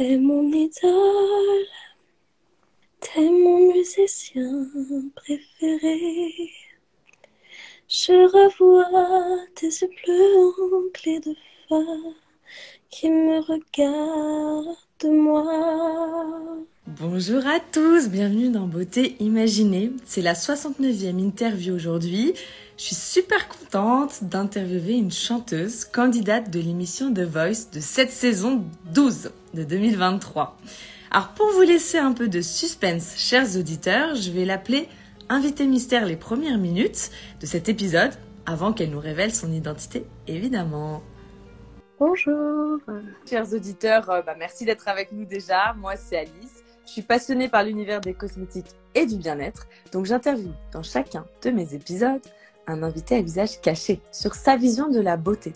T'es 0.00 0.16
mon 0.16 0.50
idole, 0.50 1.66
t'es 3.00 3.20
mon 3.20 3.70
musicien 3.70 4.66
préféré. 5.14 6.50
Je 7.86 8.14
revois 8.32 9.44
tes 9.56 9.66
yeux 9.66 9.90
bleus 10.02 10.86
emplis 10.86 11.20
de 11.20 11.34
feu 11.68 11.84
qui 12.88 13.10
me 13.10 13.40
regardent 13.40 14.78
moi. 15.04 16.56
Bonjour 16.86 17.46
à 17.46 17.60
tous, 17.60 18.08
bienvenue 18.08 18.48
dans 18.48 18.66
Beauté 18.66 19.16
Imaginée. 19.20 19.92
C'est 20.06 20.22
la 20.22 20.32
69e 20.32 21.18
interview 21.18 21.74
aujourd'hui. 21.74 22.32
Je 22.78 22.84
suis 22.84 22.94
super 22.94 23.48
contente 23.48 24.24
d'interviewer 24.24 24.94
une 24.94 25.12
chanteuse 25.12 25.84
candidate 25.84 26.48
de 26.48 26.58
l'émission 26.58 27.12
The 27.12 27.20
Voice 27.20 27.68
de 27.70 27.80
cette 27.80 28.10
saison 28.10 28.64
12 28.94 29.30
de 29.54 29.64
2023. 29.64 30.56
Alors 31.10 31.28
pour 31.30 31.50
vous 31.52 31.62
laisser 31.62 31.98
un 31.98 32.12
peu 32.12 32.28
de 32.28 32.40
suspense, 32.40 33.14
chers 33.16 33.56
auditeurs, 33.56 34.14
je 34.14 34.30
vais 34.30 34.44
l'appeler 34.44 34.88
invité 35.28 35.66
mystère 35.66 36.06
les 36.06 36.16
premières 36.16 36.58
minutes 36.58 37.10
de 37.40 37.46
cet 37.46 37.68
épisode 37.68 38.12
avant 38.46 38.72
qu'elle 38.72 38.90
nous 38.90 39.00
révèle 39.00 39.34
son 39.34 39.52
identité, 39.52 40.04
évidemment. 40.26 41.02
Bonjour. 41.98 42.78
Chers 43.28 43.52
auditeurs, 43.52 44.08
euh, 44.10 44.22
bah, 44.22 44.34
merci 44.38 44.64
d'être 44.64 44.88
avec 44.88 45.12
nous 45.12 45.24
déjà. 45.24 45.74
Moi, 45.74 45.96
c'est 45.96 46.16
Alice. 46.16 46.64
Je 46.86 46.92
suis 46.92 47.02
passionnée 47.02 47.48
par 47.48 47.62
l'univers 47.62 48.00
des 48.00 48.14
cosmétiques 48.14 48.70
et 48.94 49.06
du 49.06 49.16
bien-être, 49.16 49.68
donc 49.92 50.06
j'interviewe 50.06 50.52
dans 50.72 50.82
chacun 50.82 51.24
de 51.42 51.50
mes 51.50 51.74
épisodes 51.74 52.22
un 52.66 52.82
invité 52.82 53.16
à 53.16 53.22
visage 53.22 53.60
caché 53.60 54.00
sur 54.12 54.34
sa 54.34 54.56
vision 54.56 54.88
de 54.88 55.00
la 55.00 55.16
beauté. 55.16 55.52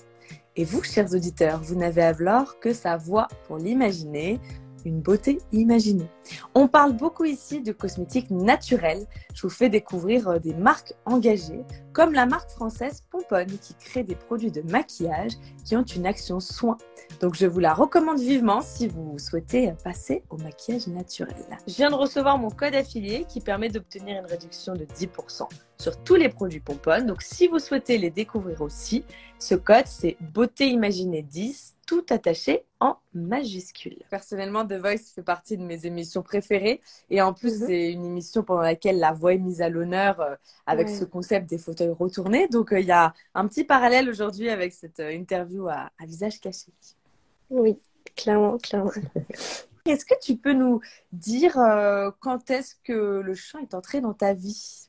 Et 0.57 0.65
vous, 0.65 0.83
chers 0.85 1.13
auditeurs, 1.13 1.61
vous 1.61 1.75
n'avez 1.75 2.03
alors 2.03 2.61
que 2.61 2.73
sa 2.73 2.97
voix 2.97 3.27
pour 3.47 3.59
l'imaginer, 3.59 4.39
une 4.85 5.01
beauté 5.01 5.39
imaginée. 5.53 6.09
On 6.55 6.69
parle 6.69 6.93
beaucoup 6.93 7.25
ici 7.25 7.61
de 7.61 7.73
cosmétiques 7.73 8.31
naturels. 8.31 9.07
Je 9.35 9.43
vous 9.43 9.51
fais 9.51 9.69
découvrir 9.69 10.29
euh, 10.29 10.39
des 10.39 10.55
marques 10.55 10.95
engagées, 11.05 11.65
comme 11.93 12.13
la 12.13 12.27
marque 12.27 12.51
française 12.51 13.03
Pomponne, 13.11 13.59
qui 13.59 13.75
crée 13.75 14.03
des 14.03 14.15
produits 14.15 14.51
de 14.51 14.63
maquillage 14.63 15.33
qui 15.65 15.77
ont 15.77 15.83
une 15.83 16.07
action 16.07 16.41
soin. 16.41 16.77
Donc 17.21 17.35
je 17.35 17.47
vous 17.47 17.61
la 17.61 17.75
recommande 17.75 18.19
vivement 18.19 18.61
si 18.61 18.89
vous 18.89 19.19
souhaitez 19.19 19.73
passer 19.83 20.23
au 20.31 20.37
maquillage 20.39 20.87
naturel. 20.87 21.35
Je 21.67 21.75
viens 21.75 21.91
de 21.91 21.95
recevoir 21.95 22.39
mon 22.39 22.51
code 22.51 22.75
affilié 22.75 23.25
qui 23.29 23.41
permet 23.41 23.69
d'obtenir 23.69 24.21
une 24.21 24.27
réduction 24.27 24.75
de 24.75 24.85
10% 24.85 25.49
sur 25.79 26.03
tous 26.03 26.15
les 26.15 26.29
produits 26.29 26.61
Pomponne. 26.61 27.07
Donc 27.07 27.23
si 27.23 27.47
vous 27.47 27.59
souhaitez 27.59 27.99
les 27.99 28.11
découvrir 28.11 28.61
aussi, 28.63 29.05
ce 29.39 29.55
code 29.55 29.87
c'est 29.87 30.17
beauté 30.21 30.69
imaginée 30.69 31.23
10 31.23 31.74
tout 31.95 32.05
attaché 32.13 32.65
en 32.81 32.97
majuscule. 33.13 33.99
Personnellement, 34.11 34.67
The 34.67 34.73
Voice 34.73 35.13
fait 35.15 35.23
partie 35.23 35.57
de 35.57 35.63
mes 35.63 35.87
émissions 35.87 36.23
préférées. 36.23 36.81
Et 37.09 37.23
en 37.23 37.33
plus, 37.33 37.61
mhm. 37.61 37.67
c'est 37.67 37.93
une 37.93 38.05
émission 38.05 38.43
pendant 38.43 38.63
laquelle 38.63 38.99
la 38.99 39.13
voix 39.13 39.35
est 39.35 39.39
mise 39.39 39.63
à 39.63 39.69
l'honneur 39.69 40.21
euh, 40.21 40.35
avec 40.67 40.89
ce 40.89 41.05
concept 41.05 41.49
des 41.49 41.59
fauteuils 41.59 41.95
retournés. 41.97 42.49
Donc, 42.49 42.73
euh, 42.73 42.81
il 42.81 42.87
y 42.87 42.93
a 42.93 43.15
un 43.35 43.47
petit 43.47 43.63
parallèle 43.63 44.09
aujourd'hui 44.09 44.49
avec 44.49 44.73
cette 44.73 44.99
euh, 44.99 45.13
interview 45.13 45.69
à, 45.69 45.91
visage 46.05 46.41
caché. 46.41 46.73
Oui, 47.49 47.79
clairement, 48.17 48.59
clairement. 48.59 48.91
Est-ce 49.87 50.05
que 50.05 50.15
tu 50.21 50.37
peux 50.37 50.55
nous 50.55 50.81
dire 51.13 51.53
quand 52.21 52.51
est-ce 52.51 52.75
que 52.85 53.21
le 53.21 53.35
chant 53.35 53.59
est 53.59 53.75
entré 53.75 54.01
dans 54.01 54.15
ta 54.15 54.33
vie? 54.33 54.89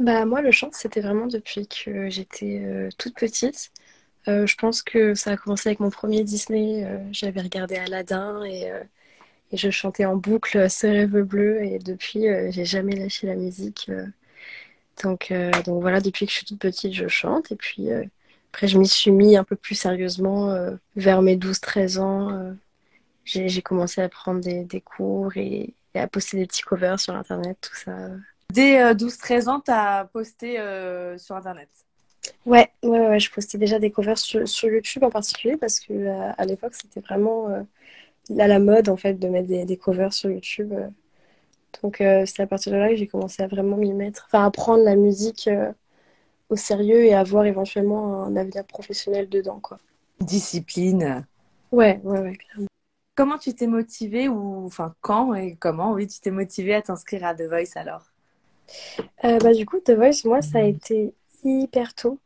Bah 0.00 0.24
moi 0.24 0.40
le 0.40 0.50
chant 0.50 0.70
c'était 0.72 1.00
vraiment 1.00 1.28
depuis 1.28 1.68
que 1.68 2.10
j'étais 2.10 2.88
toute 2.98 3.14
petite. 3.14 3.70
Euh, 4.28 4.46
je 4.46 4.56
pense 4.56 4.82
que 4.82 5.14
ça 5.14 5.32
a 5.32 5.36
commencé 5.36 5.68
avec 5.68 5.80
mon 5.80 5.90
premier 5.90 6.24
Disney. 6.24 6.84
Euh, 6.84 6.98
j'avais 7.12 7.40
regardé 7.40 7.76
Aladdin 7.76 8.44
et, 8.44 8.70
euh, 8.70 8.82
et, 9.50 9.56
je 9.56 9.70
chantais 9.70 10.04
en 10.04 10.16
boucle 10.16 10.68
Ce 10.70 10.86
rêve 10.86 11.22
bleu. 11.22 11.62
Et 11.64 11.78
depuis, 11.78 12.26
j'ai 12.50 12.64
jamais 12.64 12.96
lâché 12.96 13.26
la 13.26 13.36
musique. 13.36 13.90
donc, 15.02 15.32
donc 15.64 15.80
voilà, 15.80 16.00
depuis 16.00 16.26
que 16.26 16.32
je 16.32 16.36
suis 16.38 16.46
toute 16.46 16.60
petite, 16.60 16.92
je 16.92 17.08
chante. 17.08 17.52
Et 17.52 17.56
puis 17.56 17.88
après, 18.52 18.68
je 18.68 18.78
m'y 18.78 18.88
suis 18.88 19.10
mis 19.10 19.36
un 19.36 19.44
peu 19.44 19.56
plus 19.56 19.74
sérieusement 19.74 20.54
vers 20.96 21.22
mes 21.22 21.36
12-13 21.36 21.98
ans. 21.98 22.54
j'ai 23.24 23.62
commencé 23.62 24.02
à 24.02 24.08
prendre 24.08 24.40
des, 24.40 24.64
des 24.64 24.80
cours 24.80 25.36
et, 25.36 25.74
et, 25.94 26.00
à 26.00 26.06
poster 26.08 26.38
des 26.38 26.46
petits 26.46 26.62
covers 26.62 27.00
sur 27.00 27.14
Internet, 27.14 27.58
tout 27.60 27.76
ça. 27.76 27.92
Dès 28.52 28.94
12-13 28.94 29.48
ans, 29.48 29.60
tu 29.60 29.70
as 29.70 30.04
posté 30.12 30.56
sur 31.18 31.36
Internet 31.36 31.68
Ouais, 32.46 32.70
ouais, 32.82 33.08
ouais, 33.08 33.20
je 33.20 33.30
postais 33.30 33.58
déjà 33.58 33.78
des 33.78 33.90
covers 33.90 34.18
sur, 34.18 34.48
sur 34.48 34.68
YouTube 34.68 35.04
en 35.04 35.10
particulier 35.10 35.56
parce 35.56 35.80
que 35.80 35.92
euh, 35.92 36.32
à 36.36 36.44
l'époque 36.44 36.74
c'était 36.74 37.00
vraiment 37.00 37.48
euh, 37.48 37.62
à 38.38 38.46
la 38.46 38.58
mode 38.58 38.88
en 38.88 38.96
fait 38.96 39.14
de 39.14 39.28
mettre 39.28 39.48
des, 39.48 39.64
des 39.64 39.76
covers 39.76 40.12
sur 40.12 40.30
YouTube. 40.30 40.72
Euh. 40.72 40.88
Donc 41.82 41.96
c'est 41.98 42.40
à 42.40 42.46
partir 42.46 42.72
de 42.72 42.78
là 42.78 42.88
que 42.88 42.96
j'ai 42.96 43.06
commencé 43.06 43.42
à 43.42 43.46
vraiment 43.46 43.76
m'y 43.76 43.92
mettre, 43.92 44.26
enfin 44.26 44.44
à 44.44 44.50
prendre 44.50 44.82
la 44.82 44.96
musique 44.96 45.48
au 46.48 46.56
sérieux 46.56 47.04
et 47.04 47.14
à 47.14 47.20
avoir 47.20 47.44
éventuellement 47.44 48.24
un 48.24 48.36
avenir 48.36 48.64
professionnel 48.64 49.28
dedans 49.28 49.60
quoi. 49.60 49.78
Discipline. 50.18 51.24
Ouais, 51.70 52.00
ouais, 52.02 52.18
ouais, 52.18 52.36
clairement. 52.36 52.66
Comment 53.14 53.38
tu 53.38 53.54
t'es 53.54 53.68
motivée 53.68 54.28
ou 54.28 54.66
enfin 54.66 54.94
quand 55.00 55.32
et 55.34 55.54
comment 55.54 55.92
oui 55.92 56.08
tu 56.08 56.18
t'es 56.18 56.32
motivée 56.32 56.74
à 56.74 56.82
t'inscrire 56.82 57.24
à 57.24 57.34
The 57.36 57.42
Voice 57.42 57.76
alors? 57.76 58.02
Bah 59.22 59.54
du 59.54 59.64
coup 59.64 59.78
The 59.78 59.92
Voice 59.92 60.24
moi 60.24 60.42
ça 60.42 60.58
a 60.58 60.62
été 60.62 61.14
hyper 61.44 61.94
tôt. 61.94 62.18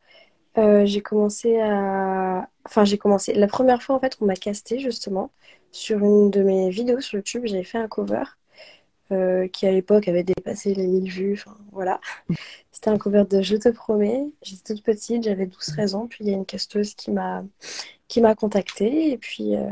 Euh, 0.59 0.87
j'ai 0.87 1.03
commencé 1.03 1.61
à. 1.61 2.49
Enfin, 2.67 2.85
j'ai 2.85 2.99
commencé. 2.99 3.35
La 3.35 3.47
première 3.49 3.83
fois, 3.83 3.97
en 3.97 4.01
fait, 4.01 4.17
on 4.21 4.27
m'a 4.27 4.37
casté 4.37 4.79
justement 4.79 5.31
sur 5.73 5.99
une 6.05 6.31
de 6.31 6.43
mes 6.43 6.71
vidéos 6.71 7.01
sur 7.01 7.17
YouTube. 7.19 7.43
J'avais 7.47 7.65
fait 7.65 7.79
un 7.79 7.89
cover 7.89 8.25
euh, 9.13 9.49
qui, 9.49 9.67
à 9.67 9.73
l'époque, 9.73 10.09
avait 10.09 10.25
dépassé 10.25 10.75
les 10.75 10.87
1000 10.87 11.11
vues. 11.11 11.35
Enfin, 11.35 11.57
voilà. 11.73 12.01
C'était 12.73 12.91
un 12.91 12.99
cover 12.99 13.25
de 13.29 13.43
Je 13.43 13.57
te 13.57 13.69
promets. 13.71 14.25
J'étais 14.43 14.75
toute 14.75 14.85
petite, 14.85 15.25
j'avais 15.25 15.47
12-13 15.47 15.95
ans. 15.95 16.07
Puis 16.09 16.25
il 16.25 16.31
y 16.31 16.35
a 16.35 16.37
une 16.37 16.47
casteuse 16.47 16.95
qui 16.95 17.11
m'a 17.11 17.45
qui 18.09 18.21
m'a 18.21 18.35
contactée. 18.35 19.13
Et 19.13 19.19
puis, 19.19 19.57
euh, 19.57 19.71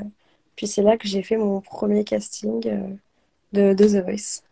puis 0.57 0.67
c'est 0.67 0.83
là 0.83 0.97
que 0.97 1.09
j'ai 1.09 1.23
fait 1.23 1.37
mon 1.37 1.61
premier 1.61 2.05
casting 2.05 2.61
de, 3.53 3.75
de 3.75 3.87
The 3.87 4.05
Voice. 4.05 4.43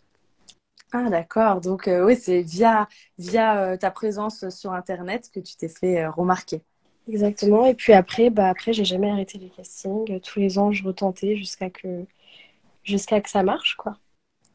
Ah 0.92 1.08
d'accord, 1.08 1.60
donc 1.60 1.86
euh, 1.86 2.04
oui, 2.04 2.16
c'est 2.16 2.42
via, 2.42 2.88
via 3.16 3.62
euh, 3.62 3.76
ta 3.76 3.92
présence 3.92 4.48
sur 4.48 4.72
Internet 4.72 5.30
que 5.32 5.38
tu 5.38 5.54
t'es 5.56 5.68
fait 5.68 6.02
euh, 6.02 6.10
remarquer. 6.10 6.62
Exactement, 7.08 7.64
et 7.66 7.74
puis 7.74 7.92
après, 7.92 8.28
bah, 8.28 8.48
après 8.48 8.72
j'ai 8.72 8.84
jamais 8.84 9.10
arrêté 9.10 9.38
les 9.38 9.50
castings. 9.50 10.20
Tous 10.20 10.40
les 10.40 10.58
ans, 10.58 10.72
je 10.72 10.82
retentais 10.82 11.36
jusqu'à 11.36 11.70
que, 11.70 12.04
jusqu'à 12.82 13.20
que 13.20 13.30
ça 13.30 13.44
marche, 13.44 13.76
quoi. 13.76 13.98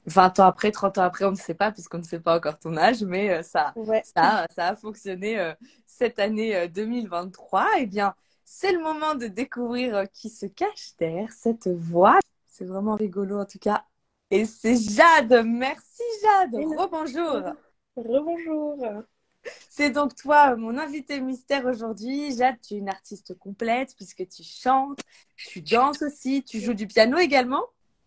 20 0.08 0.40
ans 0.40 0.46
après, 0.46 0.72
30 0.72 0.98
ans 0.98 1.04
après, 1.04 1.26
on 1.26 1.32
ne 1.32 1.36
sait 1.36 1.54
pas, 1.54 1.72
puisqu'on 1.72 1.98
ne 2.00 2.04
sait 2.04 2.20
pas 2.20 2.36
encore 2.36 2.60
ton 2.60 2.78
âge, 2.78 3.02
mais 3.02 3.42
ça, 3.42 3.74
ça, 4.04 4.46
ça, 4.54 4.68
a 4.68 4.76
fonctionné 4.76 5.54
cette 5.88 6.20
année 6.20 6.68
2023. 6.68 7.66
Eh 7.80 7.88
bien, 7.88 8.14
c'est 8.44 8.72
le 8.72 8.84
moment 8.84 9.16
de 9.16 9.26
découvrir 9.26 10.04
qui 10.14 10.30
se 10.30 10.46
cache 10.46 10.92
derrière 11.00 11.32
cette 11.32 11.68
voix. 11.70 12.20
C'est 12.48 12.66
vraiment 12.66 12.94
rigolo, 12.96 13.40
en 13.40 13.46
tout 13.46 13.58
cas, 13.58 13.84
et 14.32 14.46
c'est 14.46 14.76
Jade. 14.76 15.44
Merci 15.46 16.04
Jade. 16.22 16.56
Rebonjour. 16.56 17.54
Rebonjour. 17.96 19.04
C'est 19.70 19.92
donc 19.92 20.16
toi, 20.16 20.56
mon 20.56 20.78
invité 20.78 21.20
mystère 21.20 21.66
aujourd'hui. 21.66 22.36
Jade, 22.36 22.56
tu 22.62 22.76
es 22.76 22.78
une 22.78 22.90
artiste 22.90 23.38
complète 23.38 23.96
puisque 23.96 24.28
tu 24.28 24.44
chantes, 24.44 25.00
tu 25.36 25.62
danses 25.62 26.02
aussi, 26.02 26.44
tu 26.44 26.60
joues 26.60 26.74
du 26.74 26.88
piano 26.88 27.18
également. 27.18 27.64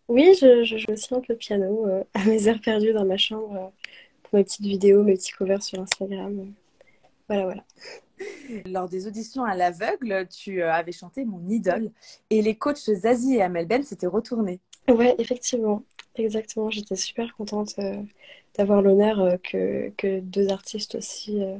Oui, 0.09 0.33
je, 0.41 0.63
joue 0.63 0.91
aussi 0.91 1.13
un 1.13 1.21
peu 1.21 1.33
de 1.33 1.37
piano 1.37 1.85
euh, 1.87 2.03
à 2.15 2.25
mes 2.25 2.47
heures 2.47 2.59
perdues 2.61 2.93
dans 2.93 3.05
ma 3.05 3.17
chambre 3.17 3.55
euh, 3.55 3.87
pour 4.23 4.35
mes 4.37 4.43
petites 4.43 4.65
vidéos, 4.65 5.03
mes 5.03 5.13
petits 5.13 5.31
covers 5.31 5.61
sur 5.61 5.79
Instagram. 5.79 6.51
Voilà, 7.27 7.43
voilà. 7.43 7.63
Lors 8.65 8.89
des 8.89 9.07
auditions 9.07 9.45
à 9.45 9.55
l'aveugle, 9.55 10.27
tu 10.27 10.63
euh, 10.63 10.73
avais 10.73 10.91
chanté 10.91 11.25
Mon 11.25 11.47
idole 11.47 11.91
et 12.31 12.41
les 12.41 12.55
coachs 12.55 12.91
Zazie 12.91 13.35
et 13.35 13.41
Amel 13.43 13.67
Ben 13.67 13.83
s'étaient 13.83 14.07
retournés. 14.07 14.59
Ouais, 14.89 15.15
effectivement. 15.19 15.83
Exactement, 16.19 16.69
j'étais 16.69 16.97
super 16.97 17.33
contente 17.35 17.75
euh, 17.79 17.95
d'avoir 18.57 18.81
l'honneur 18.81 19.21
euh, 19.21 19.37
que, 19.37 19.89
que 19.97 20.19
deux 20.19 20.49
artistes 20.49 20.95
aussi, 20.95 21.41
euh, 21.41 21.57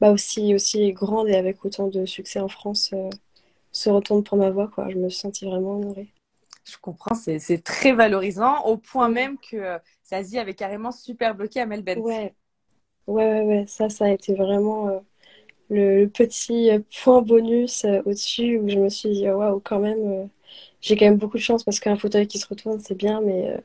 bah 0.00 0.12
aussi, 0.12 0.54
aussi 0.54 0.92
grandes 0.92 1.28
et 1.28 1.34
avec 1.34 1.64
autant 1.64 1.88
de 1.88 2.06
succès 2.06 2.38
en 2.38 2.46
France 2.48 2.94
se 3.72 3.90
retournent 3.90 4.22
pour 4.22 4.38
ma 4.38 4.50
voix. 4.50 4.68
Quoi. 4.68 4.88
Je 4.90 4.96
me 4.96 5.08
suis 5.08 5.18
sentie 5.18 5.46
vraiment 5.46 5.78
honorée. 5.78 6.12
Je 6.64 6.76
comprends, 6.80 7.14
c'est 7.14 7.64
très 7.64 7.92
valorisant, 7.92 8.64
au 8.66 8.76
point 8.76 9.08
même 9.08 9.36
que 9.38 9.78
Zazie 10.06 10.38
avait 10.38 10.54
carrément 10.54 10.92
super 10.92 11.34
bloqué 11.34 11.60
à 11.60 11.66
Melbourne. 11.66 11.98
Ouais. 12.00 12.34
ouais, 13.08 13.24
ouais, 13.24 13.42
ouais, 13.42 13.64
ça, 13.66 13.88
ça 13.88 14.04
a 14.04 14.10
été 14.10 14.34
vraiment 14.34 15.02
le, 15.70 16.06
petit 16.06 16.70
point 17.02 17.22
bonus 17.22 17.84
au-dessus 18.04 18.58
où 18.58 18.68
je 18.68 18.78
me 18.78 18.90
suis 18.90 19.10
dit, 19.10 19.28
waouh, 19.28 19.60
quand 19.60 19.80
même 19.80 20.28
j'ai 20.80 20.96
quand 20.96 21.06
même 21.06 21.16
beaucoup 21.16 21.36
de 21.36 21.42
chance 21.42 21.64
parce 21.64 21.80
qu'un 21.80 21.96
fauteuil 21.96 22.26
qui 22.26 22.38
se 22.38 22.46
retourne, 22.46 22.78
c'est 22.78 22.94
bien, 22.94 23.20
mais, 23.20 23.50
euh, 23.50 23.58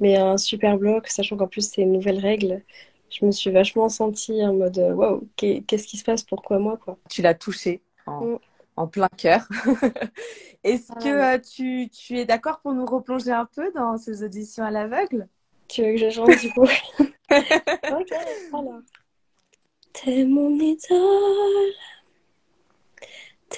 mais 0.00 0.16
un 0.16 0.36
super 0.36 0.76
bloc, 0.78 1.08
sachant 1.08 1.36
qu'en 1.36 1.48
plus 1.48 1.70
c'est 1.70 1.82
une 1.82 1.92
nouvelle 1.92 2.18
règle, 2.18 2.62
je 3.10 3.24
me 3.24 3.30
suis 3.30 3.50
vachement 3.50 3.88
sentie 3.88 4.44
en 4.44 4.54
mode 4.54 4.78
waouh, 4.78 5.28
qu'est-ce 5.36 5.86
qui 5.86 5.96
se 5.96 6.04
passe? 6.04 6.22
Pourquoi 6.22 6.58
moi 6.58 6.76
quoi? 6.76 6.98
Tu 7.08 7.22
l'as 7.22 7.34
touché 7.34 7.80
en, 8.06 8.38
en 8.76 8.86
plein 8.86 9.08
cœur. 9.16 9.48
Est-ce 10.64 10.92
que 10.92 11.36
tu, 11.38 11.88
tu, 11.88 12.18
es 12.18 12.24
d'accord 12.24 12.60
pour 12.60 12.74
nous 12.74 12.86
replonger 12.86 13.32
un 13.32 13.46
peu 13.46 13.72
dans 13.72 13.96
ces 13.96 14.22
auditions 14.22 14.64
à 14.64 14.70
l'aveugle? 14.70 15.28
Tu 15.68 15.82
veux 15.82 15.92
que 15.92 15.98
je 15.98 16.10
chante 16.10 16.38
du 16.38 16.50
coup? 16.50 16.66
Ok, 17.90 18.12
alors. 18.52 18.80
T'es 19.92 20.24
mon 20.24 20.50
idole, 20.58 21.72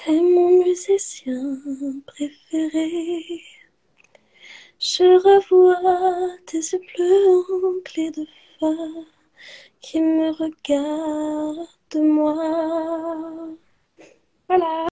t'es 0.05 0.20
mon 0.20 0.64
musicien 0.64 1.61
préféré. 2.06 3.43
Je 4.79 5.05
revois 5.05 6.37
tes 6.47 6.58
yeux 6.58 6.81
bleus 6.94 7.41
remplis 7.62 8.11
de 8.11 8.26
feu 8.58 9.06
qui 9.81 10.00
me 10.00 10.31
regardent 10.31 11.69
moi. 11.97 13.49
Voilà. 14.49 14.87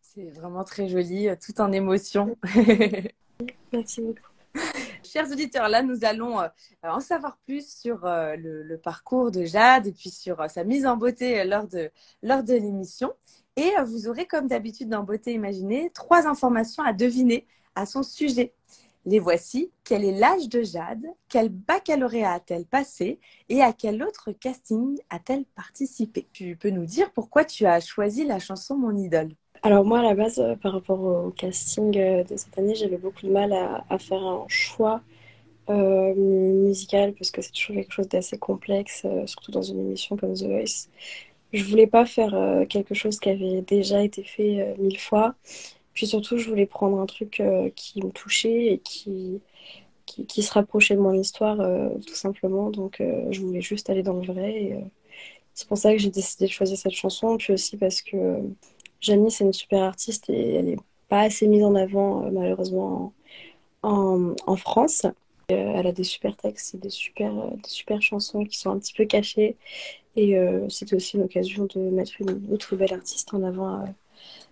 C'est 0.00 0.30
vraiment 0.30 0.64
très 0.64 0.88
joli, 0.88 1.28
tout 1.44 1.60
en 1.60 1.72
émotion. 1.72 2.36
Merci 3.72 4.02
beaucoup. 4.02 4.32
Chers 5.12 5.30
auditeurs, 5.30 5.68
là, 5.68 5.82
nous 5.82 6.06
allons 6.06 6.40
euh, 6.40 6.48
en 6.82 7.00
savoir 7.00 7.36
plus 7.44 7.70
sur 7.70 8.06
euh, 8.06 8.34
le, 8.34 8.78
parcours 8.78 9.30
de 9.30 9.44
Jade 9.44 9.86
et 9.86 9.92
puis 9.92 10.08
sur 10.08 10.40
euh, 10.40 10.48
sa 10.48 10.64
mise 10.64 10.86
en 10.86 10.96
beauté 10.96 11.44
lors 11.44 11.68
de, 11.68 11.90
lors 12.22 12.42
de 12.42 12.54
l'émission. 12.54 13.12
Et 13.56 13.72
vous 13.84 14.08
aurez, 14.08 14.24
comme 14.26 14.46
d'habitude 14.46 14.88
dans 14.88 15.02
Beauté 15.02 15.34
Imaginée, 15.34 15.90
trois 15.92 16.26
informations 16.26 16.82
à 16.82 16.94
deviner 16.94 17.46
à 17.74 17.84
son 17.84 18.02
sujet. 18.02 18.54
Les 19.04 19.18
voici. 19.18 19.70
Quel 19.84 20.02
est 20.02 20.18
l'âge 20.18 20.48
de 20.48 20.62
Jade? 20.62 21.04
Quel 21.28 21.50
baccalauréat 21.50 22.32
a-t-elle 22.32 22.64
passé? 22.64 23.20
Et 23.50 23.60
à 23.60 23.74
quel 23.74 24.02
autre 24.02 24.32
casting 24.32 24.98
a-t-elle 25.10 25.44
participé? 25.44 26.26
Tu 26.32 26.56
peux 26.56 26.70
nous 26.70 26.86
dire 26.86 27.12
pourquoi 27.12 27.44
tu 27.44 27.66
as 27.66 27.80
choisi 27.80 28.24
la 28.24 28.38
chanson 28.38 28.78
Mon 28.78 28.96
idole 28.96 29.34
alors 29.62 29.84
moi, 29.84 30.00
à 30.00 30.02
la 30.02 30.14
base, 30.14 30.40
euh, 30.40 30.56
par 30.56 30.72
rapport 30.72 31.00
au 31.00 31.30
casting 31.30 31.96
euh, 31.96 32.24
de 32.24 32.36
cette 32.36 32.58
année, 32.58 32.74
j'avais 32.74 32.96
beaucoup 32.96 33.26
de 33.26 33.30
mal 33.30 33.52
à, 33.52 33.98
faire 33.98 34.22
un 34.22 34.44
choix 34.48 35.02
euh, 35.70 36.14
musical 36.14 37.14
parce 37.14 37.30
que 37.30 37.42
c'est 37.42 37.52
toujours 37.52 37.76
quelque 37.76 37.92
chose 37.92 38.08
d'assez 38.08 38.38
complexe, 38.38 39.06
surtout 39.26 39.52
dans 39.52 39.62
une 39.62 39.80
émission 39.80 40.16
comme 40.16 40.34
The 40.34 40.44
Voice. 40.44 40.88
Je 41.52 41.64
voulais 41.64 41.86
pas 41.86 42.06
faire 42.06 42.34
quelque 42.68 42.94
chose 42.94 43.20
qui 43.20 43.28
avait 43.30 43.62
déjà 43.62 44.02
été 44.02 44.22
fait 44.24 44.74
mille 44.78 44.98
fois. 44.98 45.34
Puis 45.94 46.06
surtout, 46.06 46.38
je 46.38 46.48
voulais 46.48 46.66
prendre 46.66 46.98
un 47.00 47.06
truc 47.06 47.42
qui 47.76 48.02
me 48.02 48.10
touchait 48.10 48.66
et 48.74 48.78
qui, 48.78 49.40
qui, 50.06 50.42
se 50.42 50.52
rapprochait 50.52 50.94
de 50.96 51.00
mon 51.00 51.12
histoire, 51.12 51.58
tout 52.06 52.14
simplement. 52.14 52.70
Donc, 52.70 53.02
je 53.30 53.40
voulais 53.40 53.60
juste 53.60 53.90
aller 53.90 54.02
dans 54.02 54.14
le 54.14 54.26
vrai. 54.26 54.84
c'est 55.54 55.68
pour 55.68 55.78
ça 55.78 55.92
que 55.92 55.98
j'ai 55.98 56.10
décidé 56.10 56.46
de 56.46 56.50
choisir 56.52 56.78
cette 56.78 56.92
chanson. 56.92 57.36
Puis 57.36 57.52
aussi 57.52 57.76
parce 57.76 58.02
que 58.02 58.40
Janice 59.02 59.40
est 59.40 59.44
une 59.44 59.52
super 59.52 59.82
artiste 59.82 60.30
et 60.30 60.54
elle 60.54 60.64
n'est 60.66 60.78
pas 61.08 61.22
assez 61.22 61.46
mise 61.46 61.64
en 61.64 61.74
avant, 61.74 62.24
euh, 62.24 62.30
malheureusement, 62.30 63.12
en, 63.82 64.34
en 64.46 64.56
France. 64.56 65.04
Euh, 65.50 65.72
elle 65.74 65.86
a 65.86 65.92
des 65.92 66.04
super 66.04 66.36
textes 66.36 66.76
et 66.76 66.78
des 66.78 66.88
super, 66.88 67.30
euh, 67.36 67.50
des 67.50 67.68
super 67.68 68.00
chansons 68.00 68.44
qui 68.44 68.58
sont 68.58 68.70
un 68.70 68.78
petit 68.78 68.94
peu 68.94 69.04
cachées. 69.04 69.56
Et 70.14 70.36
c'était 70.68 70.94
aussi 70.94 71.16
l'occasion 71.16 71.66
de 71.74 71.80
mettre 71.88 72.12
une 72.20 72.42
autre 72.52 72.76
belle 72.76 72.92
artiste 72.92 73.32
en 73.32 73.42
avant 73.42 73.82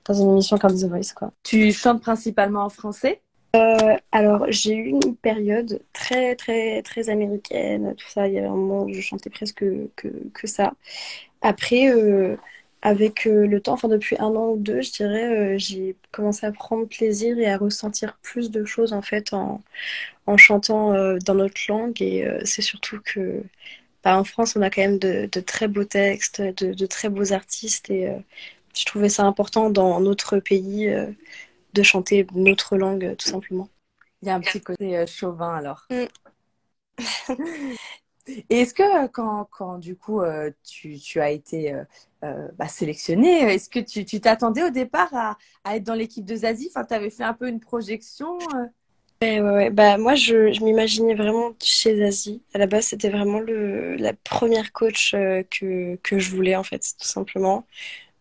dans 0.06 0.14
une 0.14 0.30
émission 0.30 0.56
comme 0.56 0.74
The 0.74 0.86
Voice. 0.86 1.12
Quoi. 1.14 1.32
Tu 1.42 1.70
chantes 1.70 2.00
principalement 2.00 2.64
en 2.64 2.70
français? 2.70 3.20
Alors, 4.10 4.46
j'ai 4.48 4.74
eu 4.74 4.88
une 4.88 5.14
période 5.16 5.82
très, 5.92 6.34
très, 6.34 6.80
très 6.80 7.10
américaine, 7.10 7.94
tout 7.94 8.08
ça. 8.08 8.26
Il 8.26 8.32
y 8.32 8.38
avait 8.38 8.46
un 8.46 8.56
moment 8.56 8.84
où 8.84 8.92
je 8.94 9.02
chantais 9.02 9.28
presque 9.28 9.66
que, 9.96 10.08
que 10.32 10.46
ça. 10.46 10.72
Après, 11.42 11.92
avec 12.82 13.26
euh, 13.26 13.46
le 13.46 13.60
temps, 13.60 13.74
enfin 13.74 13.88
depuis 13.88 14.16
un 14.18 14.26
an 14.26 14.50
ou 14.50 14.56
deux, 14.58 14.80
je 14.80 14.92
dirais, 14.92 15.54
euh, 15.54 15.58
j'ai 15.58 15.96
commencé 16.12 16.46
à 16.46 16.52
prendre 16.52 16.86
plaisir 16.86 17.38
et 17.38 17.46
à 17.46 17.58
ressentir 17.58 18.16
plus 18.22 18.50
de 18.50 18.64
choses 18.64 18.92
en 18.92 19.02
fait 19.02 19.32
en, 19.34 19.62
en 20.26 20.36
chantant 20.36 20.94
euh, 20.94 21.18
dans 21.24 21.34
notre 21.34 21.60
langue. 21.68 22.00
Et 22.02 22.26
c'est 22.44 22.62
surtout 22.62 23.00
que 23.04 23.42
bah, 24.04 24.18
en 24.18 24.24
France, 24.24 24.56
on 24.56 24.62
a 24.62 24.70
quand 24.70 24.82
même 24.82 24.98
de, 24.98 25.28
de 25.30 25.40
très 25.40 25.68
beaux 25.68 25.84
textes, 25.84 26.40
de, 26.40 26.74
de, 26.74 26.86
très 26.86 27.10
beaux 27.10 27.32
artistes. 27.32 27.90
Et 27.90 28.08
je 28.74 28.84
trouvais 28.86 29.10
ça 29.10 29.24
important 29.24 29.70
dans 29.70 30.00
notre 30.00 30.38
pays 30.38 30.90
de 31.74 31.82
chanter 31.82 32.26
notre 32.34 32.76
langue, 32.76 33.14
tout 33.18 33.28
simplement. 33.28 33.68
Il 34.22 34.28
y 34.28 34.30
a 34.30 34.34
un 34.34 34.40
petit 34.40 34.60
côté 34.60 35.06
chauvin 35.06 35.54
alors. 35.56 35.86
Mm. 35.90 36.06
Et 38.50 38.60
est-ce 38.60 38.74
que 38.74 39.06
quand, 39.08 39.48
quand, 39.50 39.78
du 39.78 39.96
coup 39.96 40.22
tu, 40.64 40.98
tu 40.98 41.20
as 41.20 41.30
été 41.30 41.74
euh, 42.22 42.48
bah, 42.58 42.68
sélectionné. 42.68 43.54
Est-ce 43.54 43.70
que 43.70 43.78
tu 43.80 44.20
t'attendais 44.20 44.62
au 44.62 44.68
départ 44.68 45.08
à, 45.14 45.76
être 45.76 45.84
dans 45.84 45.94
l'équipe 45.94 46.24
de 46.26 46.36
Zazie? 46.36 46.70
Enfin, 46.70 46.84
tu 46.84 46.92
avais 46.92 47.08
fait 47.08 47.22
un 47.22 47.32
peu 47.32 47.48
une 47.48 47.60
projection 47.60 48.38
euh? 49.22 49.40
ouais, 49.40 49.70
Bah, 49.70 49.96
moi, 49.96 50.14
je, 50.16 50.62
m'imaginais 50.62 51.14
vraiment 51.14 51.52
chez 51.62 51.96
Zazie. 51.96 52.42
À 52.52 52.58
la 52.58 52.66
base, 52.66 52.84
c'était 52.84 53.08
vraiment 53.08 53.40
la 53.40 54.12
première 54.12 54.72
coach 54.72 55.14
euh, 55.14 55.42
que, 55.50 55.96
que 56.02 56.18
je 56.18 56.30
voulais, 56.30 56.56
en 56.56 56.62
fait, 56.62 56.80
tout 56.98 57.08
simplement. 57.08 57.64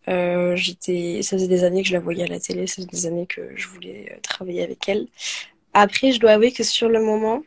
Euh, 0.08 0.56
j'étais, 0.56 1.20
ça 1.22 1.36
faisait 1.36 1.48
des 1.48 1.64
années 1.64 1.82
que 1.82 1.88
je 1.88 1.92
la 1.92 2.00
voyais 2.00 2.24
à 2.24 2.26
la 2.26 2.40
télé, 2.40 2.66
ça 2.66 2.76
faisait 2.76 2.86
des 2.86 3.06
années 3.06 3.26
que 3.26 3.54
je 3.54 3.68
voulais 3.68 4.18
travailler 4.22 4.62
avec 4.62 4.88
elle. 4.88 5.08
Après, 5.74 6.12
je 6.12 6.20
dois 6.20 6.32
avouer 6.32 6.52
que 6.52 6.64
sur 6.64 6.88
le 6.88 7.02
moment, 7.02 7.42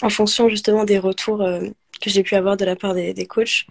en 0.00 0.08
fonction 0.08 0.48
justement 0.48 0.84
des 0.84 0.98
retours 0.98 1.42
que 2.00 2.10
j'ai 2.10 2.22
pu 2.22 2.34
avoir 2.34 2.56
de 2.56 2.64
la 2.64 2.76
part 2.76 2.94
des, 2.94 3.14
des 3.14 3.26
coachs, 3.26 3.66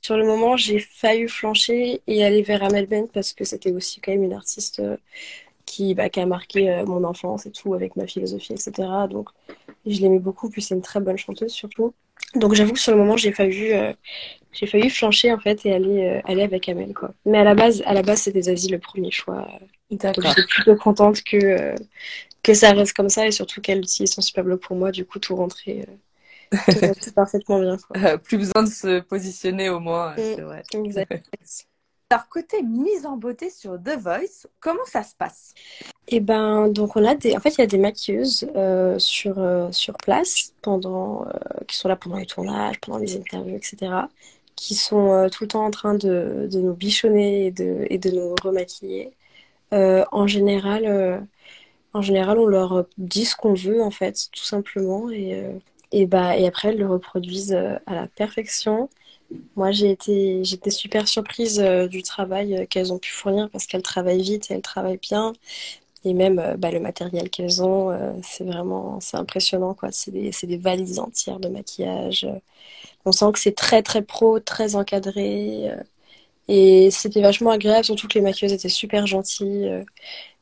sur 0.00 0.16
le 0.16 0.24
moment, 0.24 0.56
j'ai 0.56 0.78
failli 0.78 1.28
flancher 1.28 2.00
et 2.06 2.24
aller 2.24 2.42
vers 2.42 2.62
Amel 2.62 2.86
Ben 2.86 3.08
parce 3.12 3.32
que 3.32 3.44
c'était 3.44 3.72
aussi 3.72 4.00
quand 4.00 4.12
même 4.12 4.22
une 4.22 4.32
artiste 4.32 4.80
euh, 4.80 4.96
qui, 5.66 5.94
bah, 5.94 6.08
qui 6.08 6.20
a 6.20 6.26
marqué 6.26 6.70
euh, 6.70 6.86
mon 6.86 7.04
enfance 7.04 7.46
et 7.46 7.50
tout 7.50 7.74
avec 7.74 7.96
ma 7.96 8.06
philosophie, 8.06 8.52
etc. 8.52 8.88
Donc, 9.10 9.28
je 9.86 10.00
l'aimais 10.00 10.20
beaucoup. 10.20 10.50
Puis 10.50 10.62
c'est 10.62 10.74
une 10.74 10.82
très 10.82 11.00
bonne 11.00 11.18
chanteuse 11.18 11.52
surtout. 11.52 11.94
Donc 12.34 12.54
j'avoue 12.54 12.74
que 12.74 12.78
sur 12.78 12.92
le 12.92 12.98
moment, 12.98 13.16
j'ai 13.16 13.32
failli, 13.32 13.72
euh, 13.72 13.92
j'ai 14.52 14.66
failli 14.66 14.90
flancher 14.90 15.32
en 15.32 15.38
fait 15.38 15.64
et 15.64 15.72
aller, 15.72 16.20
aller 16.24 16.42
avec 16.42 16.68
Amel 16.68 16.92
quoi. 16.92 17.12
Mais 17.24 17.38
à 17.38 17.44
la 17.44 17.54
base, 17.54 17.82
à 17.86 17.94
la 17.94 18.02
base, 18.02 18.22
c'était 18.22 18.42
Zazie 18.42 18.68
le 18.68 18.78
premier 18.78 19.10
choix. 19.10 19.48
D'accord. 19.90 20.24
Je 20.24 20.40
suis 20.40 20.46
plutôt 20.48 20.76
contente 20.76 21.22
que 21.22 21.74
que 22.42 22.54
ça 22.54 22.72
reste 22.72 22.92
comme 22.92 23.08
ça 23.08 23.26
et 23.26 23.30
surtout 23.30 23.60
qu'elle 23.60 23.78
utilise 23.78 24.12
son 24.12 24.20
super 24.20 24.44
blog 24.44 24.60
pour 24.60 24.76
moi. 24.76 24.90
Du 24.90 25.04
coup, 25.04 25.18
tout 25.18 25.36
rentrer 25.36 25.86
c'est 27.00 27.14
parfaitement 27.14 27.60
bien. 27.60 27.76
Euh, 27.96 28.16
plus 28.16 28.38
besoin 28.38 28.62
de 28.62 28.68
se 28.68 29.00
positionner 29.00 29.68
au 29.68 29.80
moins, 29.80 30.12
mm, 30.12 30.16
c'est 30.16 30.40
vrai. 30.40 30.62
Alors, 32.10 32.26
côté 32.30 32.62
mise 32.62 33.04
en 33.04 33.18
beauté 33.18 33.50
sur 33.50 33.74
The 33.74 33.98
Voice, 33.98 34.46
comment 34.60 34.84
ça 34.86 35.02
se 35.02 35.14
passe? 35.14 35.52
Eh 36.06 36.20
ben, 36.20 36.68
donc 36.68 36.96
on 36.96 37.04
a 37.04 37.14
des, 37.14 37.36
en 37.36 37.40
fait, 37.40 37.50
il 37.50 37.58
y 37.58 37.64
a 37.64 37.66
des 37.66 37.76
maquilleuses 37.76 38.48
euh, 38.56 38.98
sur 38.98 39.38
euh, 39.38 39.70
sur 39.72 39.94
place 39.98 40.54
pendant, 40.62 41.26
qui 41.66 41.76
sont 41.76 41.88
là 41.88 41.96
pendant 41.96 42.16
les 42.16 42.24
tournages, 42.24 42.80
pendant 42.80 42.96
les 42.96 43.14
interviews, 43.14 43.56
etc. 43.56 43.92
Qui 44.56 44.74
sont 44.74 45.28
tout 45.30 45.44
le 45.44 45.48
temps 45.48 45.66
en 45.66 45.70
train 45.70 45.94
de, 45.94 46.48
de 46.50 46.60
nous 46.60 46.72
bichonner 46.72 47.46
et 47.46 47.50
de 47.50 47.86
et 47.90 47.98
de 47.98 48.10
nous 48.10 48.34
remaquiller. 48.42 49.12
en 49.70 50.26
général, 50.26 51.28
en 51.92 52.00
général, 52.00 52.38
on 52.38 52.46
leur 52.46 52.86
dit 52.96 53.26
ce 53.26 53.36
qu'on 53.36 53.52
veut 53.52 53.82
en 53.82 53.90
fait, 53.90 54.28
tout 54.32 54.44
simplement, 54.44 55.10
et 55.10 55.44
et, 55.92 56.06
bah, 56.06 56.36
et 56.36 56.46
après, 56.46 56.68
elles 56.68 56.78
le 56.78 56.86
reproduisent 56.86 57.52
euh, 57.54 57.78
à 57.86 57.94
la 57.94 58.06
perfection. 58.08 58.88
Moi, 59.56 59.72
j'ai 59.72 59.90
été, 59.90 60.44
j'étais 60.44 60.70
super 60.70 61.08
surprise 61.08 61.60
euh, 61.60 61.86
du 61.88 62.02
travail 62.02 62.56
euh, 62.56 62.66
qu'elles 62.66 62.92
ont 62.92 62.98
pu 62.98 63.10
fournir 63.10 63.48
parce 63.50 63.66
qu'elles 63.66 63.82
travaillent 63.82 64.22
vite 64.22 64.50
et 64.50 64.54
elles 64.54 64.62
travaillent 64.62 64.98
bien. 64.98 65.32
Et 66.04 66.14
même 66.14 66.56
bah, 66.58 66.70
le 66.70 66.80
matériel 66.80 67.30
qu'elles 67.30 67.62
ont, 67.62 68.20
c'est 68.22 68.44
vraiment 68.44 69.00
c'est 69.00 69.16
impressionnant. 69.16 69.74
quoi. 69.74 69.90
C'est 69.92 70.12
des, 70.12 70.30
des, 70.44 70.56
valises 70.56 71.00
entières 71.00 71.40
de 71.40 71.48
maquillage. 71.48 72.26
On 73.04 73.12
sent 73.12 73.32
que 73.32 73.38
c'est 73.40 73.54
très, 73.56 73.82
très 73.82 74.02
pro, 74.02 74.40
très 74.40 74.76
encadré. 74.76 75.70
Et 76.48 76.90
c'était 76.92 77.20
vachement 77.22 77.50
agréable, 77.50 77.84
surtout 77.84 78.08
que 78.08 78.14
les 78.14 78.22
maquilleuses 78.22 78.52
étaient 78.52 78.68
super 78.68 79.06
gentilles. 79.06 79.84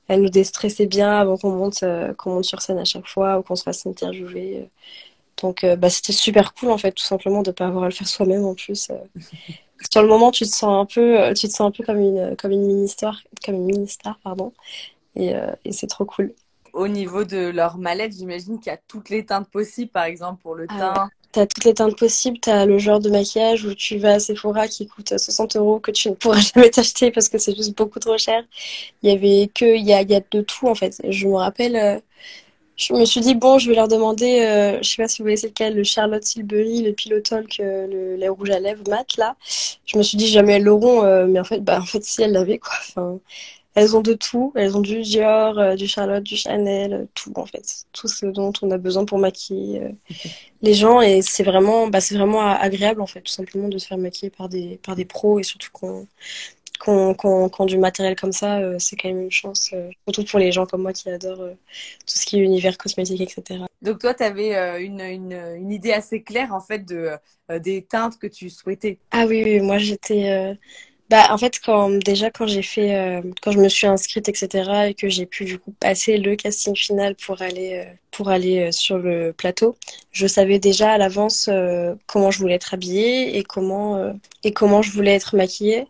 Elles 0.08 0.22
nous 0.22 0.30
déstressaient 0.30 0.86
bien 0.86 1.10
avant 1.10 1.38
qu'on 1.38 1.52
monte, 1.52 1.84
qu'on 2.18 2.34
monte 2.34 2.44
sur 2.44 2.62
scène 2.62 2.78
à 2.78 2.84
chaque 2.84 3.06
fois 3.08 3.38
ou 3.38 3.42
qu'on 3.42 3.56
se 3.56 3.62
fasse 3.64 3.86
interviewer. 3.86 4.68
Donc, 5.42 5.64
euh, 5.64 5.76
bah, 5.76 5.90
c'était 5.90 6.12
super 6.12 6.54
cool, 6.54 6.70
en 6.70 6.78
fait, 6.78 6.92
tout 6.92 7.04
simplement, 7.04 7.42
de 7.42 7.50
ne 7.50 7.54
pas 7.54 7.66
avoir 7.66 7.84
à 7.84 7.88
le 7.88 7.94
faire 7.94 8.08
soi-même 8.08 8.44
en 8.44 8.54
plus. 8.54 8.88
Euh. 8.90 8.94
Sur 9.90 10.02
le 10.02 10.08
moment, 10.08 10.30
tu 10.30 10.44
te 10.44 10.50
sens 10.50 10.82
un 10.82 10.86
peu, 10.86 11.20
euh, 11.20 11.34
tu 11.34 11.48
te 11.48 11.52
sens 11.52 11.68
un 11.68 11.70
peu 11.70 11.84
comme 11.84 12.00
une, 12.00 12.34
comme 12.36 12.52
une 12.52 12.66
mini-star, 12.66 13.20
comme 13.44 13.56
une 13.56 13.66
mini-star, 13.66 14.18
pardon. 14.22 14.52
Et, 15.14 15.32
et 15.64 15.72
c'est 15.72 15.86
trop 15.86 16.04
cool. 16.04 16.34
Au 16.74 16.88
niveau 16.88 17.24
de 17.24 17.48
leur 17.48 17.78
mallette, 17.78 18.12
j'imagine 18.12 18.60
qu'il 18.60 18.70
y 18.70 18.74
a 18.74 18.78
toutes 18.86 19.08
les 19.08 19.24
teintes 19.24 19.48
possibles, 19.48 19.90
par 19.90 20.04
exemple, 20.04 20.42
pour 20.42 20.54
le 20.54 20.66
ah 20.68 20.78
teint. 20.78 21.10
Tu 21.32 21.40
as 21.40 21.46
toutes 21.46 21.64
les 21.64 21.72
teintes 21.72 21.98
possibles. 21.98 22.38
Tu 22.38 22.50
as 22.50 22.66
le 22.66 22.76
genre 22.76 23.00
de 23.00 23.08
maquillage 23.08 23.64
où 23.64 23.72
tu 23.72 23.96
vas 23.96 24.14
à 24.14 24.18
Sephora 24.18 24.68
qui 24.68 24.86
coûte 24.86 25.16
60 25.16 25.56
euros 25.56 25.80
que 25.80 25.90
tu 25.90 26.10
ne 26.10 26.14
pourras 26.14 26.40
jamais 26.54 26.68
t'acheter 26.68 27.10
parce 27.10 27.30
que 27.30 27.38
c'est 27.38 27.56
juste 27.56 27.74
beaucoup 27.74 27.98
trop 27.98 28.18
cher. 28.18 28.44
Il 29.02 29.10
y 29.10 29.12
avait 29.14 29.50
que, 29.54 29.64
il 29.64 29.86
y 29.86 29.94
a, 29.94 30.02
il 30.02 30.10
y 30.10 30.14
a 30.14 30.20
de 30.30 30.42
tout, 30.42 30.68
en 30.68 30.74
fait. 30.74 31.00
Je 31.08 31.26
me 31.26 31.36
rappelle 31.36 32.02
je 32.76 32.92
me 32.92 33.04
suis 33.06 33.20
dit, 33.20 33.34
bon, 33.34 33.58
je 33.58 33.70
vais 33.70 33.74
leur 33.74 33.88
demander, 33.88 34.40
euh, 34.42 34.78
je 34.82 34.88
sais 34.88 35.02
pas 35.02 35.08
si 35.08 35.22
vous 35.22 35.24
connaissez 35.24 35.48
lequel, 35.48 35.74
le 35.74 35.82
Charlotte 35.84 36.22
Tilbury, 36.22 36.82
le 36.82 36.92
Pilotalk, 36.92 37.58
euh, 37.60 37.86
le 37.86 38.16
lait 38.16 38.28
rouge 38.28 38.50
à 38.50 38.60
lèvres 38.60 38.84
mat, 38.88 39.16
là. 39.16 39.36
Je 39.86 39.96
me 39.96 40.02
suis 40.02 40.18
dit, 40.18 40.28
jamais 40.28 40.54
elles 40.54 40.64
l'auront, 40.64 41.02
euh, 41.02 41.26
mais 41.26 41.40
en 41.40 41.44
fait, 41.44 41.60
bah, 41.60 41.80
en 41.80 41.86
fait, 41.86 42.04
si 42.04 42.22
elles 42.22 42.32
l'avaient, 42.32 42.58
quoi. 42.58 42.74
Enfin, 42.88 43.18
elles 43.74 43.96
ont 43.96 44.02
de 44.02 44.12
tout. 44.14 44.52
Elles 44.56 44.76
ont 44.76 44.80
du 44.80 45.00
Dior, 45.02 45.58
euh, 45.58 45.74
du 45.74 45.86
Charlotte, 45.86 46.22
du 46.22 46.36
Chanel, 46.36 47.08
tout, 47.14 47.32
en 47.36 47.46
fait. 47.46 47.86
Tout 47.92 48.08
ce 48.08 48.26
dont 48.26 48.52
on 48.62 48.70
a 48.70 48.78
besoin 48.78 49.06
pour 49.06 49.18
maquiller 49.18 49.82
les 50.62 50.74
gens. 50.74 51.00
Et 51.00 51.22
c'est 51.22 51.44
vraiment, 51.44 51.88
bah, 51.88 52.00
c'est 52.00 52.16
vraiment 52.16 52.42
agréable, 52.42 53.00
en 53.00 53.06
fait, 53.06 53.22
tout 53.22 53.32
simplement, 53.32 53.68
de 53.68 53.78
se 53.78 53.86
faire 53.86 53.98
maquiller 53.98 54.30
par 54.30 54.50
des, 54.50 54.78
par 54.84 54.96
des 54.96 55.06
pros 55.06 55.38
et 55.38 55.42
surtout 55.42 55.70
qu'on, 55.72 56.06
qu'on, 56.78 57.14
qu'on 57.14 57.66
du 57.66 57.78
matériel 57.78 58.16
comme 58.16 58.32
ça, 58.32 58.58
euh, 58.58 58.76
c'est 58.78 58.96
quand 58.96 59.08
même 59.08 59.22
une 59.22 59.30
chance, 59.30 59.70
euh, 59.72 59.90
surtout 60.06 60.24
pour 60.24 60.38
les 60.38 60.52
gens 60.52 60.66
comme 60.66 60.82
moi 60.82 60.92
qui 60.92 61.08
adorent 61.08 61.40
euh, 61.40 61.54
tout 62.00 62.18
ce 62.18 62.26
qui 62.26 62.38
est 62.38 62.42
univers 62.42 62.78
cosmétique, 62.78 63.20
etc. 63.20 63.64
Donc 63.82 64.00
toi, 64.00 64.14
tu 64.14 64.22
avais 64.22 64.82
une, 64.84 65.00
une, 65.00 65.32
une 65.32 65.72
idée 65.72 65.92
assez 65.92 66.22
claire 66.22 66.52
en 66.54 66.60
fait 66.60 66.84
de, 66.84 67.10
des 67.58 67.82
teintes 67.82 68.18
que 68.18 68.26
tu 68.26 68.50
souhaitais. 68.50 68.98
Ah 69.10 69.26
oui, 69.26 69.42
oui, 69.44 69.60
moi 69.60 69.78
j'étais. 69.78 70.56
Bah, 71.08 71.28
en 71.30 71.38
fait, 71.38 71.60
quand, 71.64 71.90
déjà, 71.90 72.30
quand 72.30 72.48
j'ai 72.48 72.62
fait. 72.62 73.22
Quand 73.42 73.52
je 73.52 73.58
me 73.58 73.68
suis 73.68 73.86
inscrite, 73.86 74.28
etc., 74.28 74.88
et 74.88 74.94
que 74.94 75.08
j'ai 75.08 75.26
pu 75.26 75.44
du 75.44 75.58
coup 75.58 75.72
passer 75.78 76.18
le 76.18 76.34
casting 76.34 76.74
final 76.74 77.14
pour 77.14 77.42
aller, 77.42 77.86
pour 78.10 78.28
aller 78.28 78.72
sur 78.72 78.98
le 78.98 79.32
plateau, 79.32 79.76
je 80.10 80.26
savais 80.26 80.58
déjà 80.58 80.92
à 80.92 80.98
l'avance 80.98 81.48
comment 82.06 82.30
je 82.30 82.38
voulais 82.40 82.54
être 82.54 82.74
habillée 82.74 83.38
et 83.38 83.44
comment, 83.44 84.12
et 84.42 84.52
comment 84.52 84.82
je 84.82 84.90
voulais 84.90 85.14
être 85.14 85.36
maquillée. 85.36 85.86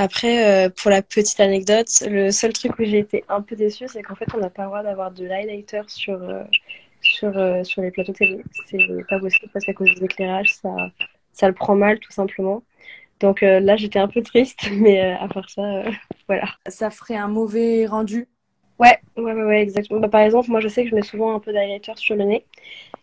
Après, 0.00 0.66
euh, 0.66 0.70
pour 0.70 0.92
la 0.92 1.02
petite 1.02 1.40
anecdote, 1.40 1.88
le 2.08 2.30
seul 2.30 2.52
truc 2.52 2.78
où 2.78 2.84
j'ai 2.84 3.00
été 3.00 3.24
un 3.28 3.42
peu 3.42 3.56
déçue, 3.56 3.88
c'est 3.88 4.00
qu'en 4.04 4.14
fait, 4.14 4.28
on 4.32 4.38
n'a 4.38 4.48
pas 4.48 4.62
le 4.62 4.68
droit 4.68 4.82
d'avoir 4.84 5.10
de 5.10 5.24
l'highlighter 5.24 5.82
sur, 5.88 6.22
euh, 6.22 6.44
sur, 7.02 7.36
euh, 7.36 7.64
sur 7.64 7.82
les 7.82 7.90
plateaux 7.90 8.12
télé. 8.12 8.40
C'est 8.66 8.78
pas 9.08 9.18
possible 9.18 9.50
parce 9.52 9.64
qu'à 9.64 9.74
cause 9.74 9.92
des 9.96 10.04
éclairages, 10.04 10.54
ça, 10.54 10.70
ça 11.32 11.48
le 11.48 11.54
prend 11.54 11.74
mal, 11.74 11.98
tout 11.98 12.12
simplement. 12.12 12.62
Donc 13.18 13.40
là, 13.40 13.74
j'étais 13.76 13.98
un 13.98 14.06
peu 14.06 14.22
triste, 14.22 14.68
mais 14.72 15.00
à 15.00 15.26
part 15.26 15.50
ça, 15.50 15.82
voilà. 16.28 16.46
Ça 16.68 16.90
ferait 16.90 17.16
un 17.16 17.26
mauvais 17.26 17.84
rendu. 17.86 18.28
Ouais, 18.78 18.96
ouais, 19.16 19.32
ouais, 19.32 19.42
ouais, 19.44 19.62
exactement. 19.62 19.98
Bah, 20.00 20.08
par 20.08 20.20
exemple, 20.20 20.50
moi, 20.50 20.60
je 20.60 20.68
sais 20.68 20.84
que 20.84 20.90
je 20.90 20.94
mets 20.94 21.02
souvent 21.02 21.34
un 21.34 21.40
peu 21.40 21.52
d'highlighter 21.52 21.92
sur 21.96 22.14
le 22.14 22.24
nez. 22.24 22.44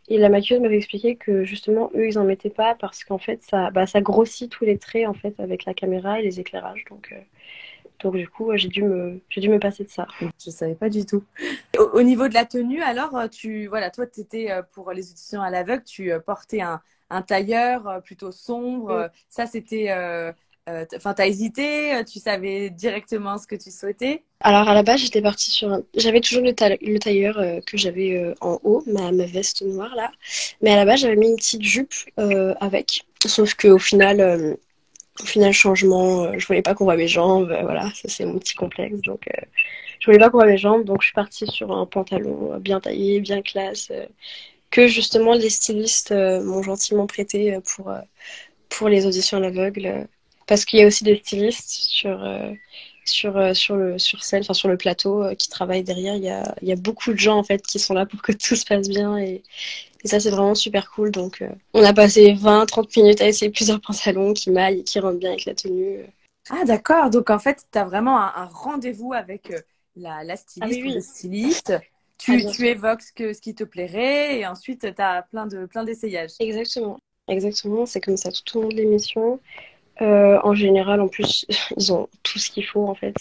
Et 0.09 0.17
la 0.19 0.29
maquilleuse 0.29 0.61
m'avait 0.61 0.77
expliqué 0.77 1.15
que 1.17 1.45
justement, 1.45 1.91
eux, 1.95 2.07
ils 2.07 2.19
en 2.19 2.25
mettaient 2.25 2.49
pas 2.51 2.75
parce 2.75 3.03
qu'en 3.03 3.19
fait, 3.19 3.41
ça, 3.43 3.71
bah, 3.71 3.87
ça 3.87 4.01
grossit 4.01 4.51
tous 4.51 4.65
les 4.65 4.77
traits 4.79 5.07
en 5.07 5.13
fait 5.13 5.39
avec 5.39 5.65
la 5.65 5.73
caméra 5.73 6.19
et 6.19 6.23
les 6.23 6.39
éclairages. 6.39 6.85
Donc, 6.89 7.09
euh, 7.13 7.17
donc 8.01 8.15
du 8.17 8.27
coup, 8.29 8.51
j'ai 8.55 8.69
dû 8.69 8.83
me, 8.83 9.21
j'ai 9.29 9.41
dû 9.41 9.49
me 9.49 9.59
passer 9.59 9.83
de 9.85 9.89
ça. 9.89 10.07
Je 10.45 10.51
savais 10.51 10.75
pas 10.75 10.89
du 10.89 11.05
tout. 11.05 11.23
Au, 11.79 11.83
au 11.99 12.01
niveau 12.03 12.27
de 12.27 12.33
la 12.33 12.45
tenue, 12.45 12.81
alors, 12.81 13.15
euh, 13.17 13.27
tu, 13.27 13.67
voilà, 13.67 13.91
toi, 13.91 14.07
tu 14.07 14.21
étais 14.21 14.49
pour 14.73 14.91
les 14.91 15.11
auditions 15.11 15.41
à 15.41 15.49
l'aveugle, 15.49 15.83
tu 15.83 16.11
euh, 16.11 16.19
portais 16.19 16.61
un, 16.61 16.81
un 17.09 17.21
tailleur 17.21 17.87
euh, 17.87 17.99
plutôt 18.01 18.31
sombre. 18.31 18.89
Euh, 18.91 19.07
Ça, 19.29 19.45
c'était, 19.47 19.91
euh, 19.91 20.29
euh, 20.29 20.33
enfin, 20.67 21.13
t'as 21.13 21.27
hésité, 21.27 21.95
euh, 21.95 22.03
tu 22.03 22.19
savais 22.19 22.69
directement 22.69 23.37
ce 23.37 23.47
que 23.47 23.55
tu 23.55 23.71
souhaitais? 23.71 24.23
Alors 24.41 24.67
à 24.67 24.73
la 24.73 24.83
base, 24.83 24.99
j'étais 24.99 25.21
partie 25.21 25.51
sur 25.51 25.71
un... 25.71 25.83
J'avais 25.95 26.21
toujours 26.21 26.43
le, 26.43 26.53
ta- 26.53 26.69
le 26.75 26.97
tailleur 26.99 27.37
euh, 27.39 27.59
que 27.61 27.77
j'avais 27.77 28.17
euh, 28.17 28.33
en 28.41 28.59
haut, 28.63 28.83
ma, 28.87 29.11
veste 29.11 29.61
noire 29.63 29.95
là. 29.95 30.11
Mais 30.61 30.71
à 30.71 30.75
la 30.75 30.85
base, 30.85 31.01
j'avais 31.01 31.15
mis 31.15 31.29
une 31.29 31.35
petite 31.35 31.63
jupe 31.63 31.93
euh, 32.19 32.53
avec. 32.59 33.05
Sauf 33.25 33.55
qu'au 33.55 33.79
final, 33.79 34.19
euh, 34.21 34.53
au 35.21 35.25
final, 35.25 35.53
changement, 35.53 36.25
euh, 36.25 36.33
je 36.37 36.45
voulais 36.47 36.61
pas 36.61 36.75
qu'on 36.75 36.85
voit 36.85 36.97
mes 36.97 37.07
jambes. 37.07 37.51
euh, 37.51 37.61
voilà, 37.63 37.89
ça 37.95 38.09
c'est 38.09 38.25
mon 38.25 38.37
petit 38.39 38.55
complexe. 38.55 38.99
Donc 39.01 39.27
euh, 39.29 39.41
je 39.99 40.05
voulais 40.07 40.19
pas 40.19 40.29
qu'on 40.29 40.37
voit 40.39 40.47
mes 40.47 40.57
jambes. 40.57 40.83
Donc 40.85 41.01
je 41.01 41.07
suis 41.07 41.15
partie 41.15 41.47
sur 41.47 41.71
un 41.71 41.85
pantalon 41.85 42.53
euh, 42.53 42.59
bien 42.59 42.79
taillé, 42.79 43.19
bien 43.21 43.41
classe, 43.41 43.89
euh, 43.91 44.05
que 44.71 44.87
justement 44.87 45.33
les 45.33 45.49
stylistes 45.49 46.11
euh, 46.11 46.43
m'ont 46.43 46.63
gentiment 46.63 47.07
prêté 47.07 47.55
euh, 47.55 47.61
pour, 47.61 47.89
euh, 47.91 47.99
pour 48.69 48.89
les 48.89 49.05
auditions 49.07 49.37
à 49.37 49.41
l'aveugle. 49.41 50.07
Parce 50.47 50.65
qu'il 50.65 50.79
y 50.79 50.83
a 50.83 50.87
aussi 50.87 51.03
des 51.03 51.17
stylistes 51.17 51.69
sur... 51.69 52.23
euh, 52.23 52.51
sur, 53.07 53.37
euh, 53.37 53.53
sur 53.53 53.75
le, 53.75 53.99
sur 53.99 54.23
scène, 54.23 54.41
enfin 54.41 54.53
sur 54.55 54.67
le 54.67 54.77
plateau 54.77 55.23
euh, 55.23 55.35
qui 55.35 55.47
travaillent 55.49 55.83
derrière. 55.83 56.15
Il 56.15 56.23
y 56.23 56.29
a, 56.29 56.55
il 56.63 56.67
y 56.67 56.71
a 56.71 56.75
beaucoup 56.75 57.13
de 57.13 57.19
gens 57.19 57.37
en 57.37 57.43
fait 57.43 57.61
qui 57.61 57.77
sont 57.77 57.93
là 57.93 58.05
pour 58.07 58.21
que 58.23 58.31
tout 58.33 58.55
se 58.55 58.65
passe 58.65 58.89
bien 58.89 59.17
et, 59.19 59.43
et 60.03 60.07
ça 60.07 60.19
c'est 60.19 60.31
vraiment 60.31 60.55
super 60.55 60.89
cool. 60.91 61.11
Donc 61.11 61.41
euh, 61.41 61.49
on 61.73 61.83
a 61.83 61.93
passé 61.93 62.33
20-30 62.33 62.99
minutes 62.99 63.21
à 63.21 63.27
essayer 63.27 63.51
plusieurs 63.51 63.79
pantalons 63.81 64.33
qui 64.33 64.49
maillent 64.51 64.79
et 64.79 64.83
qui 64.83 64.99
rentrent 64.99 65.19
bien 65.19 65.31
avec 65.31 65.45
la 65.45 65.53
tenue. 65.55 65.99
Ah, 66.49 66.63
d'accord. 66.65 67.09
Donc, 67.09 67.29
en 67.29 67.39
fait, 67.39 67.65
tu 67.71 67.77
as 67.79 67.85
vraiment 67.85 68.19
un, 68.19 68.31
un 68.35 68.45
rendez-vous 68.45 69.13
avec 69.13 69.51
la, 69.95 70.23
la 70.23 70.35
styliste 70.35 70.61
Ah 70.61 70.67
oui, 70.67 70.81
oui. 70.83 70.91
ou 70.91 70.93
le 70.95 71.01
styliste. 71.01 71.73
Tu, 72.17 72.45
Ah, 72.47 72.51
tu 72.51 72.67
évoques 72.67 73.01
ce, 73.01 73.11
que, 73.13 73.33
ce 73.33 73.41
qui 73.41 73.55
te 73.55 73.63
plairait 73.63 74.39
et 74.39 74.45
ensuite, 74.47 74.81
tu 74.95 75.01
as 75.01 75.23
plein 75.23 75.47
de, 75.47 75.65
plein 75.65 75.83
d'essayages. 75.83 76.31
Exactement. 76.39 76.99
Exactement, 77.27 77.85
c'est 77.85 78.01
comme 78.01 78.17
ça 78.17 78.31
tout 78.31 78.57
au 78.59 78.61
long 78.63 78.69
de 78.69 78.75
l'émission. 78.75 79.39
Euh, 80.01 80.39
en 80.43 80.53
général, 80.53 80.99
en 80.99 81.07
plus, 81.07 81.45
ils 81.77 81.93
ont 81.93 82.09
tout 82.23 82.39
ce 82.39 82.49
qu'il 82.49 82.65
faut 82.65 82.87
en 82.87 82.95
fait. 82.95 83.15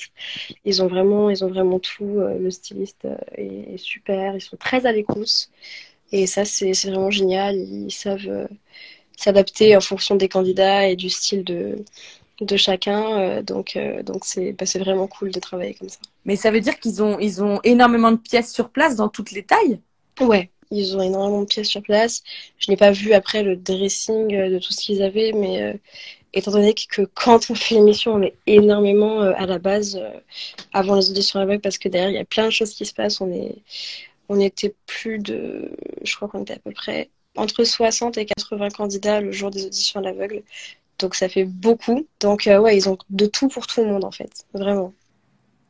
Ils 0.65 0.83
ont 0.83 0.89
vraiment, 0.89 1.31
ils 1.31 1.45
ont 1.45 1.49
vraiment 1.49 1.79
tout. 1.79 2.19
Euh, 2.19 2.39
le 2.39 2.51
styliste 2.51 3.05
euh, 3.05 3.17
est, 3.37 3.75
est 3.75 3.79
super. 3.79 4.35
Ils 4.35 4.41
sont 4.41 4.57
très 4.57 4.87
à 4.87 4.93
l'écoute. 4.93 5.51
Et 6.13 6.27
ça, 6.27 6.45
c'est 6.45 6.73
vraiment 6.73 7.11
génial. 7.11 7.57
Ils 7.57 7.91
savent 7.93 8.27
euh, 8.29 8.47
s'adapter 9.17 9.77
en 9.77 9.81
fonction 9.81 10.17
des 10.17 10.29
candidats 10.29 10.89
et 10.89 10.97
du 10.97 11.11
style 11.11 11.45
de, 11.45 11.77
de 12.41 12.57
chacun. 12.57 13.21
Euh, 13.21 13.43
donc, 13.43 13.79
donc 14.05 14.25
c'est 14.25 14.53
bah, 14.53 14.65
vraiment 14.79 15.07
cool 15.07 15.31
de 15.31 15.41
travailler 15.41 15.75
comme 15.75 15.89
ça. 15.89 15.99
Mais 16.25 16.37
ça 16.37 16.51
veut 16.51 16.61
dire 16.61 16.79
qu'ils 16.79 17.03
ont, 17.03 17.19
ils 17.21 17.43
ont 17.43 17.61
énormément 17.63 18.13
de 18.13 18.17
pièces 18.17 18.53
sur 18.53 18.71
place 18.71 18.97
dans 18.97 19.09
toutes 19.09 19.31
les 19.31 19.45
tailles? 19.45 19.81
Ouais, 20.21 20.51
ils 20.71 20.97
ont 20.97 21.03
énormément 21.03 21.43
de 21.43 21.47
pièces 21.47 21.69
sur 21.69 21.83
place. 21.83 22.23
Je 22.59 22.71
n'ai 22.71 22.77
pas 22.77 22.93
vu 22.93 23.13
après 23.13 23.43
le 23.43 23.57
dressing 23.57 24.29
de 24.29 24.59
tout 24.59 24.73
ce 24.73 24.85
qu'ils 24.85 25.03
avaient, 25.03 25.33
mais 25.33 25.81
étant 26.35 26.53
donné 26.53 26.75
que 26.75 27.03
quand 27.15 27.51
on 27.51 27.55
fait 27.55 27.75
l'émission, 27.77 28.15
on 28.15 28.23
est 28.23 28.35
énormément 28.47 29.23
euh, 29.23 29.33
à 29.37 29.47
la 29.47 29.59
base 29.59 29.97
euh, 29.97 30.11
avant 30.73 30.97
les 30.97 31.11
auditions 31.11 31.41
aveugles 31.41 31.61
parce 31.63 31.79
que 31.79 31.89
derrière, 31.89 32.11
il 32.11 32.15
y 32.17 32.19
a 32.19 32.25
plein 32.25 32.47
de 32.47 32.51
choses 32.51 32.75
qui 32.75 32.87
se 32.87 32.95
passent. 32.95 33.21
On 33.21 33.33
est, 33.33 33.57
on 34.29 34.41
était 34.41 34.75
plus 34.87 35.19
de, 35.19 35.71
je 36.03 36.17
crois 36.17 36.29
qu'on 36.29 36.43
était 36.43 36.55
à 36.55 36.59
peu 36.59 36.73
près 36.73 37.11
entre 37.37 37.65
60 37.65 38.19
et 38.19 38.27
80 38.27 38.71
candidats 38.71 39.21
le 39.21 39.33
jour 39.33 39.51
des 39.51 39.67
auditions 39.67 40.01
à 40.01 40.03
l'aveugle. 40.05 40.43
Donc 40.99 41.15
ça 41.15 41.29
fait 41.29 41.45
beaucoup. 41.45 42.07
Donc 42.21 42.47
euh, 42.47 42.59
ouais, 42.61 42.77
ils 42.77 42.89
ont 42.89 42.99
de 43.11 43.27
tout 43.27 43.49
pour 43.49 43.67
tout 43.67 43.81
le 43.83 43.89
monde 43.89 44.05
en 44.05 44.11
fait, 44.13 44.47
vraiment. 44.55 44.93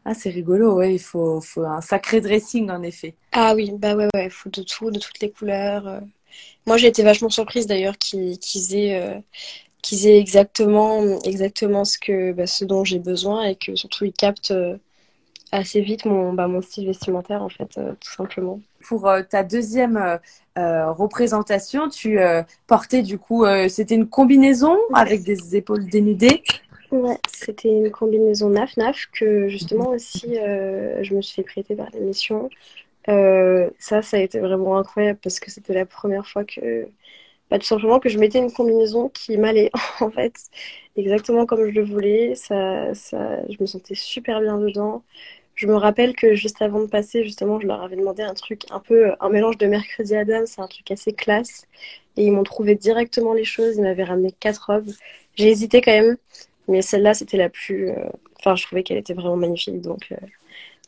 Ah, 0.04 0.14
c'est 0.14 0.30
rigolo, 0.30 0.74
ouais. 0.74 0.94
Il 0.94 0.98
faut, 1.00 1.40
faut 1.40 1.64
un 1.64 1.80
sacré 1.80 2.20
dressing, 2.20 2.70
en 2.70 2.82
effet. 2.82 3.14
Ah 3.32 3.54
oui, 3.54 3.72
bah 3.72 3.94
ouais, 3.96 4.08
ouais, 4.14 4.28
faut 4.30 4.50
de 4.50 4.62
tout, 4.62 4.90
de 4.90 4.98
toutes 4.98 5.20
les 5.20 5.30
couleurs. 5.30 5.86
euh. 5.88 6.00
Moi, 6.66 6.76
j'ai 6.76 6.88
été 6.88 7.02
vachement 7.02 7.30
surprise 7.30 7.66
d'ailleurs 7.66 7.96
qu'ils 7.98 8.38
aient, 8.74 9.00
euh, 9.00 9.18
qu'ils 9.84 10.08
aient 10.08 10.18
exactement, 10.18 11.20
exactement 11.24 11.84
ce 11.84 11.98
que, 11.98 12.32
bah, 12.32 12.46
ce 12.46 12.64
dont 12.64 12.84
j'ai 12.84 12.98
besoin 12.98 13.44
et 13.44 13.54
que 13.54 13.76
surtout 13.76 14.06
ils 14.06 14.12
captent 14.12 14.50
euh, 14.50 14.76
assez 15.52 15.82
vite 15.82 16.06
mon, 16.06 16.32
bah, 16.32 16.48
mon 16.48 16.62
style 16.62 16.86
vestimentaire 16.86 17.42
en 17.42 17.50
fait, 17.50 17.76
euh, 17.76 17.92
tout 18.00 18.12
simplement. 18.12 18.60
Pour 18.88 19.06
euh, 19.06 19.22
ta 19.22 19.44
deuxième 19.44 19.96
euh, 19.96 20.16
euh, 20.58 20.90
représentation, 20.90 21.88
tu 21.90 22.18
euh, 22.18 22.42
portais 22.66 23.02
du 23.02 23.18
coup, 23.18 23.44
euh, 23.44 23.68
c'était 23.68 23.94
une 23.94 24.08
combinaison 24.08 24.76
avec 24.94 25.22
des 25.22 25.54
épaules 25.54 25.86
dénudées? 25.86 26.42
Ouais, 26.90 27.18
c'était 27.28 27.76
une 27.80 27.90
combinaison 27.90 28.50
naf-naf 28.50 29.08
que 29.12 29.48
justement 29.48 29.90
aussi 29.90 30.38
euh, 30.38 31.02
je 31.02 31.14
me 31.14 31.20
suis 31.22 31.34
fait 31.36 31.42
prêter 31.42 31.74
par 31.76 31.90
l'émission. 31.92 32.48
Euh, 33.08 33.68
ça, 33.78 34.00
ça 34.00 34.16
a 34.16 34.20
été 34.20 34.38
vraiment 34.38 34.78
incroyable 34.78 35.18
parce 35.22 35.38
que 35.38 35.50
c'était 35.50 35.74
la 35.74 35.84
première 35.84 36.26
fois 36.26 36.44
que, 36.44 36.86
bah, 37.50 37.58
tout 37.58 37.66
simplement 37.66 38.00
que 38.00 38.08
je 38.08 38.18
mettais 38.18 38.38
une 38.38 38.52
combinaison 38.52 39.08
qui 39.10 39.36
m'allait 39.38 39.70
en 40.00 40.10
fait 40.10 40.34
exactement 40.96 41.46
comme 41.46 41.64
je 41.66 41.70
le 41.72 41.84
voulais. 41.84 42.34
Ça, 42.34 42.94
ça, 42.94 43.46
je 43.48 43.56
me 43.60 43.66
sentais 43.66 43.94
super 43.94 44.40
bien 44.40 44.58
dedans. 44.58 45.02
Je 45.54 45.66
me 45.68 45.76
rappelle 45.76 46.16
que 46.16 46.34
juste 46.34 46.62
avant 46.62 46.80
de 46.80 46.86
passer, 46.86 47.22
justement, 47.24 47.60
je 47.60 47.66
leur 47.68 47.82
avais 47.82 47.96
demandé 47.96 48.22
un 48.22 48.34
truc 48.34 48.62
un 48.70 48.80
peu, 48.80 49.12
un 49.20 49.28
mélange 49.28 49.56
de 49.58 49.66
Mercredi 49.66 50.14
Adam, 50.16 50.42
c'est 50.46 50.60
un 50.60 50.66
truc 50.68 50.90
assez 50.90 51.12
classe. 51.12 51.66
Et 52.16 52.24
ils 52.26 52.32
m'ont 52.32 52.42
trouvé 52.44 52.74
directement 52.74 53.34
les 53.34 53.44
choses. 53.44 53.76
Ils 53.76 53.82
m'avaient 53.82 54.04
ramené 54.04 54.32
quatre 54.32 54.66
robes. 54.66 54.90
J'ai 55.36 55.48
hésité 55.50 55.80
quand 55.80 55.92
même, 55.92 56.16
mais 56.68 56.82
celle-là, 56.82 57.14
c'était 57.14 57.36
la 57.36 57.48
plus. 57.50 57.90
euh, 57.90 58.08
Enfin, 58.40 58.56
je 58.56 58.64
trouvais 58.66 58.82
qu'elle 58.82 58.98
était 58.98 59.14
vraiment 59.14 59.36
magnifique, 59.36 59.80
donc, 59.80 60.08
euh, 60.12 60.16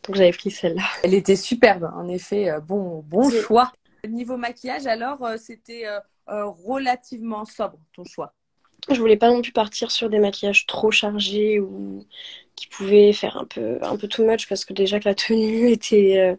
donc 0.06 0.16
j'avais 0.16 0.32
pris 0.32 0.50
celle-là. 0.50 0.82
Elle 1.02 1.14
était 1.14 1.36
superbe, 1.36 1.90
en 1.94 2.08
effet. 2.08 2.50
euh, 2.50 2.60
Bon, 2.60 3.02
bon 3.08 3.30
choix. 3.30 3.72
Niveau 4.06 4.36
maquillage, 4.36 4.86
alors, 4.86 5.26
c'était 5.38 5.84
relativement 6.28 7.44
sobre, 7.44 7.78
ton 7.94 8.04
choix. 8.04 8.34
Je 8.88 9.00
voulais 9.00 9.16
pas 9.16 9.30
non 9.30 9.42
plus 9.42 9.52
partir 9.52 9.90
sur 9.90 10.08
des 10.10 10.18
maquillages 10.18 10.66
trop 10.66 10.90
chargés 10.90 11.58
ou 11.58 12.04
qui 12.54 12.68
pouvaient 12.68 13.12
faire 13.12 13.36
un 13.36 13.44
peu, 13.44 13.78
un 13.82 13.96
peu 13.96 14.08
too 14.08 14.24
much 14.24 14.48
parce 14.48 14.64
que 14.64 14.72
déjà 14.72 15.00
que 15.00 15.08
la 15.08 15.14
tenue 15.14 15.70
était, 15.72 16.18
euh, 16.18 16.36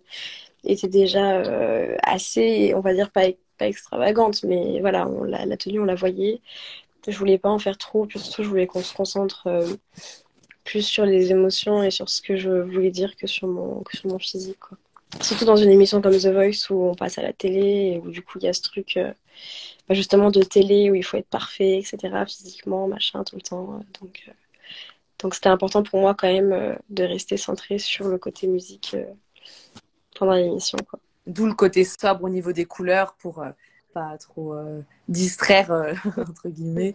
était 0.64 0.88
déjà 0.88 1.38
euh, 1.40 1.96
assez, 2.04 2.74
on 2.76 2.82
va 2.82 2.94
dire, 2.94 3.12
pas, 3.12 3.26
pas 3.58 3.68
extravagante, 3.68 4.44
mais 4.44 4.80
voilà, 4.82 5.08
on, 5.08 5.24
la, 5.24 5.58
tenue, 5.58 5.80
on 5.82 5.86
la 5.86 5.96
voyait. 5.96 6.42
Je 7.08 7.18
voulais 7.18 7.38
pas 7.38 7.50
en 7.50 7.60
faire 7.60 7.78
trop, 7.78 8.08
surtout, 8.10 8.44
je 8.44 8.50
voulais 8.50 8.68
qu'on 8.68 8.84
se 8.84 8.94
concentre 8.94 9.48
euh, 9.48 9.76
plus 10.66 10.82
sur 10.82 11.06
les 11.06 11.32
émotions 11.32 11.84
et 11.84 11.92
sur 11.92 12.10
ce 12.10 12.22
que 12.22 12.36
je 12.38 12.50
voulais 12.50 12.92
dire 12.92 13.16
que 13.16 13.28
sur 13.28 13.48
mon, 13.48 13.84
sur 13.94 14.10
mon 14.10 14.20
physique, 14.20 14.60
quoi. 14.60 14.78
Surtout 15.22 15.46
dans 15.46 15.56
une 15.56 15.70
émission 15.70 16.02
comme 16.02 16.18
The 16.18 16.28
Voice 16.28 16.70
où 16.70 16.90
on 16.90 16.96
passe 16.96 17.18
à 17.18 17.22
la 17.22 17.34
télé 17.34 17.94
et 17.94 18.00
où 18.00 18.12
du 18.12 18.22
coup 18.22 18.40
il 18.40 18.46
y 18.46 18.48
a 18.48 18.54
ce 18.54 18.62
truc 18.62 19.00
bah, 19.88 19.96
justement 19.96 20.32
de 20.32 20.44
télé 20.44 20.92
où 20.92 20.96
il 20.96 21.04
faut 21.04 21.18
être 21.18 21.30
parfait, 21.30 21.78
etc. 21.78 22.26
physiquement, 22.28 22.88
machin, 22.88 23.24
tout 23.24 23.36
le 23.36 23.42
temps. 23.42 23.82
Donc 24.02 24.30
donc 25.20 25.34
c'était 25.34 25.50
important 25.50 25.82
pour 25.82 26.00
moi 26.00 26.14
quand 26.14 26.32
même 26.32 26.78
de 26.90 27.04
rester 27.04 27.38
centré 27.38 27.80
sur 27.80 28.08
le 28.08 28.18
côté 28.18 28.48
musique 28.48 28.96
pendant 30.20 30.34
l'émission. 30.34 30.78
D'où 31.26 31.46
le 31.46 31.54
côté 31.54 31.84
sobre 31.84 32.26
au 32.26 32.30
niveau 32.30 32.52
des 32.52 32.66
couleurs 32.66 33.16
pour 33.16 33.44
pas 33.98 34.18
trop 34.18 34.54
euh, 34.54 34.82
distraire, 35.08 35.72
euh, 35.72 35.94
entre 36.18 36.50
guillemets. 36.50 36.94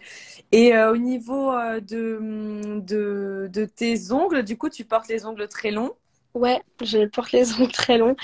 Et 0.53 0.75
euh, 0.75 0.93
au 0.93 0.97
niveau 0.97 1.53
de, 1.81 2.79
de, 2.81 3.49
de, 3.53 3.65
tes 3.65 4.13
ongles, 4.13 4.45
du 4.45 4.57
coup, 4.57 4.69
tu 4.69 4.85
portes 4.85 5.09
les 5.09 5.27
ongles 5.27 5.49
très 5.49 5.73
longs 5.73 5.95
Ouais, 6.35 6.63
je 6.83 7.05
porte 7.07 7.33
les 7.33 7.53
ongles 7.55 7.73
très 7.73 7.99
longs. 7.99 8.17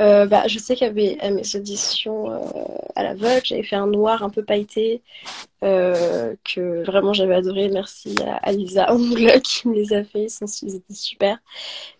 Euh, 0.00 0.26
bah, 0.26 0.48
je 0.48 0.58
sais 0.58 0.74
qu'il 0.74 0.86
y 0.86 0.90
avait 0.90 1.16
à 1.20 1.30
mes 1.30 1.42
auditions 1.54 2.28
euh, 2.32 2.38
à 2.96 3.04
la 3.04 3.14
Vogue, 3.14 3.42
j'avais 3.44 3.62
fait 3.62 3.76
un 3.76 3.86
noir 3.86 4.24
un 4.24 4.30
peu 4.30 4.44
pailleté 4.44 5.00
euh, 5.62 6.34
que 6.44 6.82
vraiment 6.84 7.12
j'avais 7.12 7.36
adoré. 7.36 7.68
Merci 7.68 8.16
à, 8.42 8.50
Lisa 8.50 8.92
Ongle 8.92 9.40
qui 9.44 9.68
me 9.68 9.74
les 9.74 9.92
a 9.92 10.02
fait, 10.02 10.26
ils, 10.62 10.74
étaient 10.76 10.94
super. 10.94 11.38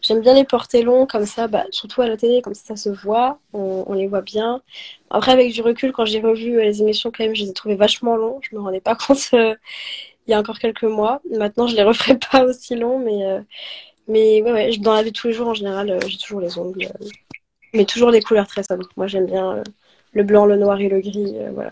J'aime 0.00 0.20
bien 0.20 0.34
les 0.34 0.44
porter 0.44 0.82
longs 0.82 1.06
comme 1.06 1.26
ça, 1.26 1.46
bah, 1.46 1.64
surtout 1.70 2.02
à 2.02 2.08
la 2.08 2.16
télé, 2.16 2.42
comme 2.42 2.54
ça 2.54 2.74
ça 2.74 2.76
se 2.76 2.88
voit, 2.88 3.38
on, 3.52 3.84
on 3.86 3.92
les 3.94 4.08
voit 4.08 4.22
bien. 4.22 4.62
Après 5.10 5.30
avec 5.30 5.52
du 5.52 5.62
recul, 5.62 5.92
quand 5.92 6.06
j'ai 6.06 6.20
revu 6.20 6.60
les 6.60 6.82
émissions 6.82 7.12
quand 7.16 7.24
même, 7.24 7.36
je 7.36 7.44
les 7.44 7.50
ai 7.50 7.52
trouvés 7.52 7.76
vachement 7.76 8.16
longs. 8.16 8.40
Je 8.42 8.56
me 8.56 8.60
rendais 8.60 8.80
pas 8.80 8.94
compte 9.06 9.30
il 9.32 10.30
y 10.30 10.34
a 10.34 10.40
encore 10.40 10.58
quelques 10.58 10.82
mois. 10.84 11.20
Maintenant 11.30 11.68
je 11.68 11.76
les 11.76 11.84
referai 11.84 12.18
pas 12.18 12.44
aussi 12.44 12.74
longs, 12.74 12.98
mais 12.98 13.44
mais 14.12 14.42
ouais, 14.42 14.52
ouais, 14.52 14.76
dans 14.78 14.92
la 14.92 15.02
vie 15.02 15.10
de 15.10 15.16
tous 15.16 15.28
les 15.28 15.32
jours, 15.32 15.48
en 15.48 15.54
général, 15.54 15.90
euh, 15.90 15.98
j'ai 16.06 16.18
toujours 16.18 16.40
les 16.40 16.58
ongles. 16.58 16.84
Euh, 16.84 17.08
mais 17.72 17.86
toujours 17.86 18.12
des 18.12 18.20
couleurs 18.20 18.46
très 18.46 18.62
sobres. 18.62 18.88
Moi, 18.96 19.06
j'aime 19.06 19.24
bien 19.24 19.56
euh, 19.56 19.62
le 20.12 20.22
blanc, 20.22 20.44
le 20.44 20.56
noir 20.56 20.78
et 20.80 20.90
le 20.90 21.00
gris. 21.00 21.34
voilà, 21.54 21.70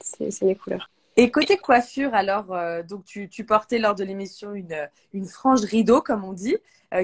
c'est 0.00 0.42
mes 0.42 0.56
couleurs. 0.56 0.88
Et 1.18 1.30
côté 1.30 1.58
coiffure, 1.58 2.14
alors, 2.14 2.56
donc 2.88 3.04
tu, 3.04 3.28
portais 3.44 3.78
lors 3.78 3.94
de 3.94 4.02
l'émission 4.02 4.54
une, 4.54 4.88
une 5.12 5.26
frange 5.26 5.60
rideau, 5.60 6.00
comme 6.00 6.24
on 6.24 6.32
dit, 6.32 6.56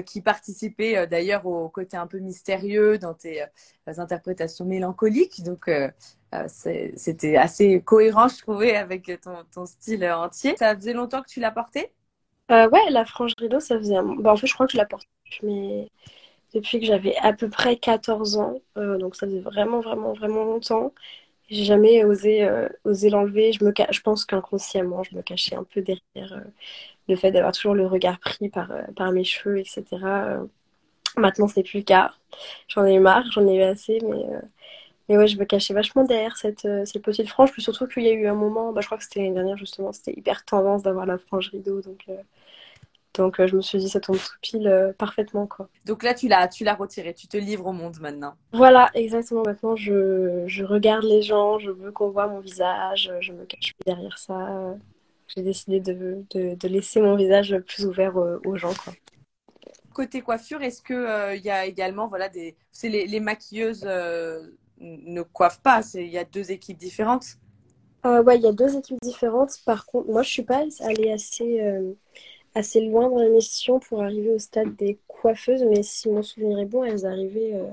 qui 0.07 0.21
participait 0.21 1.05
d'ailleurs 1.05 1.45
au 1.45 1.69
côté 1.69 1.95
un 1.95 2.07
peu 2.07 2.17
mystérieux 2.17 2.97
dans 2.97 3.13
tes 3.13 3.45
interprétations 3.85 4.65
mélancoliques. 4.65 5.43
Donc, 5.43 5.69
c'était 6.47 7.37
assez 7.37 7.81
cohérent, 7.81 8.29
je 8.29 8.39
trouvais, 8.39 8.75
avec 8.75 9.11
ton, 9.21 9.43
ton 9.53 9.67
style 9.67 10.03
entier. 10.09 10.55
Ça 10.57 10.75
faisait 10.75 10.93
longtemps 10.93 11.21
que 11.21 11.29
tu 11.29 11.39
l'as 11.39 11.51
porté 11.51 11.91
euh, 12.51 12.69
ouais, 12.69 12.89
la 12.89 13.05
frange 13.05 13.33
rideau, 13.39 13.59
ça 13.59 13.77
faisait 13.77 13.95
un... 13.97 14.03
bah, 14.03 14.33
en 14.33 14.37
fait, 14.37 14.47
je 14.47 14.53
crois 14.53 14.65
que 14.67 14.73
je 14.73 14.77
la 14.77 14.85
porte 14.85 15.05
depuis 16.53 16.79
que 16.79 16.85
j'avais 16.85 17.15
à 17.17 17.33
peu 17.33 17.49
près 17.49 17.77
14 17.77 18.37
ans. 18.37 18.55
Euh, 18.77 18.97
donc 18.97 19.15
ça 19.15 19.27
faisait 19.27 19.39
vraiment, 19.41 19.81
vraiment, 19.81 20.13
vraiment 20.13 20.43
longtemps. 20.45 20.93
J'ai 21.49 21.65
jamais 21.65 22.05
osé, 22.05 22.43
euh, 22.45 22.69
osé 22.85 23.09
l'enlever. 23.09 23.53
Je, 23.53 23.63
me 23.65 23.73
je 23.91 24.01
pense 24.01 24.25
qu'inconsciemment, 24.25 25.03
je 25.03 25.15
me 25.15 25.21
cachais 25.23 25.55
un 25.55 25.63
peu 25.65 25.81
derrière 25.81 26.43
le 27.09 27.15
fait 27.15 27.31
d'avoir 27.31 27.53
toujours 27.53 27.75
le 27.75 27.87
regard 27.87 28.19
pris 28.19 28.49
par, 28.49 28.71
par 28.95 29.11
mes 29.11 29.23
cheveux, 29.25 29.59
etc. 29.59 30.39
maintenant, 31.17 31.47
c'est 31.47 31.63
plus 31.63 31.79
le 31.79 31.85
cas. 31.85 32.13
J'en 32.69 32.85
ai 32.85 32.95
eu 32.95 32.99
marre, 32.99 33.25
j'en 33.33 33.47
ai 33.47 33.57
eu 33.57 33.63
assez, 33.63 33.99
mais 34.03 34.25
mais 35.09 35.17
ouais, 35.17 35.27
je 35.27 35.37
me 35.37 35.45
cachais 35.45 35.73
vachement 35.73 36.05
derrière 36.05 36.37
cette, 36.37 36.67
cette 36.85 37.01
petite 37.01 37.27
frange. 37.27 37.51
Plus 37.51 37.63
surtout 37.63 37.87
qu'il 37.87 38.03
y 38.03 38.09
a 38.09 38.13
eu 38.13 38.27
un 38.27 38.35
moment, 38.35 38.71
bah, 38.71 38.81
je 38.81 38.85
crois 38.85 38.97
que 38.97 39.03
c'était 39.03 39.19
l'année 39.19 39.33
dernière 39.33 39.57
justement, 39.57 39.91
c'était 39.91 40.13
hyper 40.17 40.45
tendance 40.45 40.83
d'avoir 40.83 41.05
la 41.05 41.17
frange 41.17 41.49
rideau. 41.49 41.81
Donc, 41.81 42.05
donc 43.19 43.39
euh, 43.39 43.47
je 43.47 43.55
me 43.55 43.61
suis 43.61 43.79
dit, 43.79 43.89
ça 43.89 43.99
tombe 43.99 44.17
tout 44.17 44.37
pile 44.41 44.67
euh, 44.67 44.93
parfaitement. 44.93 45.47
Quoi. 45.47 45.67
Donc 45.85 46.03
là, 46.03 46.13
tu 46.13 46.27
l'as, 46.27 46.47
tu 46.47 46.63
l'as 46.63 46.75
retiré, 46.75 47.13
tu 47.13 47.27
te 47.27 47.37
livres 47.37 47.65
au 47.65 47.73
monde 47.73 47.97
maintenant. 47.99 48.35
Voilà, 48.53 48.89
exactement. 48.93 49.43
Maintenant, 49.45 49.75
je, 49.75 50.43
je 50.47 50.63
regarde 50.63 51.03
les 51.03 51.21
gens, 51.21 51.59
je 51.59 51.71
veux 51.71 51.91
qu'on 51.91 52.09
voit 52.09 52.27
mon 52.27 52.39
visage, 52.39 53.11
je 53.19 53.33
me 53.33 53.45
cache 53.45 53.73
plus 53.73 53.85
derrière 53.85 54.17
ça. 54.17 54.75
J'ai 55.27 55.41
décidé 55.41 55.79
de, 55.79 56.23
de, 56.31 56.55
de, 56.55 56.67
laisser 56.67 57.01
mon 57.01 57.15
visage 57.15 57.55
plus 57.67 57.85
ouvert 57.85 58.15
aux, 58.15 58.55
gens. 58.55 58.73
Quoi. 58.83 58.93
Côté 59.93 60.21
coiffure, 60.21 60.61
est-ce 60.61 60.81
qu'il 60.81 60.95
euh, 60.95 61.35
il 61.35 61.43
y 61.43 61.51
a 61.51 61.65
également 61.65 62.07
voilà, 62.07 62.29
des... 62.29 62.55
C'est 62.71 62.89
les, 62.89 63.05
les 63.05 63.19
maquilleuses 63.19 63.87
ne 64.79 65.21
coiffent 65.21 65.61
pas, 65.61 65.81
il 65.93 66.07
y 66.07 66.17
a 66.17 66.23
deux 66.23 66.51
équipes 66.51 66.77
différentes 66.77 67.37
Ouais, 68.05 68.37
il 68.37 68.43
y 68.43 68.47
a 68.47 68.53
deux 68.53 68.77
équipes 68.77 68.97
différentes. 69.01 69.57
Par 69.65 69.85
contre, 69.85 70.09
moi, 70.09 70.23
je 70.23 70.29
suis 70.29 70.43
pas 70.43 70.63
allée 70.79 71.11
assez 71.11 71.59
assez 72.55 72.81
loin 72.81 73.09
dans 73.09 73.19
l'émission 73.19 73.79
pour 73.79 74.03
arriver 74.03 74.31
au 74.31 74.39
stade 74.39 74.75
des 74.75 74.99
coiffeuses, 75.07 75.63
mais 75.63 75.83
si 75.83 76.09
mon 76.09 76.23
souvenir 76.23 76.59
est 76.59 76.65
bon, 76.65 76.83
elles 76.83 77.05
arrivaient, 77.05 77.53
euh, 77.53 77.71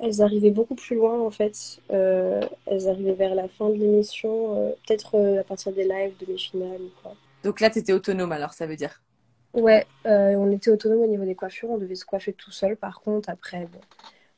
elles 0.00 0.22
arrivaient 0.22 0.50
beaucoup 0.50 0.74
plus 0.74 0.96
loin 0.96 1.20
en 1.20 1.30
fait. 1.30 1.80
Euh, 1.90 2.40
elles 2.66 2.88
arrivaient 2.88 3.14
vers 3.14 3.34
la 3.34 3.48
fin 3.48 3.68
de 3.68 3.74
l'émission, 3.74 4.56
euh, 4.56 4.72
peut-être 4.86 5.38
à 5.40 5.44
partir 5.44 5.72
des 5.72 5.84
lives, 5.84 6.14
de 6.18 6.32
mes 6.32 6.38
finales 6.38 6.80
ou 6.80 6.90
quoi. 7.02 7.14
Donc 7.44 7.60
là, 7.60 7.70
tu 7.70 7.78
étais 7.78 7.92
autonome 7.92 8.32
alors, 8.32 8.52
ça 8.52 8.66
veut 8.66 8.76
dire? 8.76 9.02
Ouais, 9.54 9.86
on 10.04 10.50
était 10.50 10.70
autonome 10.70 11.00
au 11.00 11.06
niveau 11.06 11.24
des 11.24 11.34
coiffures, 11.34 11.70
on 11.70 11.78
devait 11.78 11.94
se 11.94 12.06
coiffer 12.06 12.32
tout 12.32 12.50
seul. 12.50 12.76
Par 12.76 13.00
contre, 13.00 13.28
après, 13.28 13.66
bon. 13.66 13.80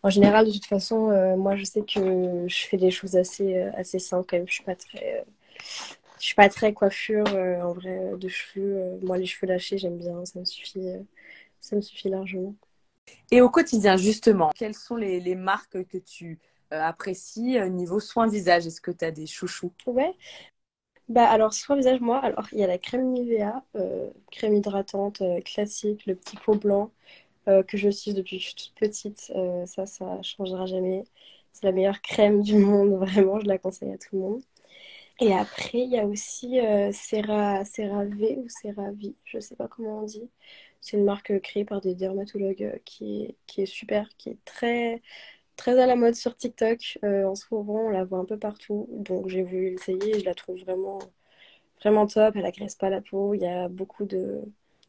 En 0.04 0.10
général, 0.10 0.46
de 0.46 0.52
toute 0.52 0.66
façon, 0.66 1.36
moi, 1.36 1.56
je 1.56 1.64
sais 1.64 1.82
que 1.82 2.46
je 2.46 2.66
fais 2.66 2.76
des 2.76 2.90
choses 2.92 3.16
assez, 3.16 3.58
assez 3.76 3.98
simples 3.98 4.26
quand 4.28 4.36
même. 4.36 4.46
Je 4.46 4.54
suis 4.54 4.64
pas 4.64 4.76
très 4.76 5.24
je 6.24 6.28
suis 6.28 6.34
pas 6.36 6.48
très 6.48 6.72
coiffure 6.72 7.26
euh, 7.34 7.60
en 7.60 7.74
vrai 7.74 8.12
de 8.16 8.28
cheveux. 8.28 8.78
Euh, 8.78 8.96
moi, 9.02 9.18
les 9.18 9.26
cheveux 9.26 9.46
lâchés, 9.46 9.76
j'aime 9.76 9.98
bien. 9.98 10.24
Ça 10.24 10.38
me 10.38 10.44
suffit, 10.46 10.88
euh, 10.88 11.00
ça 11.60 11.76
me 11.76 11.82
suffit 11.82 12.08
largement. 12.08 12.54
Et 13.30 13.42
au 13.42 13.50
quotidien, 13.50 13.98
justement, 13.98 14.50
quelles 14.56 14.74
sont 14.74 14.96
les, 14.96 15.20
les 15.20 15.34
marques 15.34 15.84
que 15.84 15.98
tu 15.98 16.38
apprécies 16.70 17.60
niveau 17.70 18.00
soin 18.00 18.26
visage? 18.26 18.66
Est-ce 18.66 18.80
que 18.80 18.90
tu 18.90 19.04
as 19.04 19.10
des 19.10 19.26
chouchous? 19.26 19.72
Ouais. 19.86 20.14
Bah 21.10 21.28
alors 21.28 21.52
soin 21.52 21.76
visage 21.76 22.00
moi 22.00 22.18
alors 22.24 22.46
il 22.52 22.58
y 22.58 22.64
a 22.64 22.66
la 22.66 22.78
crème 22.78 23.08
Nivea 23.08 23.62
crème 24.32 24.54
hydratante 24.54 25.22
classique 25.44 26.06
le 26.06 26.14
petit 26.14 26.36
pot 26.36 26.54
blanc 26.54 26.90
que 27.46 27.76
je 27.76 27.88
suis 27.90 28.14
depuis 28.14 28.38
que 28.38 28.42
je 28.42 28.48
suis 28.48 28.56
toute 28.56 28.74
petite 28.74 29.32
ça 29.66 29.86
ça 29.86 30.22
changera 30.22 30.66
jamais 30.66 31.04
c'est 31.52 31.66
la 31.66 31.72
meilleure 31.72 32.00
crème 32.02 32.42
du 32.42 32.56
monde 32.56 32.94
vraiment 33.00 33.40
je 33.40 33.46
la 33.46 33.58
conseille 33.58 33.92
à 33.92 33.98
tout 33.98 34.16
le 34.16 34.18
monde 34.20 34.42
et 35.20 35.32
après, 35.32 35.78
il 35.78 35.90
y 35.90 35.98
a 35.98 36.06
aussi 36.06 36.58
euh, 36.60 36.92
CeraVe 36.92 38.38
ou 38.38 38.48
CeraVi, 38.48 39.16
je 39.24 39.36
ne 39.36 39.40
sais 39.40 39.54
pas 39.56 39.68
comment 39.68 40.00
on 40.00 40.02
dit. 40.02 40.28
C'est 40.80 40.96
une 40.96 41.04
marque 41.04 41.40
créée 41.40 41.64
par 41.64 41.80
des 41.80 41.94
dermatologues 41.94 42.62
euh, 42.64 42.78
qui 42.84 43.22
est, 43.24 43.36
qui 43.46 43.62
est 43.62 43.66
super, 43.66 44.08
qui 44.18 44.30
est 44.30 44.44
très, 44.44 45.02
très 45.56 45.80
à 45.80 45.86
la 45.86 45.96
mode 45.96 46.14
sur 46.16 46.36
TikTok. 46.36 46.98
Euh, 47.04 47.26
en 47.26 47.34
ce 47.36 47.46
moment, 47.52 47.86
on 47.86 47.90
la 47.90 48.04
voit 48.04 48.18
un 48.18 48.24
peu 48.26 48.38
partout. 48.38 48.88
Donc, 48.92 49.28
j'ai 49.28 49.42
voulu 49.44 49.70
l'essayer 49.72 50.20
je 50.20 50.24
la 50.24 50.34
trouve 50.34 50.60
vraiment, 50.60 50.98
vraiment 51.80 52.06
top. 52.06 52.36
Elle 52.36 52.46
agresse 52.46 52.76
pas 52.76 52.90
la 52.90 53.00
peau. 53.02 53.34
Il 53.34 53.42
y 53.42 53.46
a 53.46 53.68
beaucoup 53.68 54.06
de, 54.06 54.42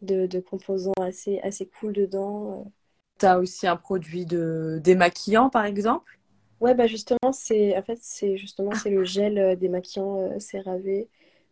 de, 0.06 0.28
de 0.28 0.39
composants 0.39 0.94
assez, 1.02 1.39
assez 1.39 1.65
cool 1.65 1.94
dedans. 1.94 2.72
Tu 3.20 3.26
as 3.26 3.39
aussi 3.39 3.68
un 3.68 3.76
produit 3.76 4.26
de 4.26 4.80
démaquillant, 4.84 5.50
par 5.50 5.65
exemple? 5.65 6.20
Ouais, 6.62 6.74
bah 6.74 6.88
justement, 6.88 7.34
c'est 7.34 7.78
en 7.78 7.82
fait 7.82 8.00
c'est 8.02 8.38
justement 8.38 8.72
c'est 8.74 8.89
le 8.89 9.04
gel 9.04 9.38
euh, 9.38 9.56
démaquillant 9.56 10.20
euh, 10.20 10.39
CeraVe 10.39 11.06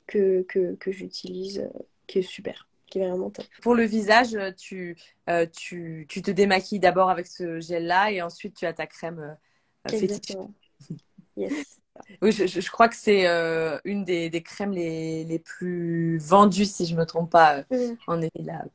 que, 0.08 0.44
que, 0.44 0.76
que 0.76 0.92
j'utilise, 0.92 1.60
euh, 1.60 1.80
qui 2.08 2.20
est 2.20 2.24
super, 2.24 2.68
qui 2.88 3.00
est 3.00 3.08
vraiment 3.08 3.30
top. 3.30 3.46
Pour 3.62 3.76
le 3.76 3.84
visage, 3.84 4.38
tu, 4.58 4.98
tu, 5.52 6.06
tu 6.08 6.22
te 6.22 6.32
démaquilles 6.32 6.80
d'abord 6.80 7.10
avec 7.10 7.28
ce 7.28 7.60
gel-là 7.60 8.12
et 8.12 8.22
ensuite 8.22 8.56
tu 8.56 8.66
as 8.66 8.74
ta 8.74 8.88
crème 8.88 9.38
fétiche. 9.88 10.38
Yes. 11.36 11.82
Oui, 12.22 12.32
je, 12.32 12.48
je, 12.48 12.72
crois 12.72 12.90
que 12.90 12.96
c'est 12.96 13.28
euh, 13.28 13.78
une 13.86 14.04
des, 14.04 14.30
des, 14.30 14.42
crèmes 14.42 14.72
les, 14.72 15.24
les, 15.26 15.40
plus 15.40 16.18
vendues, 16.18 16.66
si 16.66 16.86
je 16.86 16.96
ne 16.96 17.00
me 17.00 17.06
trompe 17.06 17.30
pas, 17.30 17.64
euh, 17.72 17.96
en 18.08 18.20
effet, 18.22 18.42
la, 18.44 18.66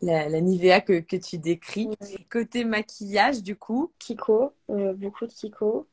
la, 0.00 0.28
la, 0.28 0.40
Nivea 0.40 0.80
que, 0.80 1.00
que 1.00 1.16
tu 1.16 1.38
décris. 1.38 1.88
Côté 2.30 2.64
maquillage, 2.64 3.42
du 3.42 3.56
coup? 3.56 3.90
Kiko, 3.98 4.52
euh, 4.70 4.94
beaucoup 4.94 5.26
de 5.26 5.32
Kiko. 5.32 5.86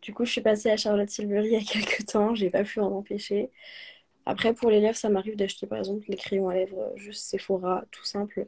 Du 0.00 0.14
coup, 0.14 0.24
je 0.24 0.30
suis 0.30 0.40
passée 0.40 0.70
à 0.70 0.76
Charlotte 0.76 1.08
Tilbury 1.08 1.46
il 1.48 1.52
y 1.52 1.56
a 1.56 1.60
quelques 1.60 2.06
temps, 2.06 2.34
j'ai 2.34 2.50
pas 2.50 2.62
pu 2.62 2.80
en 2.80 2.92
empêcher. 2.92 3.50
Après, 4.24 4.54
pour 4.54 4.70
les 4.70 4.80
lèvres, 4.80 4.96
ça 4.96 5.08
m'arrive 5.08 5.36
d'acheter 5.36 5.66
par 5.66 5.78
exemple 5.78 6.04
les 6.08 6.16
crayons 6.16 6.48
à 6.48 6.54
lèvres 6.54 6.92
juste 6.96 7.24
Sephora, 7.24 7.84
tout 7.90 8.04
simple. 8.04 8.46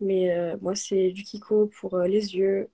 Mais 0.00 0.56
moi, 0.62 0.76
c'est 0.76 1.10
du 1.10 1.22
Kiko 1.22 1.70
pour 1.80 1.98
les 1.98 2.36
yeux, 2.36 2.68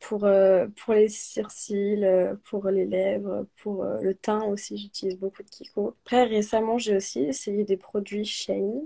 pour, 0.00 0.24
euh, 0.24 0.66
pour 0.84 0.94
les 0.94 1.08
sourcils, 1.08 2.04
euh, 2.04 2.34
pour 2.44 2.68
les 2.68 2.86
lèvres, 2.86 3.46
pour 3.56 3.84
euh, 3.84 4.00
le 4.00 4.14
teint 4.14 4.44
aussi, 4.44 4.76
j'utilise 4.76 5.18
beaucoup 5.18 5.42
de 5.42 5.48
Kiko. 5.48 5.94
Après, 6.04 6.24
récemment, 6.24 6.78
j'ai 6.78 6.96
aussi 6.96 7.20
essayé 7.24 7.64
des 7.64 7.76
produits 7.76 8.24
Shane. 8.24 8.82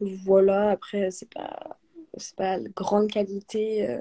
voilà, 0.00 0.70
après, 0.70 1.10
c'est 1.10 1.30
pas, 1.32 1.78
pas 2.36 2.58
grande 2.74 3.10
qualité, 3.10 3.98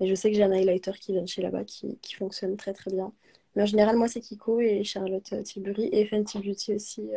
mais 0.00 0.08
je 0.08 0.14
sais 0.14 0.30
que 0.30 0.36
j'ai 0.36 0.42
un 0.44 0.52
highlighter 0.52 0.92
qui 1.00 1.12
vient 1.12 1.22
de 1.22 1.28
chez 1.28 1.42
là-bas 1.42 1.64
qui, 1.64 1.98
qui, 1.98 2.14
fonctionne 2.14 2.56
très 2.56 2.72
très 2.72 2.90
bien. 2.90 3.12
Mais 3.56 3.62
en 3.64 3.66
général, 3.66 3.96
moi, 3.96 4.08
c'est 4.08 4.20
Kiko 4.20 4.60
et 4.60 4.84
Charlotte 4.84 5.34
Tilbury 5.44 5.88
et 5.92 6.06
Fenty 6.06 6.38
Beauty 6.38 6.74
aussi 6.74 7.10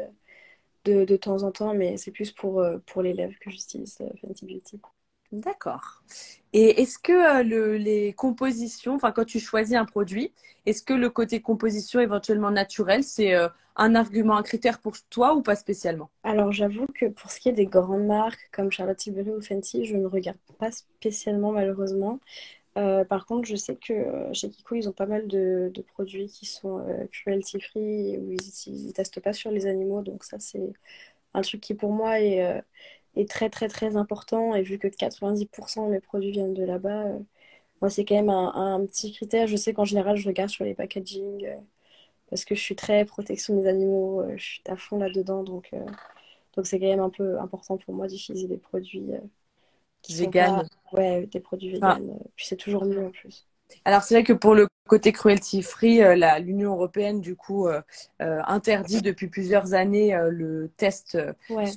de, 0.86 1.06
de 1.06 1.18
temps 1.18 1.44
en 1.44 1.52
temps, 1.52 1.74
mais 1.74 1.98
c'est 1.98 2.12
plus 2.12 2.32
pour, 2.32 2.64
pour 2.88 3.02
les 3.02 3.14
lèvres 3.14 3.38
que 3.40 3.52
j'utilise 3.52 3.98
Fenty 4.22 4.46
Beauty. 4.46 4.80
D'accord. 5.34 6.04
Et 6.54 6.82
est-ce 6.82 6.98
que 6.98 7.44
le, 7.44 7.76
les 7.76 8.14
compositions, 8.14 8.96
enfin 8.96 9.12
quand 9.12 9.26
tu 9.26 9.40
choisis 9.40 9.76
un 9.76 9.86
produit, 9.86 10.32
est-ce 10.66 10.84
que 10.84 10.94
le 10.94 11.10
côté 11.10 11.42
composition 11.42 12.00
éventuellement 12.00 12.52
naturel, 12.52 13.04
c'est 13.04 13.34
un 13.76 13.96
argument, 13.96 14.38
un 14.38 14.44
critère 14.44 14.80
pour 14.80 14.94
toi 15.10 15.34
ou 15.34 15.42
pas 15.42 15.56
spécialement? 15.56 16.12
Alors 16.24 16.52
j'avoue 16.52 16.86
que 16.94 17.08
pour 17.08 17.32
ce 17.32 17.40
qui 17.40 17.50
est 17.50 17.54
des 17.54 17.66
grandes 17.66 18.06
marques 18.06 18.48
comme 18.52 18.72
Charlotte 18.72 18.96
Tilbury 18.96 19.32
ou 19.32 19.42
Fenty, 19.42 19.86
je 19.86 19.98
ne 19.98 20.06
regarde 20.06 20.38
pas 20.60 20.72
spécialement 20.72 21.52
malheureusement. 21.52 22.20
Euh, 22.78 23.06
par 23.06 23.26
contre, 23.26 23.48
je 23.48 23.56
sais 23.56 23.76
que 23.76 23.94
euh, 23.94 24.34
chez 24.34 24.50
Kiko, 24.50 24.76
ils 24.76 24.90
ont 24.90 24.94
pas 24.94 25.06
mal 25.06 25.28
de, 25.28 25.72
produits 25.94 26.28
qui 26.28 26.46
sont 26.46 26.80
euh, 26.80 27.06
cruelty 27.12 27.60
free 27.60 28.18
où 28.18 28.32
ils 28.32 28.88
ne 28.88 28.92
testent 28.92 29.20
pas 29.20 29.34
sur 29.34 29.52
les 29.52 29.68
animaux. 29.68 30.02
Donc 30.02 30.24
ça, 30.24 30.40
c'est 30.40 30.74
un 31.34 31.42
truc 31.42 31.62
qui 31.62 31.76
pour 31.76 31.92
moi 31.92 32.20
est, 32.20 32.64
est, 33.16 33.30
très 33.30 33.50
très 33.50 33.68
très 33.68 33.96
important. 33.96 34.56
Et 34.56 34.64
vu 34.64 34.80
que 34.80 34.88
90% 34.88 35.88
de 35.88 35.92
mes 35.92 36.00
produits 36.00 36.32
viennent 36.32 36.54
de 36.54 36.64
là-bas, 36.64 37.06
moi 37.82 37.90
c'est 37.90 38.06
quand 38.06 38.16
même 38.16 38.30
un, 38.30 38.54
un, 38.56 38.86
petit 38.86 39.14
critère. 39.14 39.48
Je 39.48 39.56
sais 39.56 39.74
qu'en 39.74 39.86
général, 39.86 40.18
je 40.18 40.28
regarde 40.28 40.50
sur 40.50 40.66
les 40.66 40.76
packaging 40.76 41.48
parce 42.30 42.46
que 42.46 42.56
je 42.56 42.62
suis 42.62 42.76
très 42.76 43.06
protection 43.06 43.56
des 43.56 43.68
animaux. 43.68 44.24
je 44.36 44.44
suis 44.44 44.64
à 44.68 44.76
fond 44.76 44.98
là-dedans. 44.98 45.44
Donc 45.44 45.72
donc 46.56 46.68
c'est 46.68 46.80
quand 46.80 46.88
même 46.88 47.00
un 47.00 47.10
peu 47.10 47.40
important 47.40 47.78
pour 47.78 47.94
moi 47.94 48.08
d'utiliser 48.08 48.48
des 48.48 48.58
produits 48.58 49.12
qui 50.02 50.16
vegan. 50.16 50.68
Ouais, 50.92 51.26
des 51.28 51.40
produits 51.40 51.80
ah. 51.82 51.96
vegan. 51.96 52.20
Puis 52.36 52.46
c'est 52.48 52.58
toujours 52.58 52.86
mieux 52.86 53.06
en 53.06 53.12
plus. 53.12 53.48
Alors 53.86 54.04
c'est 54.04 54.16
vrai 54.16 54.24
que 54.24 54.34
pour 54.34 54.56
le 54.56 54.68
côté 54.88 55.12
cruelty 55.12 55.62
free, 55.62 56.02
euh, 56.04 56.40
l'Union 56.40 56.74
européenne 56.74 57.22
du 57.22 57.36
coup 57.36 57.68
euh, 57.68 57.82
euh, 58.22 58.42
interdit 58.48 59.02
depuis 59.02 59.28
plusieurs 59.28 59.74
années 59.74 60.18
le 60.30 60.70
test 60.78 61.18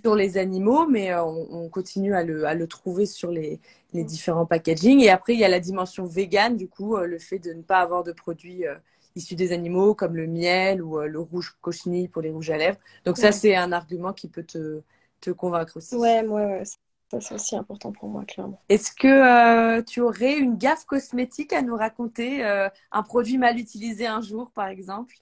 sur 0.03 0.15
les 0.15 0.39
animaux, 0.39 0.87
mais 0.87 1.15
on, 1.15 1.69
continue 1.69 2.15
à 2.15 2.23
le, 2.23 2.47
à 2.47 2.55
le, 2.55 2.67
trouver 2.67 3.07
sur 3.07 3.31
les, 3.31 3.61
les, 3.93 4.05
différents 4.05 4.47
packaging. 4.47 5.01
Et 5.01 5.11
après 5.11 5.35
il 5.35 5.41
y 5.41 5.45
a 5.45 5.49
la 5.49 5.61
dimension 5.61 6.05
vegan, 6.05 6.57
du 6.57 6.69
coup 6.69 6.97
le 6.97 7.19
fait 7.19 7.39
de 7.39 7.53
ne 7.53 7.63
pas 7.63 7.79
avoir 7.79 8.05
de 8.05 8.13
produits 8.13 8.65
issus 9.15 9.35
des 9.35 9.53
animaux 9.53 9.95
comme 9.95 10.17
le 10.17 10.27
miel 10.27 10.83
ou 10.83 11.01
le 11.01 11.19
rouge 11.19 11.57
cochenille 11.61 12.09
pour 12.09 12.23
les 12.23 12.31
rouges 12.31 12.51
à 12.51 12.59
lèvres. 12.59 12.79
Donc 13.05 13.19
ça 13.19 13.33
c'est 13.33 13.55
un 13.55 13.73
argument 13.73 14.13
qui 14.13 14.29
peut 14.29 14.45
te, 14.45 14.83
te 15.21 15.31
convaincre 15.31 15.77
aussi. 15.77 15.97
Ouais, 15.97 16.23
ouais, 16.23 16.45
ouais. 16.45 16.63
Ça, 17.11 17.21
c'est 17.21 17.35
aussi 17.35 17.55
important 17.55 17.93
pour 17.93 18.09
moi, 18.09 18.25
clairement. 18.25 18.61
Est-ce 18.69 18.91
que 18.91 19.07
euh, 19.07 19.83
tu 19.83 20.01
aurais 20.01 20.39
une 20.39 20.57
gaffe 20.57 20.85
cosmétique 20.87 21.53
à 21.53 21.63
nous 21.63 21.77
raconter 21.77 22.45
euh, 22.45 22.69
Un 22.91 23.03
produit 23.05 23.39
mal 23.39 23.59
utilisé 23.59 24.07
un 24.07 24.21
jour, 24.21 24.51
par 24.51 24.67
exemple? 24.67 25.15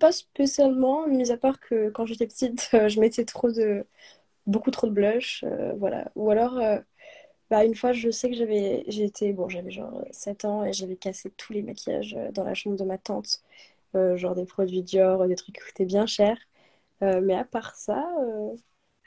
Pas 0.00 0.10
spécialement, 0.10 1.06
mis 1.06 1.30
à 1.30 1.36
part 1.36 1.60
que 1.60 1.90
quand 1.90 2.06
j'étais 2.06 2.26
petite, 2.26 2.70
euh, 2.74 2.88
je 2.88 2.98
mettais 2.98 3.24
trop 3.24 3.52
de... 3.52 3.86
beaucoup 4.46 4.72
trop 4.72 4.88
de 4.88 4.92
blush. 4.92 5.44
voilà. 5.78 6.10
Ou 6.16 6.30
alors, 6.30 6.60
bah, 7.50 7.64
une 7.64 7.76
fois, 7.76 7.92
je 7.92 8.10
sais 8.10 8.28
que 8.28 8.36
j'avais 8.36 8.84
j'étais 8.88 9.32
bon, 9.32 9.48
j'avais 9.48 9.70
genre 9.70 10.04
7 10.10 10.44
ans 10.44 10.64
et 10.64 10.72
j'avais 10.72 10.96
cassé 10.96 11.30
tous 11.36 11.52
les 11.52 11.62
maquillages 11.62 12.16
dans 12.32 12.42
la 12.42 12.54
chambre 12.54 12.76
de 12.76 12.84
ma 12.84 12.98
tante. 12.98 13.42
genre 13.94 14.34
des 14.34 14.46
produits 14.46 14.82
Dior, 14.82 15.26
des 15.28 15.36
trucs 15.36 15.54
qui 15.56 15.62
coûtaient 15.62 15.84
bien 15.84 16.06
cher. 16.06 16.36
mais 17.00 17.34
à 17.34 17.44
part 17.44 17.76
ça 17.76 18.04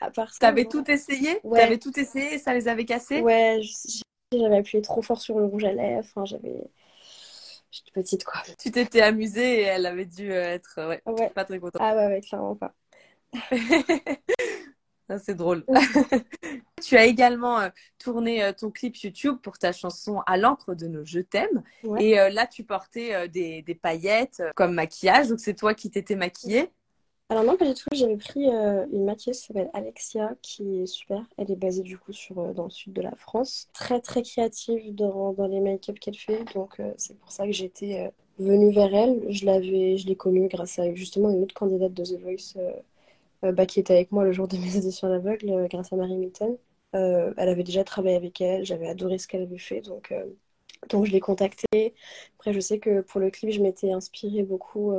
à 0.00 0.10
part 0.10 0.32
ça. 0.32 0.38
T'avais 0.40 0.64
tout 0.64 0.88
essayé? 0.90 1.40
Ouais. 1.44 1.60
T'avais 1.60 1.78
tout 1.78 1.98
essayé 1.98 2.34
et 2.34 2.38
ça 2.38 2.54
les 2.54 2.68
avait 2.68 2.84
cassés? 2.84 3.20
Ouais, 3.20 3.60
j'avais 4.32 4.58
appuyé 4.58 4.82
trop 4.82 5.02
fort 5.02 5.20
sur 5.20 5.38
le 5.38 5.44
rouge 5.44 5.64
à 5.64 5.72
lèvres. 5.72 6.06
Enfin, 6.08 6.24
j'avais. 6.24 6.70
J'étais 7.70 7.90
petite, 7.92 8.24
quoi. 8.24 8.42
Tu 8.58 8.70
t'étais 8.70 9.00
amusée 9.00 9.60
et 9.60 9.62
elle 9.62 9.86
avait 9.86 10.06
dû 10.06 10.32
euh, 10.32 10.54
être 10.54 10.80
ouais, 10.88 11.30
pas 11.30 11.44
très 11.44 11.60
contente. 11.60 11.80
Ah 11.80 11.94
ouais, 11.94 12.06
ouais, 12.06 12.20
clairement 12.20 12.56
pas. 12.56 12.74
C'est 15.24 15.34
drôle. 15.34 15.64
tu 16.82 16.96
as 16.96 17.04
également 17.04 17.58
euh, 17.58 17.68
tourné 17.98 18.44
euh, 18.44 18.52
ton 18.52 18.70
clip 18.70 18.96
YouTube 18.96 19.38
pour 19.42 19.58
ta 19.58 19.72
chanson 19.72 20.20
À 20.26 20.36
l'encre 20.36 20.76
de 20.76 20.86
nos 20.86 21.04
Je 21.04 21.18
t'aime. 21.18 21.64
Et 21.98 22.14
là, 22.14 22.46
tu 22.46 22.62
portais 22.62 23.28
des, 23.28 23.62
des, 23.62 23.74
paillettes 23.74 24.42
comme 24.54 24.74
maquillage. 24.74 25.28
Donc, 25.28 25.40
c'est 25.40 25.54
toi 25.54 25.74
qui 25.74 25.90
t'étais 25.90 26.14
maquillée. 26.14 26.70
Alors 27.30 27.44
non, 27.44 27.56
pas 27.56 27.64
du 27.64 27.74
tout. 27.74 27.86
J'avais 27.92 28.16
pris 28.16 28.48
euh, 28.48 28.86
une 28.92 29.04
maquilleuse 29.04 29.38
qui 29.38 29.46
s'appelle 29.46 29.70
Alexia, 29.72 30.34
qui 30.42 30.80
est 30.80 30.86
super. 30.86 31.24
Elle 31.38 31.52
est 31.52 31.56
basée 31.56 31.82
du 31.82 31.96
coup 31.96 32.12
sur, 32.12 32.40
euh, 32.40 32.52
dans 32.52 32.64
le 32.64 32.70
sud 32.70 32.92
de 32.92 33.02
la 33.02 33.14
France. 33.14 33.68
Très 33.72 34.00
très 34.00 34.22
créative 34.22 34.92
dans, 34.96 35.32
les 35.46 35.60
make-up 35.60 36.00
qu'elle 36.00 36.16
fait. 36.16 36.44
Donc 36.54 36.80
euh, 36.80 36.92
c'est 36.96 37.16
pour 37.16 37.30
ça 37.30 37.46
que 37.46 37.52
j'étais 37.52 38.12
venue 38.40 38.72
vers 38.72 38.92
elle. 38.92 39.30
Je 39.30 39.46
l'ai 40.06 40.16
connue 40.16 40.48
grâce 40.48 40.80
à 40.80 40.92
justement 40.92 41.30
une 41.30 41.44
autre 41.44 41.54
candidate 41.54 41.94
de 41.94 42.04
The 42.04 42.20
Voice 42.20 42.58
bah, 43.42 43.64
qui 43.64 43.78
était 43.80 43.94
avec 43.94 44.10
moi 44.12 44.24
le 44.24 44.32
jour 44.32 44.48
de 44.48 44.56
mes 44.56 44.76
éditions 44.76 45.08
d'aveugle, 45.08 45.68
grâce 45.70 45.92
à 45.92 45.96
Marie 45.96 46.16
Milton. 46.16 46.56
elle 46.92 47.34
avait 47.38 47.62
déjà 47.64 47.84
travaillé 47.84 48.16
avec 48.16 48.40
elle. 48.40 48.64
J'avais 48.64 48.88
adoré 48.88 49.18
ce 49.18 49.28
qu'elle 49.28 49.42
avait 49.42 49.58
fait. 49.58 49.82
Donc 49.82 50.12
donc 50.88 51.06
je 51.06 51.12
l'ai 51.12 51.20
contactée. 51.20 51.94
Après, 52.38 52.52
je 52.52 52.60
sais 52.60 52.80
que 52.80 53.02
pour 53.02 53.20
le 53.20 53.30
clip, 53.30 53.50
je 53.52 53.60
m'étais 53.60 53.92
inspirée 53.92 54.42
beaucoup 54.42 54.92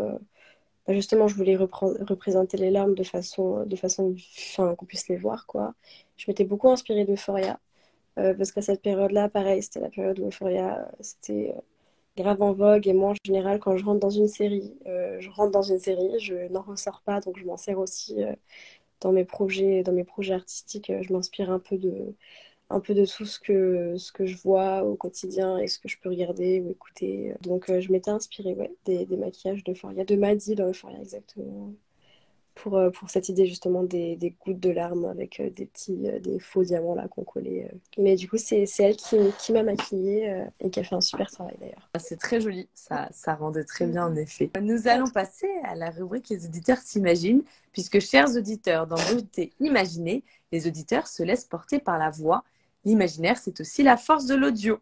bah, 0.87 0.93
justement, 0.93 1.27
je 1.27 1.35
voulais 1.35 1.55
représenter 1.55 2.57
les 2.57 2.71
larmes 2.71 2.95
de 2.95 3.03
façon, 3.03 3.65
de 3.65 3.75
façon 3.75 4.15
enfin, 4.53 4.75
qu'on 4.75 4.85
puisse 4.85 5.07
les 5.09 5.17
voir, 5.17 5.45
quoi. 5.45 5.73
Je 6.17 6.25
m'étais 6.27 6.43
beaucoup 6.45 6.69
inspirée 6.69 7.05
d'Euphoria, 7.05 7.59
euh, 8.19 8.33
parce 8.35 8.51
qu'à 8.51 8.61
cette 8.61 8.81
période-là, 8.81 9.29
pareil, 9.29 9.63
c'était 9.63 9.79
la 9.81 9.89
période 9.89 10.19
où 10.19 10.27
Euphoria, 10.27 10.91
c'était 11.01 11.53
euh, 11.57 11.61
grave 12.17 12.41
en 12.41 12.53
vogue, 12.53 12.87
et 12.87 12.93
moi, 12.93 13.11
en 13.11 13.15
général, 13.25 13.59
quand 13.59 13.77
je 13.77 13.85
rentre 13.85 13.99
dans 13.99 14.09
une 14.09 14.27
série, 14.27 14.75
euh, 14.87 15.19
je 15.19 15.29
rentre 15.29 15.51
dans 15.51 15.61
une 15.63 15.79
série, 15.79 16.19
je 16.19 16.35
n'en 16.51 16.61
ressors 16.61 17.01
pas, 17.05 17.21
donc 17.21 17.37
je 17.39 17.45
m'en 17.45 17.57
sers 17.57 17.79
aussi 17.79 18.17
dans 19.01 19.11
mes 19.11 19.25
projets, 19.25 19.83
dans 19.83 19.93
mes 19.93 20.03
projets 20.03 20.33
artistiques, 20.35 20.91
je 21.01 21.13
m'inspire 21.13 21.51
un 21.51 21.59
peu 21.59 21.77
de 21.77 22.15
un 22.71 22.79
peu 22.79 22.93
de 22.93 23.05
tout 23.05 23.25
ce 23.25 23.39
que, 23.39 23.97
ce 23.97 24.11
que 24.11 24.25
je 24.25 24.37
vois 24.37 24.83
au 24.83 24.95
quotidien 24.95 25.57
et 25.57 25.67
ce 25.67 25.79
que 25.79 25.87
je 25.87 25.97
peux 26.01 26.09
regarder 26.09 26.61
ou 26.61 26.71
écouter. 26.71 27.33
Donc 27.41 27.69
euh, 27.69 27.81
je 27.81 27.91
m'étais 27.91 28.11
inspirée 28.11 28.53
ouais, 28.53 28.71
des, 28.85 29.05
des 29.05 29.17
maquillages 29.17 29.63
d'Euphoria, 29.63 30.03
de 30.05 30.15
Maddy 30.15 30.55
dans 30.55 30.69
Euphoria 30.69 30.99
exactement, 30.99 31.73
pour, 32.55 32.77
euh, 32.77 32.89
pour 32.89 33.09
cette 33.09 33.29
idée 33.29 33.45
justement 33.45 33.83
des, 33.83 34.15
des 34.15 34.31
gouttes 34.31 34.59
de 34.59 34.69
larmes 34.69 35.05
avec 35.05 35.39
euh, 35.39 35.49
des 35.49 35.65
petits, 35.65 35.97
des 36.21 36.39
faux 36.39 36.63
diamants 36.63 36.95
là 36.95 37.07
qu'on 37.07 37.23
collait. 37.23 37.71
Mais 37.97 38.15
du 38.15 38.29
coup 38.29 38.37
c'est 38.37 38.65
elle 38.79 38.95
qui, 38.95 39.17
qui 39.39 39.51
m'a 39.53 39.63
maquillée 39.63 40.45
et 40.59 40.69
qui 40.69 40.79
a 40.79 40.83
fait 40.83 40.95
un 40.95 41.01
super 41.01 41.29
travail 41.29 41.55
d'ailleurs. 41.59 41.89
Ah, 41.93 41.99
c'est 41.99 42.17
très 42.17 42.39
joli, 42.39 42.67
ça, 42.73 43.09
ça 43.11 43.35
rendait 43.35 43.63
très 43.65 43.85
bien 43.85 44.05
en 44.05 44.15
effet. 44.15 44.49
Nous 44.61 44.87
allons 44.87 45.09
passer 45.09 45.49
à 45.63 45.75
la 45.75 45.89
rubrique 45.89 46.29
Les 46.29 46.45
auditeurs 46.45 46.77
s'imaginent, 46.77 47.43
puisque 47.73 47.99
chers 47.99 48.35
auditeurs, 48.35 48.87
dans 48.87 48.97
Beauté 49.11 49.51
Imaginée, 49.59 50.23
les 50.51 50.67
auditeurs 50.67 51.07
se 51.07 51.23
laissent 51.23 51.45
porter 51.45 51.79
par 51.79 51.97
la 51.97 52.09
voix 52.09 52.43
L'imaginaire, 52.83 53.37
c'est 53.37 53.59
aussi 53.59 53.83
la 53.83 53.97
force 53.97 54.25
de 54.25 54.35
l'audio. 54.35 54.79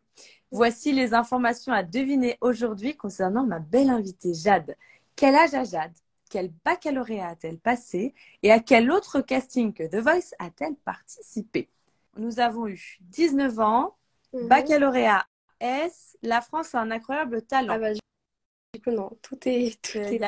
Voici 0.51 0.91
les 0.91 1.13
informations 1.13 1.73
à 1.73 1.83
deviner 1.83 2.37
aujourd'hui 2.41 2.95
concernant 2.95 3.45
ma 3.45 3.59
belle 3.59 3.89
invitée 3.89 4.33
Jade. 4.33 4.75
Quel 5.15 5.35
âge 5.35 5.53
a 5.53 5.63
Jade? 5.63 5.93
Quel 6.29 6.51
baccalauréat 6.63 7.29
a-t-elle 7.29 7.59
passé? 7.59 8.13
Et 8.43 8.51
à 8.51 8.59
quel 8.59 8.91
autre 8.91 9.21
casting 9.21 9.73
que 9.73 9.83
The 9.83 10.01
Voice 10.01 10.33
a-t-elle 10.39 10.75
participé? 10.75 11.69
Nous 12.17 12.39
avons 12.39 12.67
eu 12.67 12.97
19 13.01 13.59
ans, 13.59 13.95
mhm. 14.33 14.47
baccalauréat 14.47 15.25
S. 15.59 16.17
La 16.21 16.41
France 16.41 16.73
a 16.75 16.81
un 16.81 16.91
incroyable 16.91 17.41
talent. 17.41 17.73
Ah 17.73 17.79
bah, 17.79 17.93
du 17.93 18.81
coup, 18.81 18.91
non, 18.91 19.11
tout 19.21 19.37
est. 19.45 19.77
Il 19.95 20.19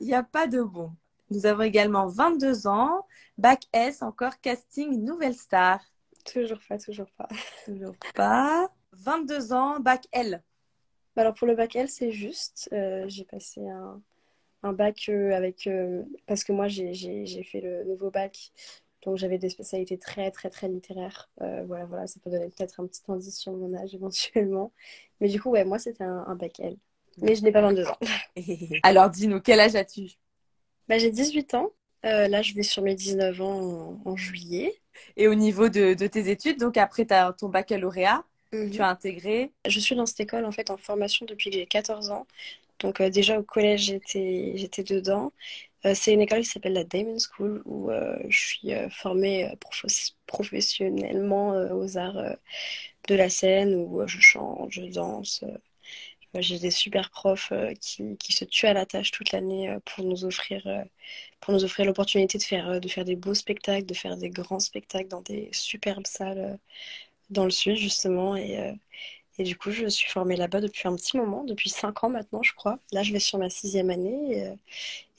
n'y 0.00 0.12
a, 0.12 0.18
a, 0.18 0.22
pas 0.22 0.46
de 0.46 0.62
bon. 0.62 0.92
Nous 1.30 1.46
avons 1.46 1.62
également 1.62 2.06
22 2.06 2.66
ans, 2.66 3.06
bac 3.36 3.64
S, 3.72 4.02
encore 4.02 4.40
casting 4.40 5.02
Nouvelle 5.02 5.34
Star. 5.34 5.80
Toujours 6.32 6.58
pas, 6.68 6.78
toujours 6.78 7.10
pas. 7.12 7.28
Toujours 7.64 7.94
pas. 8.14 8.70
22 8.92 9.52
ans, 9.52 9.80
bac 9.80 10.06
L. 10.12 10.42
Bah, 11.14 11.22
alors 11.22 11.34
pour 11.34 11.46
le 11.46 11.54
bac 11.54 11.76
L, 11.76 11.88
c'est 11.88 12.10
juste. 12.10 12.68
Euh, 12.72 13.04
j'ai 13.08 13.24
passé 13.24 13.66
un, 13.66 14.02
un 14.62 14.72
bac 14.72 15.06
euh, 15.08 15.34
avec. 15.34 15.66
Euh, 15.66 16.02
parce 16.26 16.44
que 16.44 16.52
moi, 16.52 16.68
j'ai 16.68 17.42
fait 17.42 17.60
le 17.60 17.84
nouveau 17.84 18.10
bac. 18.10 18.52
Donc 19.02 19.16
j'avais 19.18 19.38
des 19.38 19.50
spécialités 19.50 19.98
très, 19.98 20.30
très, 20.32 20.50
très 20.50 20.68
littéraires. 20.68 21.30
voilà, 21.38 21.86
voilà, 21.86 22.06
ça 22.08 22.18
peut 22.22 22.30
donner 22.30 22.48
peut-être 22.48 22.80
un 22.80 22.86
petit 22.86 23.02
indice 23.08 23.38
sur 23.38 23.52
mon 23.52 23.72
âge 23.74 23.94
éventuellement. 23.94 24.72
Mais 25.20 25.28
du 25.28 25.40
coup, 25.40 25.50
ouais, 25.50 25.64
moi, 25.64 25.78
c'était 25.78 26.04
un, 26.04 26.34
bac 26.34 26.58
L. 26.58 26.76
Mais 27.18 27.34
je 27.34 27.42
n'ai 27.42 27.52
pas 27.52 27.62
22 27.62 27.86
ans. 27.86 27.98
alors 28.82 29.08
dis-nous, 29.08 29.40
quel 29.40 29.60
âge 29.60 29.76
as-tu? 29.76 30.10
Bah, 30.88 30.98
J'ai 30.98 31.10
18 31.10 31.54
ans. 31.54 31.70
Là, 32.06 32.42
je 32.42 32.54
vais 32.54 32.62
sur 32.62 32.82
mes 32.82 32.94
19 32.94 33.40
ans 33.40 33.98
en 34.04 34.16
juillet. 34.16 34.80
Et 35.16 35.28
au 35.28 35.34
niveau 35.34 35.68
de, 35.68 35.94
tes 35.94 36.30
études, 36.30 36.58
donc 36.58 36.76
après 36.76 37.10
as 37.12 37.32
ton 37.32 37.48
baccalauréat, 37.48 38.24
mhm. 38.52 38.70
tu 38.70 38.80
as 38.80 38.88
intégré 38.88 39.52
Je 39.66 39.80
suis 39.80 39.94
dans 39.94 40.06
cette 40.06 40.20
école 40.20 40.44
en 40.44 40.52
fait 40.52 40.70
en 40.70 40.76
formation 40.76 41.26
depuis 41.26 41.50
que 41.50 41.56
j'ai 41.56 41.66
14 41.66 42.10
ans. 42.10 42.26
Donc 42.80 43.00
euh, 43.00 43.10
déjà 43.10 43.38
au 43.38 43.42
collège, 43.42 43.86
j'étais, 43.86 44.52
j'étais 44.56 44.82
dedans. 44.84 45.32
Euh, 45.84 45.94
c'est 45.94 46.12
une 46.12 46.20
école 46.20 46.40
qui 46.40 46.46
s'appelle 46.46 46.74
la 46.74 46.84
Damon 46.84 47.18
School 47.18 47.62
où 47.64 47.90
euh, 47.90 48.18
je 48.28 48.38
suis 48.38 48.72
formée 48.90 49.50
professionnellement 50.26 51.50
aux 51.72 51.96
arts 51.98 52.36
de 53.08 53.14
la 53.14 53.28
scène 53.30 53.74
où 53.74 54.06
je 54.06 54.18
chante, 54.20 54.70
je 54.70 54.82
danse. 54.82 55.44
J'ai 56.40 56.58
des 56.58 56.70
super 56.70 57.10
profs 57.10 57.52
qui, 57.80 58.16
qui, 58.18 58.32
se 58.32 58.44
tuent 58.44 58.66
à 58.66 58.72
la 58.74 58.86
tâche 58.86 59.10
toute 59.10 59.32
l'année 59.32 59.76
pour 59.84 60.04
nous 60.04 60.24
offrir 60.24 60.62
pour 61.40 61.54
nous 61.54 61.64
offrir 61.64 61.86
l'opportunité 61.86 62.38
de 62.38 62.42
faire, 62.42 62.80
de 62.80 62.88
faire 62.88 63.04
des 63.04 63.16
beaux 63.16 63.34
spectacles, 63.34 63.86
de 63.86 63.94
faire 63.94 64.16
des 64.16 64.30
grands 64.30 64.60
spectacles 64.60 65.08
dans 65.08 65.22
des 65.22 65.48
superbes 65.52 66.06
salles 66.06 66.58
dans 67.30 67.44
le 67.44 67.50
sud 67.50 67.76
justement. 67.76 68.36
Et, 68.36 68.74
et 69.38 69.44
du 69.44 69.56
coup, 69.56 69.70
je 69.70 69.86
suis 69.88 70.08
formée 70.08 70.36
là-bas 70.36 70.60
depuis 70.60 70.88
un 70.88 70.96
petit 70.96 71.16
moment, 71.16 71.44
depuis 71.44 71.68
cinq 71.70 72.04
ans 72.04 72.08
maintenant, 72.10 72.42
je 72.42 72.54
crois. 72.54 72.78
Là, 72.92 73.02
je 73.02 73.12
vais 73.12 73.20
sur 73.20 73.38
ma 73.38 73.50
sixième 73.50 73.90
année. 73.90 74.56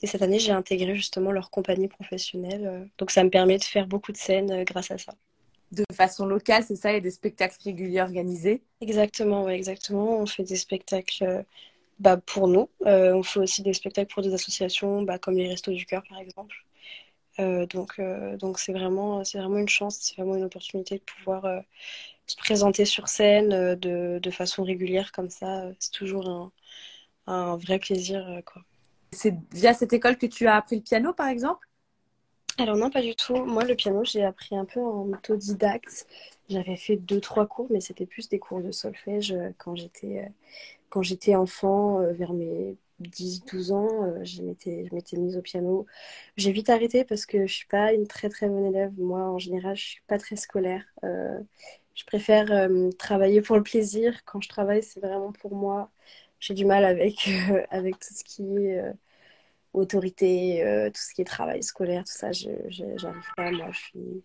Et, 0.02 0.06
cette 0.06 0.22
année, 0.22 0.38
j'ai 0.40 0.52
intégré 0.52 0.96
justement 0.96 1.32
leur 1.32 1.50
compagnie 1.50 1.88
professionnelle. 1.88 2.88
Donc, 2.98 3.10
ça 3.10 3.24
me 3.24 3.30
permet 3.30 3.58
de 3.58 3.64
faire 3.64 3.86
beaucoup 3.86 4.12
de 4.12 4.16
scènes 4.16 4.64
grâce 4.64 4.90
à 4.90 4.98
ça. 4.98 5.14
De 5.72 5.84
façon 5.92 6.26
locale, 6.26 6.64
c'est 6.66 6.76
ça, 6.76 6.92
et 6.92 7.00
des 7.00 7.10
spectacles 7.10 7.58
réguliers 7.62 8.00
organisés 8.00 8.62
Exactement, 8.80 9.44
ouais, 9.44 9.56
exactement. 9.56 10.18
On 10.18 10.26
fait 10.26 10.44
des 10.44 10.56
spectacles 10.56 11.44
bah, 11.98 12.16
pour 12.16 12.48
nous. 12.48 12.68
Euh, 12.86 13.12
on 13.14 13.22
fait 13.22 13.40
aussi 13.40 13.62
des 13.62 13.74
spectacles 13.74 14.12
pour 14.12 14.22
des 14.22 14.32
associations, 14.34 15.02
bah, 15.02 15.18
comme 15.18 15.36
les 15.36 15.48
Restos 15.48 15.72
du 15.72 15.86
Cœur, 15.86 16.02
par 16.08 16.18
exemple. 16.18 16.56
Euh, 17.40 17.66
donc, 17.66 17.98
euh, 17.98 18.36
donc 18.36 18.58
c'est 18.58 18.72
vraiment, 18.72 19.24
c'est 19.24 19.38
vraiment 19.38 19.58
une 19.58 19.68
chance, 19.68 19.98
c'est 20.00 20.16
vraiment 20.16 20.36
une 20.36 20.44
opportunité 20.44 20.96
de 20.98 21.02
pouvoir 21.02 21.62
se 22.26 22.36
présenter 22.36 22.84
sur 22.84 23.08
scène 23.08 23.74
de, 23.76 24.18
de, 24.22 24.30
façon 24.30 24.64
régulière 24.64 25.12
comme 25.12 25.30
ça. 25.30 25.64
C'est 25.78 25.92
toujours 25.92 26.28
un, 26.28 26.52
un, 27.26 27.56
vrai 27.56 27.78
plaisir, 27.78 28.42
quoi. 28.46 28.62
C'est 29.12 29.34
via 29.52 29.74
cette 29.74 29.92
école 29.92 30.18
que 30.18 30.26
tu 30.26 30.46
as 30.46 30.56
appris 30.56 30.76
le 30.76 30.82
piano, 30.82 31.12
par 31.14 31.28
exemple? 31.28 31.67
Alors 32.58 32.76
non, 32.76 32.90
pas 32.90 33.02
du 33.02 33.14
tout. 33.14 33.36
Moi, 33.44 33.64
le 33.64 33.74
piano, 33.76 34.04
j'ai 34.04 34.24
appris 34.24 34.56
un 34.56 34.64
peu 34.64 34.80
en 34.80 35.08
autodidacte. 35.12 36.06
J'avais 36.48 36.76
fait 36.76 36.96
deux, 36.96 37.20
trois 37.20 37.46
cours, 37.46 37.68
mais 37.70 37.80
c'était 37.80 38.06
plus 38.06 38.28
des 38.28 38.38
cours 38.38 38.60
de 38.62 38.70
solfège 38.72 39.34
quand 39.58 39.76
j'étais 39.76 40.30
quand 40.90 41.02
j'étais 41.02 41.34
enfant, 41.34 42.00
euh, 42.00 42.12
vers 42.12 42.32
mes 42.32 42.76
10-12 43.00 43.72
ans, 43.72 44.04
euh, 44.04 44.24
je 44.24 44.42
m'étais 44.42 45.16
mise 45.16 45.36
au 45.36 45.42
piano. 45.42 45.86
J'ai 46.36 46.52
vite 46.52 46.70
arrêté 46.70 47.04
parce 47.04 47.26
que 47.26 47.46
je 47.46 47.52
suis 47.54 47.66
pas 47.66 47.92
une 47.92 48.06
très 48.06 48.28
très 48.28 48.48
bonne 48.48 48.66
élève. 48.66 48.92
Moi, 48.98 49.20
en 49.22 49.38
général, 49.38 49.76
je 49.76 49.84
suis 49.84 50.02
pas 50.06 50.18
très 50.18 50.36
scolaire. 50.36 50.84
Euh, 51.04 51.40
je 51.94 52.04
préfère 52.04 52.68
travailler 52.98 53.42
pour 53.42 53.56
le 53.56 53.62
plaisir. 53.64 54.24
Quand 54.24 54.40
je 54.40 54.48
travaille, 54.48 54.82
c'est 54.84 55.00
vraiment 55.00 55.32
pour 55.32 55.54
moi. 55.56 55.90
J'ai 56.40 56.54
du 56.54 56.64
mal 56.64 56.84
avec, 56.84 57.28
avec 57.70 57.98
tout 57.98 58.14
ce 58.14 58.24
qui 58.24 58.42
est 58.58 58.82
autorité, 59.72 60.62
tout 60.94 61.00
ce 61.00 61.14
qui 61.14 61.22
est 61.22 61.24
travail 61.24 61.62
scolaire, 61.62 62.04
tout 62.04 62.12
ça. 62.12 62.32
Je 62.32 62.48
n'arrive 62.48 63.30
pas. 63.36 63.50
Moi, 63.50 63.68
je 63.72 63.78
suis 63.78 64.22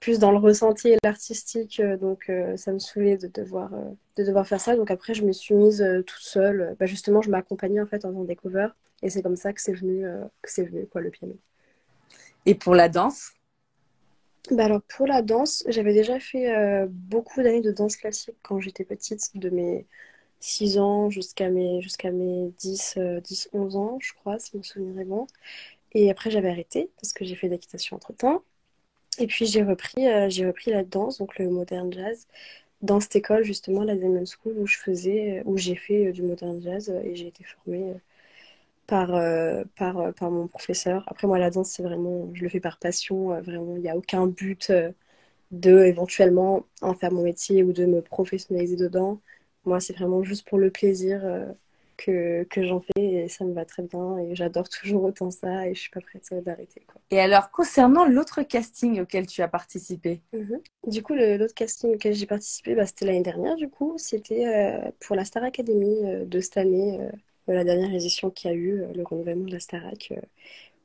plus 0.00 0.18
dans 0.18 0.30
le 0.30 0.38
ressenti 0.38 0.88
et 0.88 0.96
l'artistique, 1.02 1.80
euh, 1.80 1.96
donc 1.96 2.28
euh, 2.28 2.56
ça 2.56 2.72
me 2.72 2.78
saoulait 2.78 3.16
de 3.16 3.26
devoir, 3.26 3.74
euh, 3.74 3.90
de 4.16 4.24
devoir 4.24 4.46
faire 4.46 4.60
ça. 4.60 4.76
Donc 4.76 4.90
après, 4.90 5.14
je 5.14 5.24
me 5.24 5.32
suis 5.32 5.54
mise 5.54 5.84
toute 6.06 6.20
seule. 6.20 6.76
Bah, 6.78 6.86
justement, 6.86 7.22
je 7.22 7.30
m'accompagnais 7.30 7.80
en 7.80 7.86
fait 7.86 8.04
en 8.04 8.10
faisant 8.10 8.24
des 8.24 8.36
covers, 8.36 8.76
et 9.02 9.10
c'est 9.10 9.22
comme 9.22 9.36
ça 9.36 9.52
que 9.52 9.60
c'est 9.60 9.72
venu, 9.72 10.04
que 10.42 10.50
c'est 10.50 10.64
venu 10.64 10.86
quoi, 10.86 11.00
le 11.00 11.10
piano. 11.10 11.36
Et 12.46 12.54
pour 12.54 12.74
la 12.74 12.88
danse? 12.88 13.32
Bah 14.50 14.64
alors 14.64 14.80
pour 14.82 15.06
la 15.06 15.20
danse, 15.20 15.62
j'avais 15.66 15.92
déjà 15.92 16.18
fait 16.20 16.86
beaucoup 16.88 17.42
d'années 17.42 17.60
de 17.60 17.70
danse 17.70 17.96
classique 17.96 18.36
quand 18.42 18.60
j'étais 18.60 18.84
petite, 18.84 19.30
de 19.34 19.50
mes 19.50 19.86
6 20.40 20.78
ans 20.78 21.10
jusqu'à 21.10 21.50
mes, 21.50 21.80
jusqu'à 21.82 22.10
mes 22.10 22.50
10, 22.58 22.98
10, 23.24 23.48
11 23.52 23.76
ans, 23.76 23.98
je 24.00 24.12
crois, 24.14 24.38
si 24.38 24.56
mon 24.56 24.62
souvenir 24.62 25.00
est 25.00 25.04
bon. 25.04 25.26
Et 25.92 26.10
après, 26.10 26.30
j'avais 26.30 26.50
arrêté 26.50 26.90
parce 27.00 27.12
que 27.12 27.24
j'ai 27.24 27.34
fait 27.36 27.48
d'équitation 27.48 27.96
entre 27.96 28.12
temps. 28.14 28.42
Et 29.18 29.26
puis 29.26 29.46
j'ai 29.46 29.62
repris, 29.64 30.06
euh, 30.08 30.28
repris 30.46 30.70
la 30.70 30.84
danse, 30.84 31.18
donc 31.18 31.38
le 31.38 31.48
modern 31.50 31.92
jazz, 31.92 32.26
dans 32.82 33.00
cette 33.00 33.16
école 33.16 33.44
justement, 33.44 33.84
la 33.84 33.96
Diamond 33.96 34.24
School, 34.26 34.54
où 34.58 34.66
j'ai 35.58 35.76
fait 35.76 36.08
euh, 36.08 36.12
du 36.12 36.22
modern 36.22 36.62
jazz 36.62 36.90
et 37.04 37.16
j'ai 37.16 37.28
été 37.28 37.44
formée 37.44 37.92
euh, 37.92 37.98
par, 38.86 39.08
par, 39.76 40.14
par 40.14 40.30
mon 40.30 40.48
professeur. 40.48 41.04
Après 41.08 41.26
moi, 41.26 41.38
la 41.38 41.50
danse, 41.50 41.70
c'est 41.70 41.82
vraiment, 41.82 42.30
je 42.34 42.42
le 42.42 42.48
fais 42.48 42.60
par 42.60 42.78
passion, 42.78 43.40
vraiment, 43.42 43.76
il 43.76 43.82
n'y 43.82 43.90
a 43.90 43.96
aucun 43.96 44.26
but 44.26 44.72
de 45.52 45.84
éventuellement 45.84 46.66
en 46.82 46.94
faire 46.94 47.12
mon 47.12 47.22
métier 47.22 47.62
ou 47.62 47.72
de 47.72 47.86
me 47.86 48.02
professionnaliser 48.02 48.76
dedans. 48.76 49.20
Moi, 49.68 49.80
c'est 49.80 49.96
vraiment 49.96 50.22
juste 50.24 50.48
pour 50.48 50.58
le 50.58 50.70
plaisir 50.70 51.22
que, 51.98 52.44
que 52.44 52.64
j'en 52.64 52.80
fais 52.80 53.04
et 53.04 53.28
ça 53.28 53.44
me 53.44 53.52
va 53.52 53.66
très 53.66 53.82
bien 53.82 54.18
et 54.18 54.34
j'adore 54.34 54.68
toujours 54.80 55.04
autant 55.04 55.30
ça 55.30 55.68
et 55.68 55.74
je 55.74 55.80
suis 55.80 55.90
pas 55.90 56.00
prête 56.00 56.32
d'arrêter. 56.42 56.82
Et 57.10 57.20
alors, 57.20 57.50
concernant 57.50 58.06
l'autre 58.06 58.42
casting 58.42 59.00
auquel 59.00 59.26
tu 59.26 59.42
as 59.42 59.48
participé? 59.48 60.22
Mhm. 60.32 60.60
Du 60.86 61.02
coup, 61.02 61.14
l'autre 61.14 61.54
casting 61.54 61.94
auquel 61.94 62.14
j'ai 62.14 62.26
participé, 62.26 62.74
bah, 62.74 62.86
c'était 62.86 63.04
l'année 63.04 63.22
dernière 63.22 63.56
du 63.56 63.68
coup. 63.68 63.94
C'était 63.98 64.46
euh, 64.46 64.90
pour 65.00 65.16
la 65.16 65.24
Star 65.24 65.42
Academy 65.42 66.04
euh, 66.04 66.24
de 66.24 66.40
cette 66.40 66.56
année, 66.56 67.00
euh, 67.00 67.10
la 67.52 67.64
dernière 67.64 67.92
édition 67.92 68.30
qui 68.30 68.48
a 68.48 68.54
eu, 68.54 68.84
le 68.94 69.02
renouvellement 69.04 69.46
de 69.46 69.52
la 69.52 69.60
Starac. 69.60 70.12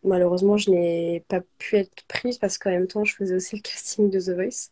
malheureusement, 0.03 0.57
je 0.57 0.71
n'ai 0.71 1.23
pas 1.27 1.41
pu 1.59 1.77
être 1.77 2.03
prise 2.07 2.37
parce 2.37 2.57
qu'en 2.57 2.71
même 2.71 2.87
temps, 2.87 3.03
je 3.03 3.15
faisais 3.15 3.35
aussi 3.35 3.57
le 3.57 3.61
casting 3.61 4.09
de 4.09 4.19
The 4.19 4.29
Voice. 4.29 4.71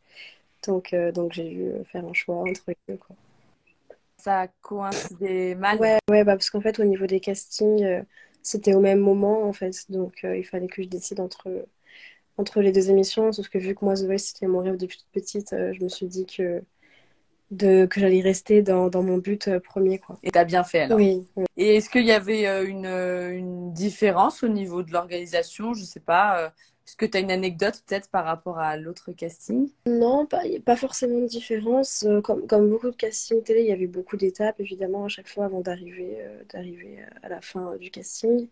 Donc, 0.65 0.95
donc 1.13 1.33
j'ai 1.33 1.49
dû 1.49 1.71
faire 1.85 2.05
un 2.05 2.13
choix 2.13 2.37
entre 2.37 2.61
les 2.67 2.77
deux. 2.87 2.97
Quoi 2.97 3.15
ça 4.21 4.47
coïncidait 4.61 5.55
mal. 5.55 5.79
Ouais, 5.79 5.97
ouais 6.09 6.23
bah, 6.23 6.33
parce 6.33 6.49
qu'en 6.49 6.61
fait, 6.61 6.79
au 6.79 6.83
niveau 6.83 7.07
des 7.07 7.19
castings, 7.19 7.83
euh, 7.83 8.01
c'était 8.41 8.73
au 8.73 8.79
même 8.79 8.99
moment, 8.99 9.43
en 9.43 9.53
fait. 9.53 9.89
Donc, 9.89 10.23
euh, 10.23 10.37
il 10.37 10.43
fallait 10.43 10.67
que 10.67 10.81
je 10.81 10.87
décide 10.87 11.19
entre, 11.19 11.67
entre 12.37 12.61
les 12.61 12.71
deux 12.71 12.89
émissions. 12.89 13.31
Sauf 13.31 13.49
que 13.49 13.57
vu 13.57 13.75
que 13.75 13.83
moi, 13.83 13.95
The 13.95 14.03
Voice, 14.03 14.19
c'était 14.19 14.47
mon 14.47 14.59
rêve 14.59 14.77
depuis 14.77 14.97
toute 14.97 15.11
petite, 15.11 15.53
euh, 15.53 15.73
je 15.73 15.83
me 15.83 15.89
suis 15.89 16.07
dit 16.07 16.25
que, 16.25 16.63
de, 17.51 17.85
que 17.85 17.99
j'allais 17.99 18.21
rester 18.21 18.61
dans, 18.61 18.89
dans, 18.89 19.03
mon 19.03 19.17
but 19.17 19.57
premier. 19.59 19.99
Quoi. 19.99 20.17
Et 20.23 20.31
t'as 20.31 20.45
bien 20.45 20.63
fait 20.63 20.81
alors 20.81 20.97
Oui. 20.97 21.27
Et 21.57 21.77
est-ce 21.77 21.89
qu'il 21.89 22.05
y 22.05 22.11
avait 22.11 22.65
une, 22.65 22.85
une, 22.85 23.73
différence 23.73 24.43
au 24.43 24.47
niveau 24.47 24.83
de 24.83 24.91
l'organisation? 24.91 25.73
Je 25.73 25.83
sais 25.83 25.99
pas. 25.99 26.53
Est-ce 26.91 26.97
que 26.97 27.05
tu 27.05 27.17
as 27.17 27.21
une 27.21 27.31
anecdote 27.31 27.81
peut-être 27.87 28.09
par 28.09 28.25
rapport 28.25 28.59
à 28.59 28.75
l'autre 28.75 29.13
casting? 29.13 29.69
Non, 29.85 30.25
pas, 30.25 30.41
pas 30.65 30.75
forcément 30.75 31.21
de 31.21 31.25
différence. 31.25 32.03
Euh, 32.03 32.19
comme, 32.19 32.69
beaucoup 32.69 32.91
de 32.91 32.95
castings 32.97 33.41
télé, 33.43 33.61
il 33.61 33.67
y 33.67 33.71
avait 33.71 33.87
beaucoup 33.87 34.17
d'étapes 34.17 34.59
évidemment 34.59 35.05
à 35.05 35.07
chaque 35.07 35.29
fois 35.29 35.45
avant 35.45 35.61
d'arriver 35.61 36.17
euh, 36.19 36.43
d'arriver 36.49 36.99
à 37.23 37.29
la 37.29 37.39
fin 37.39 37.77
du 37.77 37.91
casting. 37.91 38.49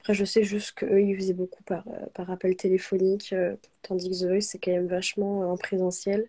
Après, 0.00 0.12
je 0.12 0.26
sais 0.26 0.44
juste 0.44 0.72
qu'eux, 0.72 1.00
ils 1.00 1.16
faisaient 1.16 1.32
beaucoup 1.32 1.62
par, 1.62 1.82
euh, 1.88 2.24
appel 2.30 2.56
téléphonique, 2.56 3.34
tandis 3.80 4.10
que 4.10 4.16
The 4.22 4.28
Voice, 4.28 4.42
c'est 4.42 4.58
quand 4.58 4.72
même 4.72 4.88
vachement 4.88 5.50
en 5.50 5.56
présentiel. 5.56 6.28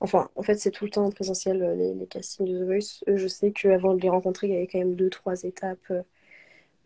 Enfin, 0.00 0.28
en 0.34 0.42
fait, 0.42 0.56
c'est 0.56 0.72
tout 0.72 0.86
le 0.86 0.90
temps 0.90 1.06
en 1.06 1.12
présentiel, 1.12 1.62
les, 1.78 1.94
les 1.94 2.06
castings 2.08 2.48
de 2.48 2.58
The 2.58 2.66
Voice. 2.66 3.04
Eux, 3.06 3.16
je 3.16 3.28
sais 3.28 3.52
qu'avant 3.52 3.94
de 3.94 4.00
les 4.02 4.08
rencontrer, 4.08 4.48
il 4.48 4.54
y 4.54 4.56
avait 4.56 4.66
quand 4.66 4.80
même 4.80 4.96
deux, 4.96 5.10
trois 5.10 5.44
étapes, 5.44 5.92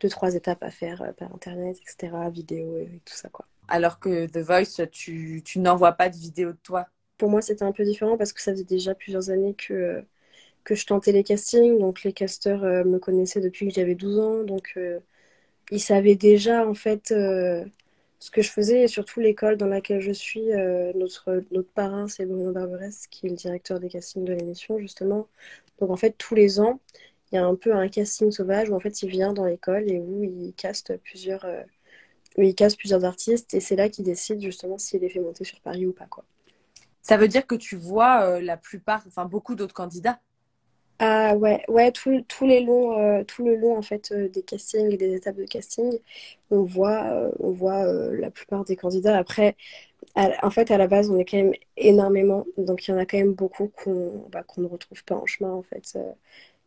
deux, 0.01 0.09
trois 0.11 0.35
étapes 0.35 0.63
à 0.63 0.71
faire 0.71 1.15
par 1.17 1.35
Internet, 1.35 1.79
etc., 1.79 2.29
vidéo 2.31 2.77
et, 2.77 2.83
et 2.83 3.01
tout 3.07 3.15
ça, 3.15 3.31
quoi 3.31 3.47
alors 3.71 3.99
que 4.01 4.27
The 4.27 4.39
Voice, 4.39 4.87
tu, 4.91 5.43
tu 5.45 5.59
n'envoies 5.61 5.93
pas 5.93 6.09
de 6.09 6.17
vidéo 6.17 6.53
de 6.53 6.59
toi 6.63 6.87
Pour 7.19 7.31
moi, 7.31 7.43
c'était 7.43 7.65
un 7.65 7.73
peu 7.73 7.85
différent 7.85 8.17
parce 8.19 8.33
que 8.33 8.41
ça 8.43 8.53
faisait 8.53 8.65
déjà 8.65 8.95
plusieurs 8.95 9.31
années 9.31 9.55
que, 9.55 10.05
que 10.65 10.75
je 10.75 10.87
tentais 10.87 11.13
les 11.13 11.25
castings. 11.25 11.79
Donc, 11.79 12.03
les 12.05 12.13
casteurs 12.13 12.65
euh, 12.65 12.85
me 12.85 12.99
connaissaient 12.99 13.41
depuis 13.41 13.69
que 13.69 13.75
j'avais 13.75 13.95
12 13.95 14.19
ans. 14.21 14.45
Donc, 14.45 14.73
euh, 14.77 15.01
ils 15.71 15.81
savaient 15.81 16.17
déjà, 16.17 16.67
en 16.69 16.75
fait, 16.75 17.13
euh, 17.13 17.65
ce 18.19 18.31
que 18.31 18.43
je 18.43 18.51
faisais. 18.51 18.83
Et 18.83 18.89
surtout, 18.89 19.21
l'école 19.21 19.57
dans 19.57 19.67
laquelle 19.69 20.01
je 20.01 20.13
suis, 20.13 20.43
notre, 20.97 21.45
notre 21.53 21.71
parrain, 21.73 22.09
c'est 22.09 22.27
Bruno 22.27 22.53
Barberès, 22.53 23.07
qui 23.09 23.27
est 23.27 23.31
le 23.31 23.37
directeur 23.37 23.81
des 23.81 23.89
castings 23.89 24.25
de 24.25 24.35
l'émission, 24.35 24.79
justement. 24.79 25.29
Donc, 25.81 25.91
en 25.91 25.97
fait, 25.97 26.17
tous 26.19 26.35
les 26.35 26.61
ans, 26.61 26.81
il 27.33 27.37
y 27.37 27.39
a 27.39 27.47
un 27.47 27.57
peu 27.57 27.75
un 27.75 27.89
casting 27.89 28.31
sauvage 28.33 28.71
où, 28.71 28.75
en 28.75 28.81
fait, 28.81 29.03
il 29.03 29.11
vient 29.11 29.33
dans 29.33 29.47
l'école 29.47 29.89
et 29.91 30.01
où 30.01 30.25
il 30.25 30.55
caste 30.57 30.97
plusieurs 31.05 31.45
il 32.39 32.55
casse 32.55 32.77
plusieurs 32.77 33.05
artistes 33.05 33.55
et 33.55 33.61
c'est 33.61 33.77
là 33.77 33.89
qu'il 33.89 34.05
décide 34.05 34.41
justement 34.41 34.79
s'il 34.79 35.01
les 35.01 35.09
fait 35.09 35.21
monter 35.21 35.45
sur 35.45 35.61
Paris 35.61 35.87
ou 35.87 35.93
pas. 35.93 36.07
Quoi. 36.07 36.25
Ça 37.03 37.17
veut 37.17 37.29
dire 37.29 37.47
que 37.47 37.55
tu 37.55 37.77
vois 37.77 38.23
euh, 38.23 38.41
la 38.41 38.57
plupart, 38.57 39.03
enfin 39.07 39.25
beaucoup 39.25 39.55
d'autres 39.55 39.75
candidats? 39.75 40.21
Ah 40.99 41.35
ouais, 41.35 41.65
ouais 41.69 41.93
tous 41.93 42.11
les 42.43 42.63
longs, 42.63 42.99
euh, 42.99 43.25
tout 43.25 43.43
le 43.43 43.57
long 43.57 43.77
en 43.77 43.83
fait 43.83 44.13
euh, 44.13 44.29
des 44.29 44.43
castings 44.43 44.91
et 44.93 44.99
des 44.99 45.15
étapes 45.15 45.37
de 45.37 45.47
casting, 45.47 45.99
on 46.51 46.63
voit, 46.63 47.31
on 47.39 47.53
voit 47.53 47.85
la 48.13 48.31
plupart 48.31 48.65
des 48.65 48.77
candidats. 48.77 49.17
Après, 49.17 49.57
en 50.17 50.51
fait 50.51 50.71
à 50.71 50.77
la 50.79 50.89
base 50.89 51.11
on 51.11 51.19
est 51.19 51.25
quand 51.25 51.39
même 51.39 51.55
énormément, 51.79 52.45
donc 52.59 52.87
il 52.87 52.91
y 52.91 52.95
en 52.95 52.99
a 52.99 53.07
quand 53.07 53.17
même 53.17 53.33
beaucoup 53.33 53.69
qu'on 53.69 54.27
bah, 54.31 54.43
qu'on 54.43 54.61
ne 54.61 54.67
retrouve 54.67 55.03
pas 55.05 55.17
en 55.17 55.27
chemin 55.27 55.51
en 55.53 55.63
fait. 55.63 55.97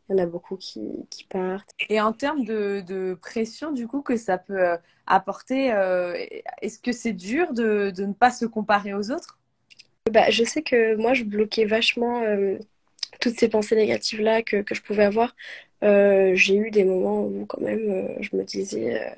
Il 0.09 0.17
y 0.17 0.19
en 0.19 0.23
a 0.23 0.25
beaucoup 0.25 0.57
qui, 0.57 0.81
qui, 1.09 1.23
partent. 1.23 1.69
Et 1.89 2.01
en 2.01 2.11
termes 2.11 2.43
de, 2.43 2.83
de, 2.85 3.17
pression, 3.21 3.71
du 3.71 3.87
coup, 3.87 4.01
que 4.01 4.17
ça 4.17 4.37
peut 4.37 4.59
euh, 4.59 4.77
apporter, 5.07 5.71
euh, 5.71 6.13
est-ce 6.61 6.79
que 6.79 6.91
c'est 6.91 7.13
dur 7.13 7.53
de, 7.53 7.91
de, 7.95 8.05
ne 8.05 8.13
pas 8.13 8.31
se 8.31 8.45
comparer 8.45 8.93
aux 8.93 9.11
autres? 9.11 9.39
Bah, 10.11 10.29
Je 10.29 10.43
sais 10.43 10.61
que 10.61 10.95
moi, 10.95 11.13
je 11.13 11.23
bloquais 11.23 11.65
vachement 11.65 12.21
euh, 12.21 12.57
toutes 13.21 13.39
ces 13.39 13.47
pensées 13.47 13.77
négatives-là 13.77 14.41
que, 14.41 14.61
que, 14.61 14.75
je 14.75 14.81
pouvais 14.81 15.05
avoir. 15.05 15.35
J'ai 15.81 16.55
eu 16.55 16.71
des 16.71 16.83
moments 16.83 17.25
où, 17.25 17.45
quand 17.45 17.61
même, 17.61 18.15
je 18.21 18.35
me 18.35 18.43
disais 18.43 19.15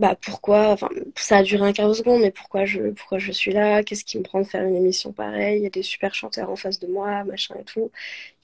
bah 0.00 0.16
pourquoi, 0.20 0.70
enfin 0.72 0.88
ça 1.16 1.38
a 1.38 1.44
duré 1.44 1.68
un 1.68 1.72
quart 1.74 1.88
de 1.88 1.94
seconde, 1.94 2.22
mais 2.22 2.32
pourquoi 2.32 2.66
je, 2.66 2.90
pourquoi 2.92 3.18
je 3.20 3.32
suis 3.32 3.52
là, 3.52 3.84
qu'est-ce 3.84 4.04
qui 4.04 4.18
me 4.18 4.24
prend 4.24 4.40
de 4.40 4.46
faire 4.46 4.64
une 4.64 4.76
émission 4.76 5.12
pareille, 5.12 5.58
il 5.60 5.64
y 5.64 5.66
a 5.66 5.70
des 5.70 5.82
super 5.84 6.14
chanteurs 6.14 6.50
en 6.50 6.56
face 6.56 6.80
de 6.80 6.88
moi, 6.88 7.24
machin 7.24 7.56
et 7.60 7.64
tout. 7.64 7.92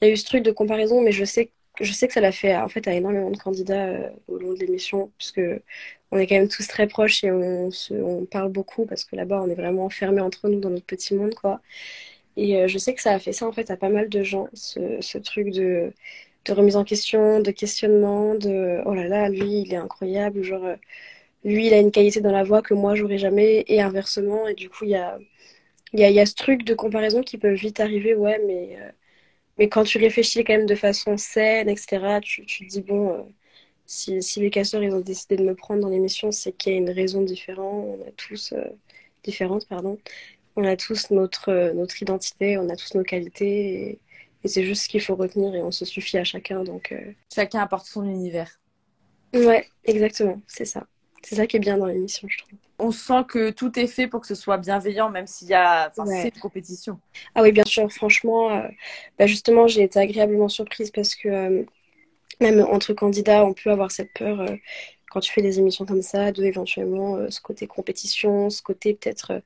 Il 0.02 0.08
y 0.08 0.10
a 0.10 0.14
eu 0.14 0.16
ce 0.18 0.26
truc 0.26 0.42
de 0.44 0.52
comparaison, 0.52 1.02
mais 1.02 1.12
je 1.12 1.24
sais, 1.24 1.52
je 1.80 1.92
sais 1.92 2.08
que 2.08 2.14
ça 2.14 2.20
l'a 2.22 2.32
fait 2.32 2.56
en 2.56 2.68
fait 2.68 2.88
à 2.88 2.94
énormément 2.94 3.30
de 3.30 3.38
candidats 3.38 3.86
euh, 3.88 4.10
au 4.28 4.38
long 4.38 4.54
de 4.54 4.60
l'émission, 4.60 5.12
puisque 5.18 5.40
on 6.12 6.18
est 6.18 6.26
quand 6.26 6.36
même 6.36 6.48
tous 6.48 6.66
très 6.68 6.86
proches 6.88 7.24
et 7.24 7.32
on, 7.32 7.70
se, 7.70 7.94
on 7.94 8.26
parle 8.26 8.50
beaucoup, 8.52 8.86
parce 8.86 9.04
que 9.04 9.16
là-bas 9.16 9.42
on 9.42 9.50
est 9.50 9.54
vraiment 9.54 9.84
enfermés 9.86 10.22
entre 10.22 10.48
nous 10.48 10.60
dans 10.60 10.70
notre 10.70 10.86
petit 10.86 11.14
monde, 11.14 11.34
quoi. 11.34 11.60
Et 12.36 12.68
je 12.68 12.78
sais 12.78 12.94
que 12.94 13.02
ça 13.02 13.12
a 13.14 13.18
fait 13.18 13.32
ça 13.32 13.46
en 13.48 13.52
fait 13.52 13.70
à 13.70 13.76
pas 13.78 13.88
mal 13.90 14.08
de 14.10 14.22
gens, 14.22 14.48
ce, 14.54 15.00
ce 15.00 15.18
truc 15.18 15.50
de, 15.52 15.92
de 16.46 16.52
remise 16.52 16.76
en 16.76 16.84
question, 16.84 17.40
de 17.40 17.50
questionnement, 17.50 18.34
de 18.34 18.82
oh 18.86 18.94
là 18.94 19.08
là, 19.08 19.28
lui 19.30 19.62
il 19.62 19.72
est 19.74 19.76
incroyable, 19.76 20.42
genre 20.42 20.76
lui 21.46 21.68
il 21.68 21.74
a 21.74 21.78
une 21.78 21.92
qualité 21.92 22.20
dans 22.20 22.32
la 22.32 22.44
voix 22.44 22.62
que 22.62 22.74
moi 22.74 22.94
j'aurais 22.94 23.18
jamais, 23.18 23.64
et 23.68 23.80
inversement. 23.82 24.46
Et 24.48 24.54
du 24.54 24.68
coup, 24.70 24.84
il 24.84 24.90
y 24.90 24.96
a, 24.96 25.18
y, 25.94 26.04
a, 26.04 26.10
y 26.10 26.20
a 26.20 26.26
ce 26.26 26.34
truc 26.34 26.64
de 26.64 26.74
comparaison 26.74 27.22
qui 27.22 27.38
peut 27.38 27.52
vite 27.54 27.80
arriver, 27.80 28.14
ouais, 28.14 28.40
mais, 28.46 28.78
mais 29.58 29.68
quand 29.68 29.84
tu 29.84 29.98
réfléchis 29.98 30.44
quand 30.44 30.54
même 30.54 30.66
de 30.66 30.74
façon 30.74 31.16
saine, 31.16 31.68
etc., 31.68 32.20
tu, 32.22 32.44
tu 32.46 32.66
te 32.66 32.70
dis 32.70 32.82
bon 32.82 33.26
si, 33.86 34.22
si, 34.22 34.40
les 34.40 34.50
casseurs 34.50 34.82
ils 34.82 34.92
ont 34.92 35.00
décidé 35.00 35.36
de 35.36 35.44
me 35.44 35.54
prendre 35.54 35.80
dans 35.80 35.88
l'émission, 35.88 36.32
c'est 36.32 36.52
qu'il 36.52 36.72
y 36.72 36.74
a 36.76 36.78
une 36.78 36.90
raison 36.90 37.22
différente. 37.22 37.98
On 38.00 38.08
a 38.08 38.10
tous 38.12 38.52
euh, 38.52 38.64
différente, 39.24 39.66
pardon. 39.68 39.98
On 40.56 40.64
a 40.64 40.76
tous 40.76 41.10
notre 41.10 41.50
euh, 41.50 41.72
notre 41.74 42.02
identité, 42.02 42.58
on 42.58 42.68
a 42.68 42.76
tous 42.76 42.94
nos 42.94 43.04
qualités 43.04 43.90
et, 43.90 44.00
c'est 44.44 44.64
juste 44.64 44.84
ce 44.84 44.88
qu'il 44.88 45.00
faut 45.00 45.16
retenir 45.16 45.56
et 45.56 45.62
on 45.62 45.72
se 45.72 45.84
suffit 45.84 46.18
à 46.18 46.24
chacun. 46.24 46.62
Donc 46.62 46.92
euh, 46.92 47.12
chacun 47.34 47.60
apporte 47.60 47.86
son 47.86 48.04
univers. 48.04 48.60
Ouais, 49.34 49.68
exactement, 49.84 50.40
c'est 50.46 50.64
ça. 50.64 50.86
C'est 51.26 51.34
ça 51.34 51.46
qui 51.46 51.56
est 51.56 51.60
bien 51.60 51.76
dans 51.76 51.86
l'émission, 51.86 52.28
je 52.30 52.38
trouve. 52.38 52.58
On 52.78 52.92
sent 52.92 53.24
que 53.26 53.50
tout 53.50 53.78
est 53.78 53.86
fait 53.86 54.06
pour 54.06 54.20
que 54.20 54.26
ce 54.26 54.34
soit 54.34 54.58
bienveillant, 54.58 55.10
même 55.10 55.26
s'il 55.26 55.48
y 55.48 55.54
a 55.54 55.90
ouais. 55.98 56.30
une 56.32 56.40
compétition. 56.40 57.00
Ah 57.34 57.42
oui, 57.42 57.50
bien 57.50 57.64
sûr. 57.64 57.90
Franchement, 57.90 58.62
bah 59.18 59.26
justement, 59.26 59.66
j'ai 59.66 59.82
été 59.82 59.98
agréablement 59.98 60.48
surprise 60.48 60.90
parce 60.90 61.14
que 61.14 61.66
même 62.40 62.60
entre 62.60 62.92
candidats, 62.92 63.44
on 63.44 63.54
peut 63.54 63.70
avoir 63.70 63.90
cette 63.90 64.12
peur 64.12 64.40
euh, 64.40 64.56
quand 65.10 65.20
tu 65.20 65.32
fais 65.32 65.42
des 65.42 65.58
émissions 65.58 65.86
comme 65.86 66.02
ça, 66.02 66.32
de 66.32 66.44
éventuellement 66.44 67.16
euh, 67.16 67.30
ce 67.30 67.40
côté 67.40 67.66
compétition, 67.66 68.50
ce 68.50 68.62
côté 68.62 68.94
peut-être 68.94 69.32
euh, 69.32 69.40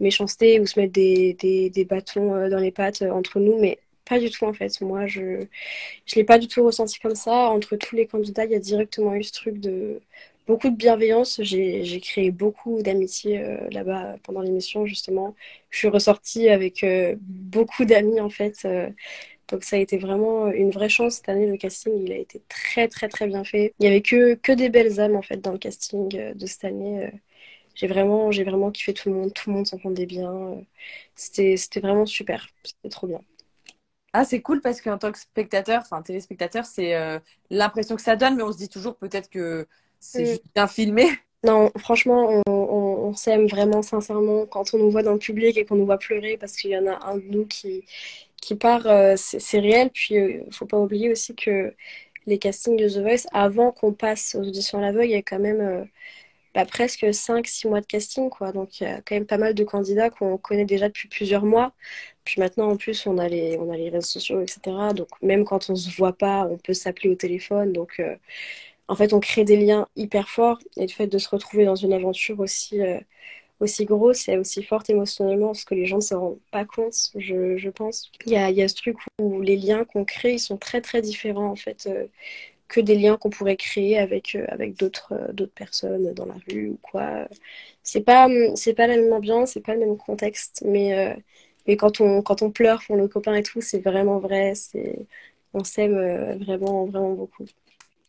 méchanceté 0.00 0.60
ou 0.60 0.66
se 0.66 0.78
mettre 0.80 0.92
des, 0.92 1.34
des, 1.34 1.70
des 1.70 1.84
bâtons 1.84 2.48
dans 2.48 2.58
les 2.58 2.72
pattes 2.72 3.02
entre 3.02 3.38
nous, 3.38 3.60
mais 3.60 3.78
pas 4.04 4.18
du 4.18 4.30
tout 4.30 4.44
en 4.44 4.52
fait. 4.52 4.80
Moi, 4.80 5.06
je 5.06 5.20
ne 5.22 5.46
l'ai 6.16 6.24
pas 6.24 6.38
du 6.38 6.48
tout 6.48 6.64
ressenti 6.64 6.98
comme 6.98 7.14
ça. 7.14 7.48
Entre 7.50 7.76
tous 7.76 7.94
les 7.94 8.06
candidats, 8.06 8.44
il 8.44 8.50
y 8.50 8.56
a 8.56 8.58
directement 8.58 9.14
eu 9.14 9.22
ce 9.22 9.32
truc 9.32 9.60
de 9.60 10.00
beaucoup 10.46 10.70
de 10.70 10.76
bienveillance. 10.76 11.40
J'ai 11.42 12.00
créé 12.00 12.30
beaucoup 12.30 12.82
d'amitié 12.82 13.42
là-bas 13.70 14.16
pendant 14.22 14.40
l'émission, 14.40 14.86
justement. 14.86 15.34
Je 15.70 15.78
suis 15.78 15.88
ressortie 15.88 16.48
avec 16.48 16.84
beaucoup 17.18 17.84
d'amis 17.84 18.20
en 18.20 18.30
fait. 18.30 18.66
Donc 19.48 19.64
ça 19.64 19.76
a 19.76 19.78
été 19.78 19.98
vraiment 19.98 20.48
une 20.48 20.70
vraie 20.70 20.88
chance 20.88 21.16
cette 21.16 21.28
année. 21.28 21.46
Le 21.46 21.56
casting, 21.56 21.92
il 22.04 22.12
a 22.12 22.16
été 22.16 22.42
très 22.48 22.88
très 22.88 23.08
très 23.08 23.26
bien 23.26 23.44
fait. 23.44 23.74
Il 23.78 23.84
y 23.84 23.88
avait 23.88 24.02
que, 24.02 24.34
que 24.34 24.52
des 24.52 24.70
belles 24.70 25.00
âmes 25.00 25.16
en 25.16 25.22
fait 25.22 25.36
dans 25.38 25.52
le 25.52 25.58
casting 25.58 26.16
euh, 26.16 26.34
de 26.34 26.46
cette 26.46 26.64
année. 26.64 27.06
Euh. 27.06 27.10
J'ai 27.74 27.86
vraiment, 27.88 28.30
j'ai 28.32 28.44
vraiment 28.44 28.70
kiffé 28.70 28.94
tout 28.94 29.10
le 29.10 29.16
monde. 29.16 29.34
Tout 29.34 29.50
le 29.50 29.56
monde 29.56 29.66
s'entendait 29.66 30.06
bien. 30.06 30.32
Euh. 30.32 30.60
C'était, 31.16 31.56
c'était 31.56 31.80
vraiment 31.80 32.06
super. 32.06 32.48
C'était 32.62 32.88
trop 32.88 33.06
bien. 33.06 33.20
Ah, 34.12 34.24
c'est 34.24 34.40
cool 34.42 34.60
parce 34.60 34.80
qu'en 34.80 34.96
tant 34.98 35.12
que 35.12 35.18
spectateur, 35.18 35.82
enfin 35.82 36.00
téléspectateur, 36.02 36.64
c'est 36.66 36.94
l'impression 37.50 37.96
que 37.96 38.02
ça 38.02 38.14
donne, 38.14 38.36
mais 38.36 38.44
on 38.44 38.52
se 38.52 38.58
dit 38.58 38.68
toujours 38.68 38.96
peut-être 38.96 39.28
que 39.28 39.66
c'est 40.04 40.22
mm. 40.22 40.26
juste 40.26 40.44
bien 40.54 40.66
filmé. 40.66 41.06
Non, 41.44 41.70
franchement, 41.78 42.42
on, 42.46 42.50
on, 42.50 43.08
on 43.08 43.14
s'aime 43.14 43.46
vraiment 43.46 43.82
sincèrement 43.82 44.46
quand 44.46 44.72
on 44.72 44.78
nous 44.78 44.90
voit 44.90 45.02
dans 45.02 45.12
le 45.12 45.18
public 45.18 45.58
et 45.58 45.64
qu'on 45.64 45.76
nous 45.76 45.86
voit 45.86 45.98
pleurer 45.98 46.36
parce 46.38 46.56
qu'il 46.56 46.70
y 46.70 46.78
en 46.78 46.86
a 46.86 47.06
un 47.06 47.16
de 47.16 47.24
nous 47.28 47.46
qui, 47.46 47.84
qui 48.44 48.54
part, 48.56 48.86
euh, 48.86 49.14
c'est 49.16 49.58
réel. 49.60 49.90
Puis, 49.90 50.14
il 50.14 50.20
euh, 50.20 50.50
faut 50.50 50.66
pas 50.66 50.78
oublier 50.78 51.10
aussi 51.10 51.34
que 51.34 51.74
les 52.26 52.38
castings 52.38 52.76
de 52.76 52.88
The 52.88 52.98
Voice, 52.98 53.26
avant 53.32 53.72
qu'on 53.72 53.92
passe 53.92 54.34
aux 54.34 54.42
auditions 54.46 54.78
à 54.78 54.82
l'aveugle, 54.82 55.06
il 55.06 55.10
y 55.12 55.14
a 55.16 55.22
quand 55.22 55.38
même 55.38 55.60
euh, 55.60 55.84
bah, 56.54 56.64
presque 56.66 57.04
5-6 57.04 57.68
mois 57.68 57.80
de 57.80 57.86
casting. 57.86 58.30
Quoi. 58.30 58.52
Donc, 58.52 58.80
il 58.80 58.84
y 58.84 58.86
a 58.86 59.00
quand 59.02 59.14
même 59.16 59.26
pas 59.26 59.38
mal 59.38 59.54
de 59.54 59.64
candidats 59.64 60.10
qu'on 60.10 60.38
connaît 60.38 60.64
déjà 60.66 60.88
depuis 60.88 61.08
plusieurs 61.08 61.44
mois. 61.44 61.72
Puis 62.24 62.40
maintenant, 62.40 62.70
en 62.70 62.76
plus, 62.76 63.06
on 63.06 63.18
a 63.18 63.28
les, 63.28 63.58
on 63.58 63.70
a 63.70 63.76
les 63.76 63.90
réseaux 63.90 64.02
sociaux, 64.06 64.40
etc. 64.40 64.60
Donc, 64.94 65.08
même 65.22 65.44
quand 65.44 65.70
on 65.70 65.76
se 65.76 65.90
voit 65.96 66.14
pas, 66.14 66.46
on 66.50 66.58
peut 66.58 66.74
s'appeler 66.74 67.10
au 67.10 67.16
téléphone. 67.16 67.72
Donc, 67.72 68.00
en 68.88 68.96
fait, 68.96 69.12
on 69.12 69.20
crée 69.20 69.44
des 69.44 69.56
liens 69.56 69.88
hyper 69.96 70.28
forts. 70.28 70.58
Et 70.76 70.82
le 70.82 70.88
fait 70.92 71.06
de 71.06 71.18
se 71.18 71.28
retrouver 71.28 71.64
dans 71.64 71.76
une 71.76 71.92
aventure 71.92 72.40
aussi 72.40 72.80
aussi 73.60 73.84
grosse 73.84 74.28
et 74.28 74.36
aussi 74.38 74.62
forte 74.62 74.90
émotionnellement 74.90 75.48
parce 75.48 75.64
que 75.64 75.74
les 75.74 75.86
gens 75.86 75.96
ne 75.96 76.02
se 76.02 76.14
rendent 76.14 76.40
pas 76.50 76.64
compte, 76.64 76.94
je, 77.16 77.56
je 77.56 77.70
pense. 77.70 78.10
Il 78.26 78.32
y 78.32 78.36
a, 78.62 78.68
ce 78.68 78.74
truc 78.74 78.96
où 79.20 79.40
les 79.40 79.56
liens 79.56 79.84
qu'on 79.84 80.04
crée, 80.04 80.34
ils 80.34 80.38
sont 80.40 80.56
très 80.58 80.80
très 80.80 81.02
différents 81.02 81.50
en 81.50 81.56
fait 81.56 81.86
euh, 81.86 82.06
que 82.68 82.80
des 82.80 82.96
liens 82.96 83.16
qu'on 83.18 83.30
pourrait 83.30 83.56
créer 83.56 83.98
avec, 83.98 84.34
euh, 84.36 84.46
avec 84.48 84.76
d'autres 84.78 85.14
euh, 85.14 85.46
personnes 85.54 86.12
dans 86.14 86.26
la 86.26 86.36
rue 86.48 86.70
ou 86.70 86.78
quoi. 86.82 87.28
C'est 87.82 88.02
pas, 88.02 88.28
c'est 88.56 88.74
pas 88.74 88.86
la 88.86 88.96
même 88.96 89.12
ambiance, 89.12 89.52
c'est 89.52 89.60
pas 89.62 89.74
le 89.74 89.80
même 89.80 89.96
contexte, 89.98 90.62
mais, 90.66 91.16
mais 91.66 91.76
quand, 91.76 92.00
on, 92.00 92.22
quand 92.22 92.42
on 92.42 92.50
pleure 92.50 92.82
pour 92.86 92.96
nos 92.96 93.08
copains 93.08 93.34
et 93.36 93.42
tout, 93.42 93.60
c'est 93.60 93.80
vraiment 93.80 94.18
vrai, 94.18 94.54
c'est, 94.54 95.06
on 95.54 95.64
s'aime 95.64 95.94
vraiment, 96.44 96.86
vraiment 96.86 97.12
beaucoup. 97.14 97.44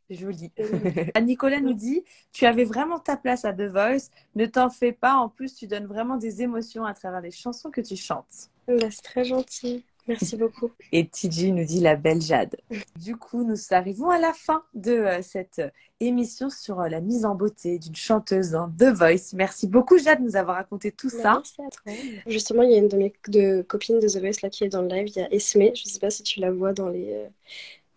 Joli. 0.10 0.52
Nicolas 1.22 1.62
nous 1.62 1.74
dit 1.74 2.04
Tu 2.32 2.46
avais 2.46 2.66
vraiment 2.66 3.00
ta 3.00 3.18
place 3.18 3.46
à 3.46 3.54
The 3.54 3.70
Voice. 3.70 4.10
Ne 4.36 4.46
t'en 4.46 4.70
fais 4.70 4.92
pas. 4.92 5.16
En 5.16 5.30
plus, 5.30 5.56
tu 5.56 5.68
donnes 5.68 5.88
vraiment 5.88 6.18
des 6.18 6.42
émotions 6.42 6.86
à 6.86 6.94
travers 6.94 7.22
les 7.22 7.32
chansons 7.32 7.72
que 7.72 7.82
tu 7.82 7.96
chantes. 7.96 8.50
Bah, 8.68 8.90
c'est 8.90 9.04
très 9.04 9.26
gentil. 9.26 9.84
Merci 10.08 10.38
beaucoup. 10.38 10.72
Et 10.92 11.08
TJ 11.08 11.46
nous 11.46 11.66
dit 11.66 11.80
la 11.80 11.96
belle 11.96 12.22
Jade. 12.22 12.58
Du 13.00 13.16
coup, 13.16 13.44
nous 13.44 13.56
arrivons 13.72 14.10
à 14.10 14.20
la 14.20 14.34
fin 14.34 14.64
de 14.76 14.92
euh, 14.92 15.22
cette 15.22 15.60
euh, 15.60 15.70
émission 16.00 16.50
sur 16.50 16.80
euh, 16.80 16.90
la 16.90 17.02
mise 17.02 17.26
en 17.26 17.34
beauté 17.34 17.80
d'une 17.80 17.96
chanteuse 17.96 18.52
dans 18.52 18.70
The 18.70 18.94
Voice. 18.94 19.34
Merci 19.34 19.68
beaucoup 19.68 19.98
Jade 19.98 20.20
de 20.20 20.26
nous 20.26 20.36
avoir 20.36 20.58
raconté 20.58 20.92
tout 20.92 21.10
bah, 21.10 21.24
ça. 21.24 21.34
Merci 21.34 21.62
à 21.62 21.70
toi. 21.70 21.94
Justement, 22.28 22.62
il 22.62 22.72
y 22.72 22.76
a 22.76 22.78
une 22.78 22.88
de 22.88 22.98
mes 22.98 23.14
de 23.30 23.64
copines 23.64 24.00
de 24.00 24.08
The 24.08 24.18
Voice 24.20 24.42
là 24.44 24.50
qui 24.50 24.64
est 24.64 24.70
dans 24.70 24.84
le 24.84 24.90
live. 24.90 25.08
Il 25.08 25.20
y 25.20 25.22
a 25.22 25.34
Esme. 25.34 25.62
Je 25.74 25.84
ne 25.86 25.90
sais 25.90 26.00
pas 26.00 26.12
si 26.12 26.22
tu 26.22 26.40
la 26.40 26.52
vois 26.52 26.74
dans 26.74 26.90
les 26.90 27.28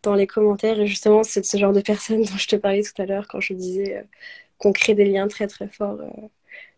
dans 0.03 0.15
les 0.15 0.27
commentaires. 0.27 0.79
Et 0.81 0.87
justement, 0.87 1.23
c'est 1.23 1.45
ce 1.45 1.57
genre 1.57 1.73
de 1.73 1.81
personne 1.81 2.23
dont 2.23 2.37
je 2.37 2.49
te 2.49 2.57
parlais 2.57 2.83
tout 2.83 3.01
à 3.01 3.07
l'heure 3.07 3.27
quand 3.29 3.41
je 3.41 3.55
disais 3.55 3.97
euh, 3.97 4.03
qu'on 4.59 4.73
crée 4.73 4.95
des 4.95 5.05
liens 5.05 5.29
très 5.29 5.47
très 5.47 5.69
forts 5.69 6.01
euh, 6.01 6.29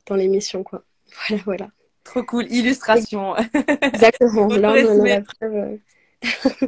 dans 0.07 0.17
l'émission. 0.17 0.63
Quoi. 0.63 0.85
Voilà, 1.29 1.43
voilà. 1.45 1.71
Trop 2.05 2.23
cool. 2.23 2.47
Illustration. 2.51 3.37
Exactement. 3.83 4.47
La 4.49 5.21
preuve. 5.21 5.55
Euh. 5.55 6.67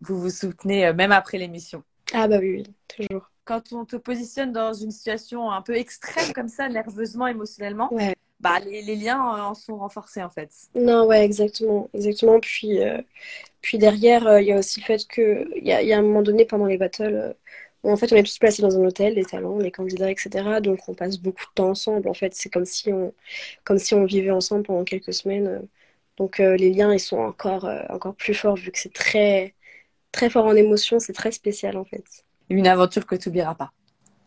vous 0.00 0.20
vous 0.20 0.30
soutenez 0.30 0.92
même 0.92 1.12
après 1.12 1.38
l'émission. 1.38 1.82
Ah 2.12 2.28
bah 2.28 2.38
oui, 2.40 2.56
oui, 2.56 2.74
toujours. 2.88 3.30
Quand 3.44 3.72
on 3.72 3.84
te 3.84 3.96
positionne 3.96 4.52
dans 4.52 4.72
une 4.72 4.90
situation 4.90 5.50
un 5.50 5.62
peu 5.62 5.76
extrême 5.76 6.32
comme 6.32 6.48
ça, 6.48 6.68
nerveusement, 6.68 7.26
émotionnellement, 7.26 7.90
bah, 8.42 8.58
les, 8.60 8.82
les, 8.82 8.96
liens 8.96 9.20
en 9.20 9.54
sont 9.54 9.76
renforcés 9.76 10.22
en 10.22 10.28
fait. 10.28 10.50
Non, 10.74 11.06
ouais, 11.06 11.24
exactement. 11.24 11.88
exactement. 11.94 12.40
Puis, 12.40 12.80
puis 13.62 13.78
derrière, 13.78 14.26
euh, 14.26 14.40
il 14.42 14.48
y 14.48 14.52
a 14.52 14.58
aussi 14.58 14.80
le 14.80 14.84
fait 14.84 15.06
qu'il 15.06 15.62
y 15.62 15.72
a, 15.72 15.82
y 15.82 15.92
a 15.92 15.98
un 15.98 16.02
moment 16.02 16.22
donné 16.22 16.44
pendant 16.44 16.66
les 16.66 16.76
battles, 16.76 17.14
euh, 17.14 17.32
en 17.84 17.96
fait 17.96 18.12
on 18.12 18.16
est 18.16 18.22
tous 18.24 18.38
placés 18.38 18.60
dans 18.62 18.76
un 18.76 18.84
hôtel, 18.84 19.14
les 19.14 19.24
talents, 19.24 19.58
les 19.58 19.70
candidats, 19.70 20.10
etc. 20.10 20.60
Donc 20.60 20.80
on 20.88 20.94
passe 20.94 21.18
beaucoup 21.18 21.44
de 21.44 21.52
temps 21.54 21.70
ensemble. 21.70 22.08
En 22.08 22.14
fait, 22.14 22.34
c'est 22.34 22.50
comme 22.50 22.64
si 22.64 22.92
on, 22.92 23.14
comme 23.64 23.78
si 23.78 23.94
on 23.94 24.04
vivait 24.04 24.30
ensemble 24.30 24.64
pendant 24.64 24.84
quelques 24.84 25.14
semaines. 25.14 25.46
Euh. 25.46 25.60
Donc 26.18 26.38
les 26.38 26.70
liens, 26.70 26.92
ils 26.92 27.00
sont 27.00 27.18
encore, 27.18 27.68
encore 27.88 28.14
plus 28.14 28.34
forts 28.34 28.56
vu 28.56 28.70
que 28.70 28.78
c'est 28.78 28.92
très, 28.92 29.54
très 30.12 30.28
fort 30.30 30.44
en 30.46 30.54
émotion, 30.54 30.98
c'est 30.98 31.14
très 31.14 31.32
spécial 31.32 31.76
en 31.76 31.84
fait. 31.84 32.04
Une 32.50 32.66
aventure 32.66 33.06
que 33.06 33.16
tu 33.16 33.28
n'oublieras 33.28 33.54
pas. 33.54 33.72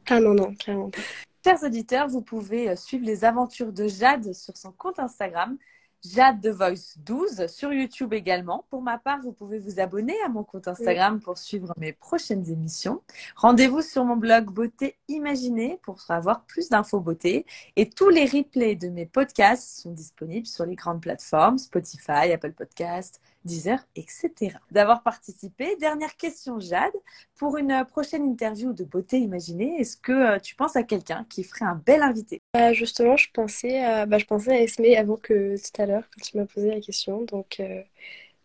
Ah 0.09 0.19
non, 0.19 0.33
non, 0.33 0.53
clairement 0.55 0.89
pas. 0.89 1.01
Chers 1.45 1.61
auditeurs, 1.61 2.07
vous 2.07 2.23
pouvez 2.23 2.75
suivre 2.75 3.05
les 3.05 3.23
aventures 3.23 3.71
de 3.71 3.87
Jade 3.87 4.33
sur 4.33 4.57
son 4.57 4.71
compte 4.71 4.97
Instagram. 4.97 5.59
Jade 6.03 6.41
The 6.41 6.47
Voice 6.47 6.97
12 6.97 7.47
sur 7.47 7.73
YouTube 7.73 8.13
également. 8.13 8.65
Pour 8.69 8.81
ma 8.81 8.97
part, 8.97 9.21
vous 9.21 9.31
pouvez 9.31 9.59
vous 9.59 9.79
abonner 9.79 10.15
à 10.25 10.29
mon 10.29 10.43
compte 10.43 10.67
Instagram 10.67 11.19
pour 11.19 11.37
suivre 11.37 11.73
mes 11.77 11.93
prochaines 11.93 12.49
émissions. 12.49 13.01
Rendez-vous 13.35 13.81
sur 13.81 14.05
mon 14.05 14.15
blog 14.15 14.45
Beauté 14.45 14.97
Imaginée 15.07 15.79
pour 15.83 15.99
avoir 16.09 16.43
plus 16.45 16.69
d'infos 16.69 16.99
beauté. 16.99 17.45
Et 17.75 17.89
tous 17.89 18.09
les 18.09 18.25
replays 18.25 18.75
de 18.75 18.89
mes 18.89 19.05
podcasts 19.05 19.81
sont 19.81 19.91
disponibles 19.91 20.47
sur 20.47 20.65
les 20.65 20.75
grandes 20.75 21.01
plateformes 21.01 21.57
Spotify, 21.57 22.31
Apple 22.31 22.53
Podcasts, 22.53 23.21
Deezer, 23.45 23.79
etc. 23.95 24.57
D'avoir 24.71 25.03
participé. 25.03 25.75
Dernière 25.77 26.15
question, 26.17 26.59
Jade. 26.59 26.93
Pour 27.35 27.57
une 27.57 27.85
prochaine 27.89 28.23
interview 28.23 28.73
de 28.73 28.83
beauté 28.83 29.19
imaginée, 29.19 29.79
est-ce 29.79 29.97
que 29.97 30.11
euh, 30.11 30.39
tu 30.39 30.55
penses 30.55 30.75
à 30.75 30.83
quelqu'un 30.83 31.25
qui 31.29 31.43
ferait 31.43 31.65
un 31.65 31.81
bel 31.85 32.01
invité? 32.01 32.41
Euh, 32.55 32.73
Justement, 32.73 33.17
je 33.17 33.29
pensais, 33.31 33.79
à, 33.83 34.05
bah, 34.05 34.17
je 34.17 34.25
pensais 34.25 34.51
à 34.51 34.61
Esme 34.61 34.85
avant 34.97 35.17
que 35.17 35.55
tout 35.57 35.81
à 35.81 35.85
l'heure, 35.85 36.03
quand 36.13 36.21
tu 36.23 36.37
m'as 36.37 36.45
posé 36.45 36.69
la 36.69 36.81
question. 36.81 37.23
Donc, 37.23 37.59
euh, 37.59 37.81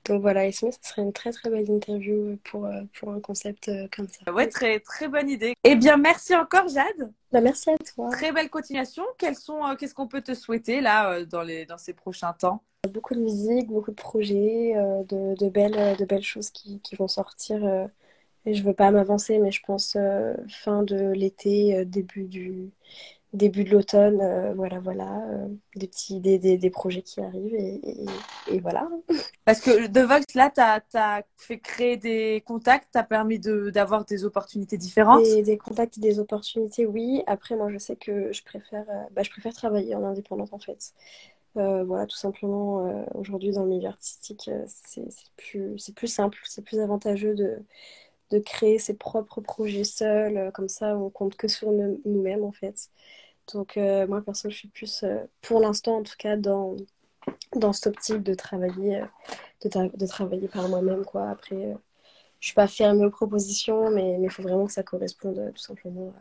donc 0.04 0.22
voilà, 0.22 0.46
Esme, 0.46 0.70
ce 0.70 0.88
serait 0.88 1.02
une 1.02 1.12
très 1.12 1.30
très 1.32 1.50
belle 1.50 1.70
interview 1.70 2.38
pour, 2.44 2.68
pour 2.98 3.10
un 3.10 3.20
concept 3.20 3.70
comme 3.94 4.08
ça. 4.08 4.32
Ouais, 4.32 4.48
très 4.48 4.80
très 4.80 5.08
bonne 5.08 5.28
idée. 5.28 5.54
Eh 5.64 5.76
bien, 5.76 5.96
merci 5.96 6.34
encore, 6.34 6.68
Jade. 6.68 7.12
Bah, 7.32 7.40
merci 7.40 7.70
à 7.70 7.76
toi. 7.78 8.10
Très 8.10 8.32
belle 8.32 8.50
continuation. 8.50 9.04
Quels 9.18 9.36
sont, 9.36 9.60
qu'est-ce 9.78 9.94
qu'on 9.94 10.08
peut 10.08 10.22
te 10.22 10.34
souhaiter 10.34 10.80
là 10.80 11.24
dans, 11.24 11.42
les, 11.42 11.66
dans 11.66 11.78
ces 11.78 11.92
prochains 11.92 12.32
temps? 12.32 12.62
Beaucoup 12.88 13.14
de 13.14 13.20
musique, 13.20 13.68
beaucoup 13.68 13.90
de 13.90 13.96
projets, 13.96 14.72
euh, 14.74 15.04
de, 15.04 15.34
de, 15.38 15.48
belles, 15.50 15.96
de 15.98 16.04
belles 16.06 16.22
choses 16.22 16.50
qui, 16.50 16.80
qui 16.80 16.96
vont 16.96 17.08
sortir. 17.08 17.62
Euh, 17.62 17.86
et 18.46 18.54
je 18.54 18.62
veux 18.62 18.72
pas 18.72 18.90
m'avancer, 18.90 19.38
mais 19.38 19.52
je 19.52 19.60
pense 19.62 19.96
euh, 19.96 20.34
fin 20.48 20.82
de 20.82 21.12
l'été, 21.12 21.84
début 21.84 22.24
du, 22.24 22.70
début 23.32 23.64
de 23.64 23.70
l'automne, 23.70 24.20
euh, 24.20 24.52
voilà, 24.54 24.80
voilà, 24.80 25.24
euh, 25.28 25.46
des 25.76 25.86
petits, 25.86 26.20
des, 26.20 26.38
des, 26.38 26.58
des, 26.58 26.70
projets 26.70 27.02
qui 27.02 27.20
arrivent 27.20 27.54
et, 27.54 27.80
et, 28.48 28.60
voilà. 28.60 28.88
Parce 29.44 29.60
que 29.60 29.86
de 29.86 30.00
Vox, 30.00 30.34
là, 30.34 30.50
tu 30.50 30.60
as, 30.96 31.22
fait 31.36 31.58
créer 31.58 31.96
des 31.96 32.42
contacts, 32.44 32.88
tu 32.92 32.98
as 32.98 33.04
permis 33.04 33.38
d'avoir 33.38 34.04
des 34.04 34.24
opportunités 34.24 34.76
différentes 34.76 35.22
des, 35.22 35.42
des, 35.42 35.58
contacts 35.58 35.98
et 35.98 36.00
des 36.00 36.18
opportunités, 36.18 36.86
oui. 36.86 37.22
Après, 37.26 37.54
moi, 37.54 37.70
je 37.70 37.78
sais 37.78 37.96
que 37.96 38.32
je 38.32 38.42
préfère, 38.42 38.84
euh, 38.90 39.04
bah, 39.12 39.22
je 39.22 39.30
préfère 39.30 39.52
travailler 39.52 39.94
en 39.94 40.04
indépendante, 40.04 40.52
en 40.52 40.58
fait. 40.58 40.92
voilà, 41.54 42.06
tout 42.06 42.16
simplement, 42.16 43.06
aujourd'hui, 43.14 43.52
dans 43.52 43.62
le 43.62 43.70
milieu 43.70 43.88
artistique, 43.88 44.50
c'est 44.66 45.06
plus, 45.36 45.76
plus 45.94 46.08
simple, 46.08 46.38
c'est 46.44 46.62
plus 46.62 46.80
avantageux 46.80 47.34
de, 47.34 47.58
de 48.30 48.38
créer 48.38 48.78
ses 48.78 48.94
propres 48.94 49.40
projets 49.40 49.84
seuls, 49.84 50.52
comme 50.52 50.68
ça, 50.68 50.96
on 50.96 51.10
compte 51.10 51.36
que 51.36 51.48
sur 51.48 51.70
nous-mêmes, 51.72 52.44
en 52.44 52.52
fait. 52.52 52.90
Donc, 53.52 53.76
euh, 53.76 54.06
moi, 54.06 54.22
perso, 54.22 54.50
je 54.50 54.56
suis 54.56 54.68
plus, 54.68 55.02
euh, 55.02 55.24
pour 55.42 55.60
l'instant, 55.60 55.98
en 55.98 56.02
tout 56.02 56.14
cas, 56.18 56.36
dans, 56.36 56.76
dans 57.54 57.72
cette 57.72 57.88
optique 57.88 58.22
de 58.22 58.34
travailler, 58.34 59.02
euh, 59.02 59.88
de, 59.94 60.06
travailler 60.06 60.48
par 60.48 60.68
moi-même, 60.68 61.04
quoi. 61.04 61.30
Après, 61.30 61.76
je 62.40 62.46
suis 62.46 62.54
pas 62.54 62.68
fermée 62.68 63.04
aux 63.04 63.10
propositions, 63.10 63.90
mais 63.90 64.18
il 64.20 64.30
faut 64.30 64.42
vraiment 64.42 64.66
que 64.66 64.72
ça 64.72 64.82
corresponde 64.82 65.52
tout 65.54 65.62
simplement 65.62 66.14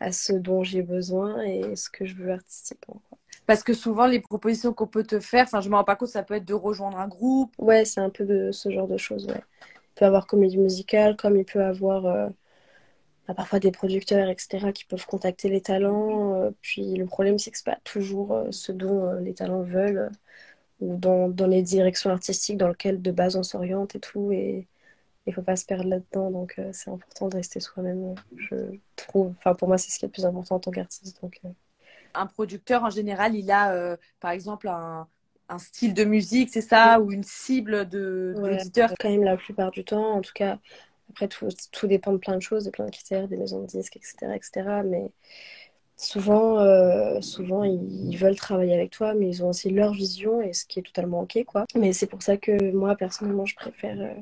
à, 0.00 0.12
ce 0.12 0.32
dont 0.32 0.62
j'ai 0.64 0.82
besoin 0.82 1.42
et 1.42 1.76
ce 1.76 1.90
que 1.90 2.04
je 2.04 2.14
veux 2.14 2.32
artistiquement, 2.32 3.02
Parce 3.46 3.62
que 3.62 3.74
souvent, 3.74 4.06
les 4.06 4.20
propositions 4.20 4.72
qu'on 4.72 4.86
peut 4.86 5.04
te 5.04 5.20
faire, 5.20 5.44
enfin, 5.44 5.60
je 5.60 5.68
me 5.68 5.74
rends 5.76 5.84
pas 5.84 5.96
compte, 5.96 6.08
ça 6.08 6.22
peut 6.22 6.34
être 6.34 6.44
de 6.44 6.54
rejoindre 6.54 6.98
un 6.98 7.08
groupe. 7.08 7.52
Ouais, 7.58 7.84
c'est 7.84 8.00
un 8.00 8.10
peu 8.10 8.24
de 8.24 8.52
ce 8.52 8.70
genre 8.70 8.88
de 8.88 8.96
choses, 8.96 9.26
ouais. 9.26 9.42
Peut 9.98 10.04
avoir 10.06 10.26
comédie 10.26 10.58
musicale, 10.58 11.16
comme 11.16 11.36
il 11.36 11.44
peut 11.44 11.62
avoir 11.62 12.30
parfois 13.34 13.60
des 13.60 13.72
producteurs, 13.72 14.28
etc., 14.28 14.72
qui 14.72 14.84
peuvent 14.84 15.06
contacter 15.06 15.48
les 15.48 15.60
talents. 15.60 16.34
Euh, 16.34 16.50
puis 16.62 16.94
le 16.94 17.06
problème, 17.06 17.38
c'est 17.38 17.50
que 17.50 17.58
c'est 17.58 17.66
pas 17.66 17.78
toujours 17.84 18.32
euh, 18.32 18.50
ce 18.50 18.72
dont 18.72 19.04
euh, 19.08 19.20
les 19.20 19.34
talents 19.34 19.62
veulent 19.62 20.10
ou 20.80 20.96
dans, 20.96 21.28
dans, 21.28 21.46
les 21.46 21.62
directions 21.62 22.10
artistiques 22.10 22.56
dans 22.58 22.68
lesquelles 22.68 23.02
de 23.02 23.10
base 23.10 23.36
on 23.36 23.42
s'oriente 23.42 23.96
et 23.96 24.00
tout. 24.00 24.32
Et 24.32 24.68
il 25.26 25.34
faut 25.34 25.42
pas 25.42 25.56
se 25.56 25.66
perdre 25.66 25.88
là-dedans. 25.88 26.30
Donc 26.30 26.60
c'est 26.72 26.90
important 26.90 27.28
de 27.28 27.36
rester 27.36 27.60
soi-même, 27.60 28.14
je 28.36 28.56
trouve. 28.96 29.34
Enfin, 29.38 29.54
pour 29.54 29.68
moi, 29.68 29.78
c'est 29.78 29.90
ce 29.90 29.98
qui 29.98 30.04
est 30.04 30.08
le 30.08 30.12
plus 30.12 30.26
important 30.26 30.56
en 30.56 30.60
tant 30.60 30.70
qu'artiste. 30.70 31.20
Donc, 31.22 31.40
Un 32.14 32.26
producteur, 32.26 32.84
en 32.84 32.90
général, 32.90 33.34
il 33.34 33.50
a, 33.50 33.96
par 34.20 34.30
exemple, 34.30 34.68
un, 34.68 35.08
un 35.48 35.58
style 35.58 35.94
de 35.94 36.04
musique, 36.04 36.50
c'est 36.52 36.60
ça, 36.60 37.00
ou 37.00 37.12
une 37.12 37.22
cible 37.24 37.88
de 37.88 38.34
d'éditeur 38.42 38.92
Quand 38.98 39.10
même, 39.10 39.24
la 39.24 39.36
plupart 39.36 39.70
du 39.70 39.84
temps, 39.84 40.12
en 40.12 40.20
tout 40.20 40.32
cas, 40.34 40.58
après, 41.10 41.28
tout, 41.28 41.48
tout, 41.72 41.86
dépend 41.86 42.12
de 42.12 42.18
plein 42.18 42.36
de 42.36 42.42
choses, 42.42 42.64
de 42.64 42.70
plein 42.70 42.84
de 42.84 42.90
critères, 42.90 43.28
des 43.28 43.36
maisons 43.36 43.62
de 43.62 43.66
disques, 43.66 43.96
etc. 43.96 44.34
etc. 44.34 44.82
mais 44.84 45.10
souvent, 45.96 46.58
euh, 46.58 47.20
souvent, 47.20 47.64
ils 47.64 48.16
veulent 48.16 48.36
travailler 48.36 48.74
avec 48.74 48.90
toi, 48.90 49.14
mais 49.14 49.28
ils 49.28 49.42
ont 49.42 49.48
aussi 49.48 49.70
leur 49.70 49.92
vision, 49.92 50.40
et 50.40 50.52
ce 50.52 50.64
qui 50.64 50.78
est 50.78 50.82
totalement 50.82 51.22
OK. 51.22 51.42
Quoi. 51.44 51.64
Mais 51.74 51.92
c'est 51.92 52.06
pour 52.06 52.22
ça 52.22 52.36
que 52.36 52.72
moi, 52.72 52.94
personnellement, 52.94 53.46
je 53.46 53.56
préfère, 53.56 54.00
euh, 54.00 54.14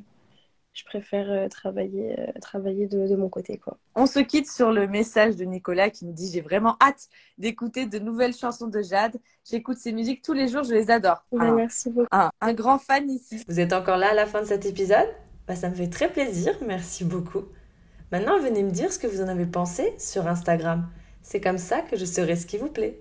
je 0.77 0.85
préfère 0.85 1.31
euh, 1.31 1.49
travailler, 1.49 2.15
travailler 2.43 2.87
de, 2.87 3.09
de, 3.09 3.17
mon 3.17 3.31
côté. 3.31 3.57
Quoi. 3.57 3.79
On 3.95 4.05
se 4.07 4.19
quitte 4.19 4.51
sur 4.51 4.73
le 4.73 4.87
message 4.87 5.35
de 5.35 5.45
Nicolas 5.45 5.89
qui 5.89 6.05
me 6.05 6.13
dit 6.13 6.31
J'ai 6.31 6.43
vraiment 6.43 6.77
hâte 6.83 7.09
d'écouter 7.39 7.87
de 7.87 7.99
nouvelles 7.99 8.35
chansons 8.35 8.69
de 8.69 8.83
Jade. 8.83 9.17
J'écoute 9.51 9.79
ses 9.79 9.93
musiques 9.93 10.23
tous 10.23 10.35
les 10.35 10.49
jours, 10.49 10.65
je 10.65 10.75
les 10.75 10.91
adore. 10.91 11.25
merci 11.33 11.91
beaucoup. 11.91 12.09
un 12.13 12.53
grand 12.53 12.79
fan 12.79 13.09
ici. 13.09 13.43
Vous 13.49 13.59
êtes 13.59 13.73
encore 13.73 13.97
là 13.97 14.11
à 14.11 14.15
la 14.15 14.27
fin 14.27 14.43
de 14.43 14.47
cet 14.47 14.67
épisode? 14.67 15.09
Bah, 15.49 15.57
ça 15.57 15.71
me 15.71 15.75
fait 15.75 15.89
très 15.89 16.13
plaisir, 16.13 16.55
merci 16.67 17.05
beaucoup. 17.05 17.45
Maintenant, 18.13 18.39
venez 18.39 18.63
me 18.63 18.71
dire 18.71 18.93
ce 18.93 18.99
que 18.99 19.07
vous 19.07 19.23
en 19.23 19.29
avez 19.29 19.47
pensé 19.47 19.95
sur 19.99 20.27
Instagram. 20.27 20.89
C'est 21.23 21.41
comme 21.41 21.59
ça 21.59 21.81
que 21.81 21.97
je 21.97 22.05
saurai 22.05 22.37
ce 22.37 22.47
qui 22.47 22.59
vous 22.59 22.71
plaît. 22.71 23.01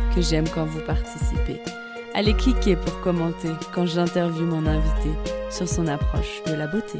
que 0.13 0.21
j'aime 0.21 0.47
quand 0.49 0.65
vous 0.65 0.81
participez. 0.81 1.59
Allez 2.13 2.33
cliquer 2.33 2.75
pour 2.75 2.99
commenter 3.01 3.51
quand 3.73 3.85
j'interviewe 3.85 4.45
mon 4.45 4.65
invité 4.65 5.09
sur 5.49 5.67
son 5.67 5.87
approche 5.87 6.41
de 6.45 6.53
la 6.53 6.67
beauté. 6.67 6.99